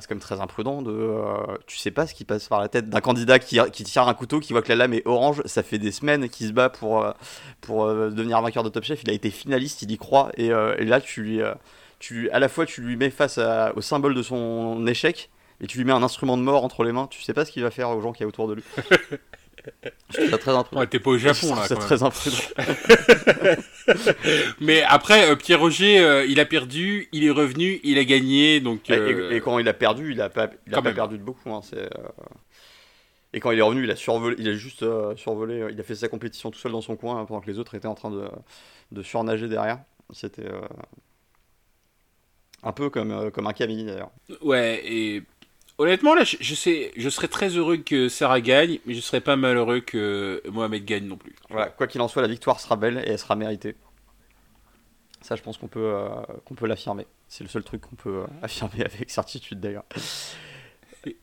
c'est 0.00 0.06
quand 0.08 0.14
même 0.14 0.20
très 0.20 0.40
imprudent 0.40 0.80
de. 0.82 1.10
tu 1.66 1.76
sais 1.76 1.90
pas 1.90 2.06
ce 2.06 2.14
qui 2.14 2.24
passe 2.24 2.48
par 2.48 2.60
la 2.60 2.68
tête 2.68 2.88
d'un 2.88 3.00
candidat 3.00 3.38
qui, 3.38 3.58
qui 3.72 3.84
tire 3.84 4.08
un 4.08 4.14
couteau, 4.14 4.40
qui 4.40 4.52
voit 4.52 4.62
que 4.62 4.70
la 4.70 4.76
lame 4.76 4.94
est 4.94 5.06
orange. 5.06 5.42
Ça 5.44 5.62
fait 5.62 5.78
des 5.78 5.92
semaines 5.92 6.28
qu'il 6.30 6.46
se 6.48 6.52
bat 6.52 6.70
pour, 6.70 7.04
pour 7.60 7.86
devenir 7.88 8.40
vainqueur 8.40 8.62
de 8.62 8.68
Top 8.70 8.84
Chef. 8.84 9.02
Il 9.02 9.10
a 9.10 9.12
été 9.12 9.30
finaliste, 9.30 9.82
il 9.82 9.90
y 9.90 9.98
croit. 9.98 10.30
Et, 10.36 10.46
et 10.46 10.84
là, 10.84 11.00
tu 11.00 11.22
lui, 11.22 11.40
tu, 11.98 12.30
à 12.30 12.38
la 12.38 12.48
fois, 12.48 12.66
tu 12.66 12.80
lui 12.80 12.96
mets 12.96 13.10
face 13.10 13.38
à- 13.38 13.72
au 13.76 13.80
symbole 13.80 14.14
de 14.14 14.22
son 14.22 14.86
échec. 14.86 15.28
Et 15.62 15.66
tu 15.66 15.78
lui 15.78 15.84
mets 15.84 15.92
un 15.92 16.02
instrument 16.02 16.36
de 16.36 16.42
mort 16.42 16.64
entre 16.64 16.84
les 16.84 16.92
mains. 16.92 17.06
Tu 17.06 17.22
sais 17.22 17.32
pas 17.32 17.44
ce 17.44 17.52
qu'il 17.52 17.62
va 17.62 17.70
faire 17.70 17.88
aux 17.90 18.00
gens 18.02 18.12
qui 18.12 18.22
y 18.22 18.24
a 18.24 18.28
autour 18.28 18.48
de 18.48 18.54
lui. 18.54 18.64
je 20.10 20.16
trouve 20.16 20.30
ça 20.30 20.38
très 20.38 20.50
imprudent. 20.50 20.80
Ouais, 20.80 20.86
t'es 20.88 20.98
pas 20.98 21.10
au 21.10 21.18
Japon 21.18 21.54
là. 21.54 21.64
C'est 21.68 21.76
très 21.76 22.02
imprudent. 22.02 22.36
Mais 24.60 24.82
après, 24.82 25.30
euh, 25.30 25.36
Pierre 25.36 25.60
Roger, 25.60 26.00
euh, 26.00 26.26
il 26.26 26.40
a 26.40 26.44
perdu, 26.44 27.08
il 27.12 27.24
est 27.24 27.30
revenu, 27.30 27.80
il 27.84 27.98
a 27.98 28.04
gagné, 28.04 28.60
donc. 28.60 28.90
Et- 28.90 28.94
euh, 28.94 29.30
Et, 29.30 29.36
et 29.36 29.40
quand 29.40 29.58
il 29.58 29.68
a 29.68 29.74
perdu, 29.74 30.12
il 30.12 30.20
a 30.20 30.28
pas, 30.28 30.50
il 30.66 30.74
a 30.74 30.82
pas 30.82 30.92
perdu 30.92 31.18
de 31.18 31.22
beaucoup. 31.22 31.52
hein, 31.54 31.60
c'est, 31.62 31.78
euh, 31.78 31.88
Et 33.32 33.40
quand 33.40 33.50
il 33.52 33.58
est 33.58 33.62
revenu, 33.62 33.84
il 33.84 33.90
a 33.90 33.96
survolé, 33.96 34.36
il 34.38 34.48
a 34.48 34.54
juste 34.54 34.82
euh, 34.82 35.14
survolé, 35.16 35.64
il 35.70 35.78
a 35.78 35.82
fait 35.84 35.94
sa 35.94 36.08
compétition 36.08 36.50
tout 36.50 36.58
seul 36.58 36.72
dans 36.72 36.80
son 36.82 36.96
coin 36.96 37.20
hein, 37.20 37.24
pendant 37.24 37.40
que 37.40 37.50
les 37.50 37.58
autres 37.58 37.74
étaient 37.74 37.86
en 37.86 37.94
train 37.94 38.10
de, 38.10 38.28
de 38.90 39.02
surnager 39.02 39.48
derrière. 39.48 39.78
C'était 40.12 40.46
euh, 40.46 40.60
un 42.62 42.72
peu 42.72 42.90
comme, 42.90 43.12
euh, 43.12 43.30
comme 43.30 43.46
un 43.46 43.52
Camille 43.52 43.84
d'ailleurs. 43.84 44.10
Ouais, 44.42 44.82
et 44.84 45.22
honnêtement, 45.82 46.14
là, 46.14 46.24
je, 46.24 46.36
je 46.40 46.54
sais, 46.54 46.92
je 46.96 47.08
serais 47.08 47.28
très 47.28 47.48
heureux 47.50 47.76
que 47.76 48.08
Sarah 48.08 48.40
gagne, 48.40 48.78
mais 48.86 48.94
je 48.94 49.00
serais 49.00 49.20
pas 49.20 49.36
malheureux 49.36 49.80
que 49.80 50.42
Mohamed 50.50 50.84
gagne 50.84 51.06
non 51.06 51.16
plus. 51.16 51.34
Voilà, 51.50 51.68
quoi 51.68 51.86
qu'il 51.86 52.00
en 52.00 52.08
soit, 52.08 52.22
la 52.22 52.28
victoire 52.28 52.60
sera 52.60 52.76
belle 52.76 53.02
et 53.06 53.10
elle 53.10 53.18
sera 53.18 53.36
méritée. 53.36 53.74
Ça, 55.20 55.36
je 55.36 55.42
pense 55.42 55.58
qu'on 55.58 55.68
peut, 55.68 55.92
euh, 55.94 56.08
qu'on 56.44 56.54
peut 56.54 56.66
l'affirmer. 56.66 57.06
C'est 57.28 57.44
le 57.44 57.50
seul 57.50 57.62
truc 57.62 57.80
qu'on 57.82 57.96
peut 57.96 58.22
euh, 58.22 58.26
affirmer 58.42 58.84
avec 58.84 59.10
certitude 59.10 59.60
d'ailleurs. 59.60 59.84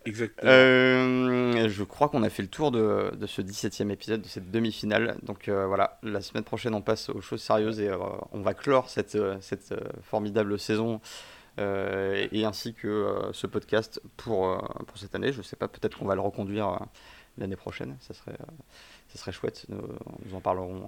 Exactement. 0.05 0.51
Euh, 0.51 1.69
je 1.69 1.83
crois 1.83 2.09
qu'on 2.09 2.23
a 2.23 2.29
fait 2.29 2.41
le 2.41 2.49
tour 2.49 2.71
de, 2.71 3.11
de 3.15 3.27
ce 3.27 3.41
17e 3.41 3.89
épisode, 3.91 4.21
de 4.21 4.27
cette 4.27 4.51
demi-finale. 4.51 5.17
Donc 5.23 5.47
euh, 5.47 5.65
voilà, 5.67 5.99
la 6.03 6.21
semaine 6.21 6.43
prochaine, 6.43 6.73
on 6.73 6.81
passe 6.81 7.09
aux 7.09 7.21
choses 7.21 7.41
sérieuses 7.41 7.79
et 7.79 7.89
euh, 7.89 7.97
on 8.31 8.41
va 8.41 8.53
clore 8.53 8.89
cette, 8.89 9.17
cette 9.41 9.73
formidable 10.03 10.59
saison 10.59 10.99
euh, 11.59 12.27
et 12.31 12.45
ainsi 12.45 12.73
que 12.73 12.87
euh, 12.87 13.33
ce 13.33 13.47
podcast 13.47 14.01
pour, 14.17 14.47
euh, 14.47 14.57
pour 14.87 14.97
cette 14.97 15.13
année. 15.15 15.31
Je 15.33 15.41
sais 15.41 15.55
pas, 15.55 15.67
peut-être 15.67 15.97
qu'on 15.97 16.05
va 16.05 16.15
le 16.15 16.21
reconduire 16.21 16.79
l'année 17.37 17.55
prochaine. 17.55 17.97
Ça 18.01 18.13
serait, 18.13 18.37
ça 19.09 19.19
serait 19.19 19.31
chouette. 19.31 19.65
Nous, 19.69 19.81
nous 20.25 20.35
en 20.35 20.39
parlerons. 20.41 20.85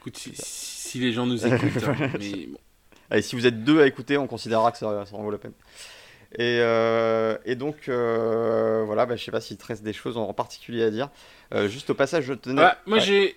Écoute, 0.00 0.16
si, 0.16 0.32
si 0.34 0.98
les 0.98 1.12
gens 1.12 1.26
nous 1.26 1.46
écoutent, 1.46 1.84
hein, 1.84 2.10
mais 2.18 2.46
bon. 2.46 2.58
Allez, 3.10 3.22
si 3.22 3.34
vous 3.34 3.46
êtes 3.46 3.64
deux 3.64 3.80
à 3.82 3.86
écouter, 3.86 4.16
on 4.18 4.26
considérera 4.26 4.70
que 4.70 4.78
ça, 4.78 5.04
ça 5.04 5.16
en 5.16 5.22
vaut 5.22 5.30
la 5.30 5.38
peine. 5.38 5.52
Et, 6.36 6.60
euh, 6.60 7.36
et 7.44 7.56
donc, 7.56 7.88
euh, 7.88 8.84
voilà, 8.86 9.04
bah, 9.04 9.16
je 9.16 9.24
sais 9.24 9.32
pas 9.32 9.40
s'il 9.40 9.56
te 9.56 9.66
reste 9.66 9.82
des 9.82 9.92
choses 9.92 10.16
en 10.16 10.32
particulier 10.32 10.84
à 10.84 10.90
dire. 10.90 11.08
Euh, 11.52 11.68
juste 11.68 11.90
au 11.90 11.94
passage, 11.94 12.24
je 12.24 12.34
tenais. 12.34 12.62
Ah, 12.62 12.78
moi 12.86 12.98
Ouais. 12.98 13.04
j'ai. 13.04 13.36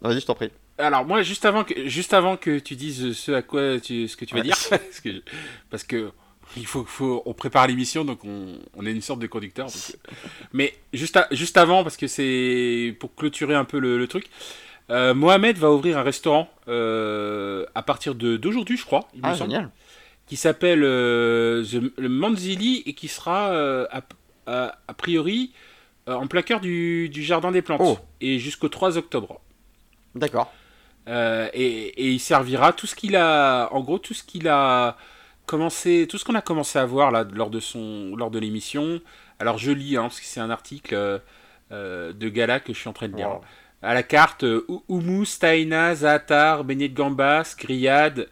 Vas-y, 0.00 0.20
je 0.20 0.26
t'en 0.26 0.34
prie. 0.34 0.50
Alors 0.76 1.04
moi, 1.04 1.22
juste 1.22 1.44
avant 1.44 1.62
que, 1.62 1.88
juste 1.88 2.12
avant 2.12 2.36
que 2.36 2.58
tu 2.58 2.74
dises 2.74 3.12
ce 3.12 3.30
à 3.30 3.42
quoi 3.42 3.78
tu, 3.78 4.08
ce 4.08 4.16
que 4.16 4.24
tu 4.24 4.34
vas 4.34 4.40
dire, 4.40 4.53
parce 4.70 5.00
que, 5.00 5.22
parce 5.70 5.84
que 5.84 6.10
il 6.56 6.66
faut, 6.66 6.84
faut, 6.84 7.22
on 7.26 7.32
prépare 7.34 7.66
l'émission, 7.66 8.04
donc 8.04 8.24
on, 8.24 8.58
on 8.74 8.86
est 8.86 8.92
une 8.92 9.00
sorte 9.00 9.18
de 9.20 9.26
conducteur. 9.26 9.66
donc, 9.66 9.74
euh, 9.94 10.12
mais 10.52 10.74
juste, 10.92 11.16
à- 11.16 11.26
juste 11.32 11.56
avant, 11.56 11.82
parce 11.82 11.96
que 11.96 12.06
c'est 12.06 12.94
pour 13.00 13.14
clôturer 13.14 13.54
un 13.54 13.64
peu 13.64 13.78
le, 13.78 13.98
le 13.98 14.06
truc. 14.06 14.26
euh, 14.90 15.14
Mohamed 15.14 15.56
va 15.58 15.70
ouvrir 15.72 15.98
un 15.98 16.02
restaurant 16.02 16.48
euh, 16.68 17.64
à 17.74 17.82
partir 17.82 18.14
d'aujourd'hui, 18.14 18.76
je 18.76 18.84
crois, 18.84 19.08
il 19.14 19.20
me 19.22 19.26
Ah, 19.26 19.34
semble, 19.34 19.50
génial. 19.50 19.70
qui 20.26 20.36
s'appelle 20.36 20.82
euh, 20.84 21.64
The- 21.64 21.92
le 21.98 22.08
Manzili 22.08 22.82
et 22.86 22.92
qui 22.94 23.08
sera 23.08 23.50
a, 23.90 24.02
a- 24.46 24.78
a 24.86 24.94
priori 24.94 25.52
en 26.06 26.26
plein 26.26 26.42
cœur 26.42 26.60
du, 26.60 27.08
du 27.08 27.22
jardin 27.22 27.50
des 27.50 27.62
plantes 27.62 27.80
Oh. 27.82 27.98
et 28.20 28.38
jusqu'au 28.38 28.68
3 28.68 28.98
octobre. 28.98 29.40
D'accord. 30.14 30.52
Euh, 31.06 31.48
et, 31.52 32.06
et 32.06 32.10
il 32.12 32.20
servira 32.20 32.72
tout 32.72 32.86
ce 32.86 32.94
qu'il 32.94 33.16
a, 33.16 33.68
en 33.72 33.80
gros, 33.80 33.98
tout 33.98 34.14
ce 34.14 34.22
qu'il 34.22 34.48
a 34.48 34.96
commencé, 35.46 36.06
tout 36.08 36.18
ce 36.18 36.24
qu'on 36.24 36.34
a 36.34 36.40
commencé 36.40 36.78
à 36.78 36.86
voir 36.86 37.10
là 37.10 37.24
lors 37.32 37.50
de 37.50 37.60
son, 37.60 38.14
lors 38.16 38.30
de 38.30 38.38
l'émission. 38.38 39.00
Alors 39.38 39.58
je 39.58 39.72
lis, 39.72 39.96
hein, 39.96 40.02
parce 40.02 40.20
que 40.20 40.26
c'est 40.26 40.40
un 40.40 40.50
article 40.50 40.94
euh, 40.94 41.18
euh, 41.72 42.12
de 42.12 42.28
gala 42.28 42.60
que 42.60 42.72
je 42.72 42.78
suis 42.78 42.88
en 42.88 42.92
train 42.92 43.08
de 43.08 43.16
lire. 43.16 43.28
Wow. 43.28 43.40
À 43.82 43.92
la 43.92 44.02
carte, 44.02 44.44
houmous, 44.88 45.38
taïna, 45.38 45.94
zaatar, 45.94 46.64
beignet 46.64 46.88
de 46.88 46.94
gambas, 46.94 47.54
grillade, 47.58 48.28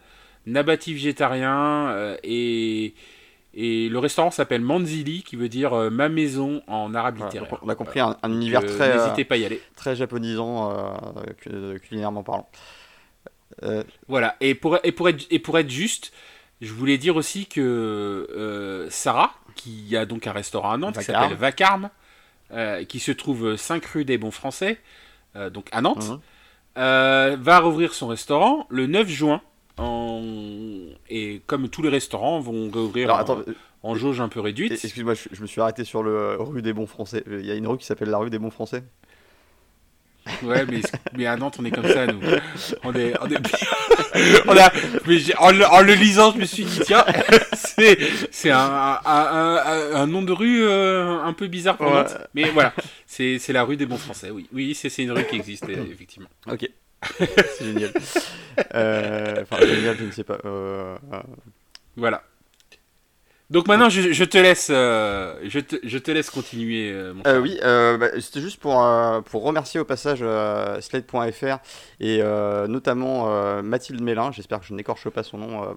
nabati 0.46 0.94
végétarien 0.94 1.88
euh, 1.90 2.16
et 2.22 2.94
et 3.54 3.88
le 3.88 3.98
restaurant 3.98 4.30
s'appelle 4.30 4.62
Manzili, 4.62 5.22
qui 5.22 5.36
veut 5.36 5.48
dire 5.48 5.74
euh, 5.74 5.90
ma 5.90 6.08
maison 6.08 6.62
en 6.66 6.94
arabe 6.94 7.18
littéraire. 7.18 7.58
on 7.62 7.68
a 7.68 7.74
compris 7.74 8.00
un, 8.00 8.16
un 8.22 8.32
univers 8.32 8.62
Euh, 8.62 8.76
très, 8.76 8.90
euh, 8.90 8.96
N'hésitez 9.04 9.24
pas 9.24 9.34
à 9.34 9.38
y 9.38 9.44
aller. 9.44 9.60
très 9.76 9.94
japonisant, 9.96 10.70
euh, 10.70 10.94
cu- 11.40 11.80
culinairement 11.80 12.22
parlant. 12.22 12.48
Voilà, 14.08 14.36
et 14.40 14.54
pour, 14.54 14.78
et 14.82 14.92
pour, 14.92 15.08
être, 15.08 15.26
et 15.30 15.38
pour 15.38 15.58
être 15.58 15.70
juste, 15.70 16.12
je 16.60 16.72
voulais 16.72 16.98
dire 16.98 17.16
aussi 17.16 17.46
que 17.46 18.86
Sarah, 18.90 19.34
qui 19.54 19.96
a 19.96 20.06
donc 20.06 20.26
un 20.26 20.32
restaurant 20.32 20.72
à 20.72 20.76
Nantes, 20.78 20.98
qui 20.98 21.04
s'appelle 21.04 21.36
Vacarme, 21.36 21.90
qui 22.88 22.98
se 23.00 23.12
trouve 23.12 23.56
5 23.56 23.84
rue 23.86 24.04
des 24.04 24.18
Bons 24.18 24.30
Français, 24.30 24.78
donc 25.52 25.68
à 25.72 25.80
Nantes, 25.82 26.10
Mhm. 26.76 27.34
va 27.42 27.58
rouvrir 27.60 27.92
son 27.94 28.08
restaurant 28.08 28.66
le 28.70 28.86
9 28.86 29.08
juin. 29.08 29.42
En... 29.78 30.22
Et 31.08 31.42
comme 31.46 31.68
tous 31.68 31.82
les 31.82 31.88
restaurants 31.88 32.40
vont 32.40 32.70
réouvrir 32.70 33.08
alors 33.08 33.18
en, 33.18 33.20
attends, 33.20 33.50
euh, 33.50 33.54
en 33.82 33.94
jauge 33.94 34.20
un 34.20 34.28
peu 34.28 34.40
réduite. 34.40 34.72
excuse-moi, 34.72 35.14
je, 35.14 35.28
je 35.32 35.42
me 35.42 35.46
suis 35.46 35.60
arrêté 35.60 35.84
sur 35.84 36.02
le 36.02 36.10
euh, 36.10 36.36
rue 36.38 36.62
des 36.62 36.72
Bons 36.72 36.86
Français. 36.86 37.24
Il 37.26 37.46
y 37.46 37.50
a 37.50 37.54
une 37.54 37.66
rue 37.66 37.78
qui 37.78 37.86
s'appelle 37.86 38.10
la 38.10 38.18
rue 38.18 38.30
des 38.30 38.38
Bons 38.38 38.50
Français. 38.50 38.84
Ouais, 40.42 40.64
mais, 40.66 40.80
mais 41.16 41.26
à 41.26 41.36
Nantes, 41.36 41.56
on 41.58 41.64
est 41.64 41.70
comme 41.70 41.88
ça, 41.88 42.06
nous. 42.06 42.20
On 42.84 42.94
est. 42.94 43.12
On, 43.20 43.28
est... 43.28 43.38
on 44.46 44.56
a... 44.56 44.72
mais 45.06 45.18
en, 45.38 45.50
le, 45.50 45.64
en, 45.66 45.80
le, 45.80 45.94
lisant, 45.94 46.32
je 46.32 46.38
me 46.38 46.44
suis 46.44 46.64
dit, 46.64 46.80
tiens, 46.84 47.04
c'est 47.54 48.50
un, 48.50 48.58
un, 48.58 49.00
un, 49.04 49.94
un, 49.94 50.06
nom 50.06 50.22
de 50.22 50.32
rue 50.32 50.62
euh, 50.62 51.20
un 51.20 51.32
peu 51.32 51.48
bizarre 51.48 51.76
pour 51.76 51.86
ouais. 51.88 51.94
Nantes. 51.94 52.18
Mais 52.34 52.50
voilà, 52.50 52.72
c'est 53.06 53.40
la 53.48 53.64
rue 53.64 53.76
des 53.76 53.86
bons 53.86 53.96
Français, 53.96 54.30
oui. 54.30 54.48
Oui, 54.52 54.74
c'est 54.74 54.96
une 55.02 55.12
rue 55.12 55.24
qui 55.24 55.36
existe, 55.36 55.68
effectivement. 55.68 56.28
Ok. 56.50 56.70
c'est 57.18 57.64
génial. 57.64 57.92
Euh, 58.74 59.42
enfin, 59.42 59.64
génial, 59.64 59.96
je 59.98 60.04
ne 60.04 60.10
sais 60.10 60.24
pas. 60.24 60.38
Euh, 60.44 60.96
voilà. 61.96 62.22
Donc 63.52 63.68
maintenant, 63.68 63.90
je, 63.90 64.12
je 64.14 64.24
te 64.24 64.38
laisse, 64.38 64.68
euh, 64.70 65.38
je, 65.44 65.60
te, 65.60 65.76
je, 65.82 65.98
te, 65.98 66.10
laisse 66.10 66.30
continuer. 66.30 66.90
Euh, 66.90 67.12
mon 67.12 67.22
euh, 67.26 67.38
oui, 67.38 67.58
bah, 67.62 68.18
c'était 68.18 68.40
juste 68.40 68.58
pour, 68.58 68.82
pour 69.26 69.42
remercier 69.42 69.78
au 69.78 69.84
passage 69.84 70.24
Slate.fr 70.80 71.58
et 72.00 72.22
notamment 72.66 73.62
Mathilde 73.62 74.00
Mélin, 74.00 74.32
j'espère 74.32 74.60
que 74.60 74.66
je 74.66 74.72
n'écorche 74.72 75.06
pas 75.10 75.22
son 75.22 75.36
nom, 75.36 75.76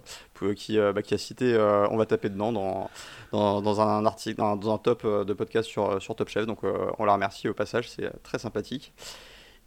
qui, 0.55 0.77
bah, 0.77 1.01
qui 1.01 1.13
a 1.13 1.17
cité 1.17 1.57
On 1.91 1.97
va 1.97 2.05
taper 2.05 2.29
dedans 2.29 2.53
dans, 2.53 2.89
dans, 3.33 3.61
dans 3.61 3.81
un 3.81 4.05
article, 4.05 4.37
dans, 4.37 4.55
dans, 4.55 4.73
un 4.73 4.77
top 4.77 5.05
de 5.05 5.33
podcast 5.33 5.67
sur, 5.67 6.01
sur 6.01 6.15
Top 6.15 6.29
Chef. 6.29 6.45
Donc 6.45 6.59
on 6.63 7.03
la 7.03 7.11
remercie 7.11 7.49
au 7.49 7.53
passage, 7.53 7.89
c'est 7.89 8.09
très 8.23 8.39
sympathique. 8.39 8.93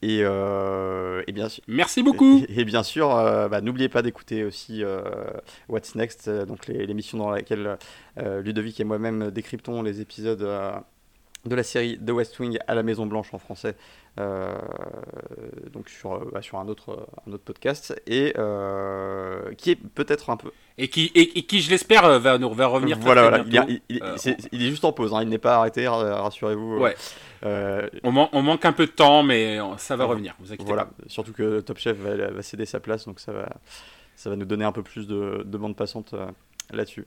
Et, 0.03 0.21
euh, 0.23 1.23
et, 1.27 1.33
bien 1.33 1.49
sûr. 1.49 1.63
Merci 1.67 2.03
beaucoup. 2.03 2.45
Et, 2.49 2.61
et 2.61 2.65
bien 2.65 2.83
sûr, 2.83 3.15
euh, 3.15 3.49
bah, 3.49 3.61
n'oubliez 3.61 3.89
pas 3.89 4.03
d'écouter 4.03 4.45
aussi 4.45 4.85
euh, 4.85 5.03
What's 5.69 5.95
Next, 5.95 6.29
donc 6.31 6.67
l'émission 6.69 7.19
dans 7.19 7.31
laquelle 7.31 7.79
Ludovic 8.17 8.79
et 8.81 8.85
moi-même 8.85 9.31
décryptons 9.31 9.83
les 9.83 10.01
épisodes 10.01 10.43
de 11.45 11.55
la 11.55 11.63
série 11.63 11.99
The 12.05 12.11
West 12.11 12.39
Wing 12.39 12.59
à 12.67 12.75
la 12.75 12.83
Maison 12.83 13.07
Blanche 13.07 13.33
en 13.33 13.39
français, 13.39 13.77
donc 15.73 15.89
sur, 15.89 16.19
bah, 16.33 16.43
sur 16.43 16.59
un, 16.59 16.69
autre, 16.69 17.07
un 17.27 17.33
autre 17.33 17.45
podcast, 17.45 18.01
et 18.07 18.33
qui 19.57 19.71
est 19.71 19.77
peut-être 19.95 20.31
un 20.31 20.37
peu. 20.37 20.51
Et 20.81 20.89
qui, 20.89 21.11
et, 21.15 21.43
qui 21.43 21.61
je 21.61 21.71
l'espère, 21.71 22.21
va, 22.21 22.39
nous, 22.39 22.53
va 22.53 22.67
revenir 22.67 22.99
voilà, 22.99 23.23
voilà. 23.23 23.45
Il, 23.47 23.81
il, 23.89 23.97
est, 23.97 24.49
il, 24.53 24.63
est, 24.63 24.71
juste 24.71 24.85
en 24.85 24.93
pause, 24.93 25.13
hein. 25.13 25.23
il 25.23 25.29
n'est 25.29 25.39
pas 25.39 25.57
arrêté, 25.57 25.89
rassurez-vous. 25.89 26.79
Ouais. 26.79 26.95
Euh, 27.45 27.89
on, 28.03 28.13
man 28.13 28.29
on, 28.33 28.43
manque 28.43 28.65
un 28.65 28.73
peu 28.73 28.87
de 28.87 28.91
temps, 28.91 29.23
mais 29.23 29.59
ça 29.77 29.97
va 29.97 30.05
revenir. 30.05 30.35
Vous 30.41 30.53
inquiétez 30.53 30.65
voilà. 30.65 30.87
pas. 30.87 30.95
Surtout 31.07 31.33
que 31.33 31.61
Top 31.61 31.79
Chef 31.79 31.97
va, 31.97 32.31
va, 32.31 32.43
céder 32.43 32.67
sa 32.67 32.81
place, 32.81 33.07
donc 33.07 33.21
ça 33.21 33.33
va, 33.33 33.49
ça 34.17 34.31
va 34.31 34.37
nous 34.37 34.45
donner 34.45 34.65
un 34.65 34.73
peu 34.73 34.83
plus 34.83 35.07
de, 35.07 35.43
de 35.45 35.59
bande 35.59 35.77
passante 35.77 36.15
euh, 36.15 36.27
là-dessus. 36.73 37.07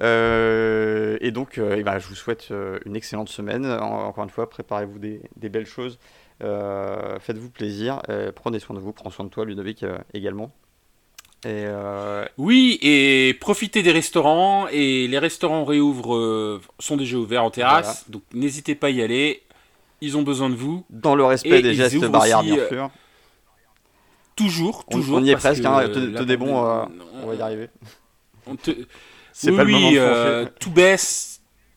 Euh, 0.00 1.18
et 1.20 1.30
donc, 1.30 1.58
et 1.58 1.82
ben, 1.82 1.98
je 1.98 2.08
vous 2.08 2.14
souhaite 2.14 2.52
une 2.84 2.96
excellente 2.96 3.28
semaine. 3.28 3.66
En, 3.66 4.06
encore 4.06 4.24
une 4.24 4.30
fois, 4.30 4.48
préparez-vous 4.48 4.98
des, 4.98 5.20
des, 5.36 5.48
belles 5.48 5.66
choses. 5.66 5.98
Faites-vous 6.40 7.50
plaisir. 7.50 8.00
prenez 8.34 8.58
soin 8.58 8.76
de 8.76 8.80
vous. 8.80 8.92
Prends 8.92 9.10
soin 9.10 9.24
de 9.24 9.30
toi, 9.30 9.44
Ludovic, 9.44 9.84
également. 10.12 10.50
Et 11.46 11.66
Oui, 12.38 12.78
et 12.82 13.36
profitez 13.40 13.82
des 13.82 13.92
restaurants. 13.92 14.68
Et 14.68 15.06
les 15.08 15.18
restaurants 15.18 15.64
réouvrent, 15.64 16.60
sont 16.78 16.96
déjà 16.96 17.16
ouverts 17.16 17.44
en 17.44 17.50
terrasse. 17.50 18.04
Voilà. 18.06 18.12
Donc 18.12 18.22
n'hésitez 18.32 18.74
pas 18.74 18.88
à 18.88 18.90
y 18.90 19.02
aller 19.02 19.44
ils 20.04 20.16
ont 20.16 20.22
besoin 20.22 20.50
de 20.50 20.54
vous. 20.54 20.84
Dans 20.90 21.14
le 21.14 21.24
respect 21.24 21.62
des 21.62 21.74
gestes 21.74 22.04
barrières, 22.06 22.42
bien 22.42 22.58
euh, 22.58 22.68
sûr. 22.68 22.90
Toujours, 24.36 24.84
toujours. 24.86 25.18
On, 25.18 25.24
y 25.24 25.30
est 25.30 25.36
presque, 25.36 25.64
hein, 25.64 25.88
te, 25.88 25.98
euh, 25.98 26.86
on 27.22 27.26
va 27.26 27.34
y 27.34 27.40
arriver. 27.40 27.68
C'est 29.32 29.50
oui, 29.50 29.56
pas 29.56 29.64
le 29.64 29.72
moment 29.72 29.90
de 29.90 29.96
euh, 29.98 30.46
tout 30.60 30.70
baisse, 30.70 31.33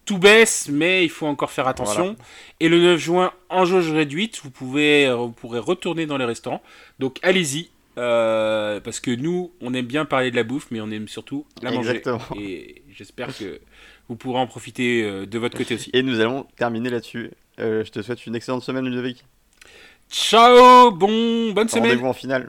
tout 0.07 0.17
baisse, 0.17 0.69
mais 0.71 1.03
il 1.03 1.09
faut 1.09 1.27
encore 1.27 1.51
faire 1.51 1.67
attention. 1.67 2.03
Voilà. 2.03 2.15
Et 2.59 2.69
le 2.69 2.79
9 2.79 2.99
juin, 2.99 3.31
en 3.49 3.65
jauge 3.65 3.91
réduite, 3.91 4.39
vous, 4.43 4.49
pouvez, 4.49 5.13
vous 5.13 5.31
pourrez 5.31 5.59
retourner 5.59 6.07
dans 6.07 6.17
les 6.17 6.25
restaurants. 6.25 6.63
Donc 6.97 7.19
allez-y, 7.21 7.69
euh, 7.99 8.79
parce 8.79 8.99
que 8.99 9.11
nous, 9.11 9.51
on 9.61 9.75
aime 9.75 9.85
bien 9.85 10.05
parler 10.05 10.31
de 10.31 10.35
la 10.35 10.43
bouffe, 10.43 10.67
mais 10.71 10.81
on 10.81 10.89
aime 10.89 11.07
surtout 11.07 11.45
la 11.61 11.71
manger. 11.71 11.89
Exactement. 11.89 12.21
Et 12.39 12.81
j'espère 12.89 13.37
que 13.37 13.59
vous 14.09 14.15
pourrez 14.15 14.39
en 14.39 14.47
profiter 14.47 15.03
de 15.27 15.37
votre 15.37 15.55
côté 15.55 15.75
aussi. 15.75 15.91
Et 15.93 16.01
nous 16.01 16.19
allons 16.19 16.47
terminer 16.55 16.89
là-dessus. 16.89 17.31
Euh, 17.59 17.83
je 17.83 17.91
te 17.91 18.01
souhaite 18.01 18.25
une 18.25 18.35
excellente 18.35 18.63
semaine, 18.63 18.85
Ludovic. 18.85 19.23
Ciao, 20.09 20.91
bon, 20.91 21.51
bonne 21.51 21.67
semaine. 21.67 21.89
Rendez-vous 21.89 22.07
en 22.07 22.13
finale. 22.13 22.45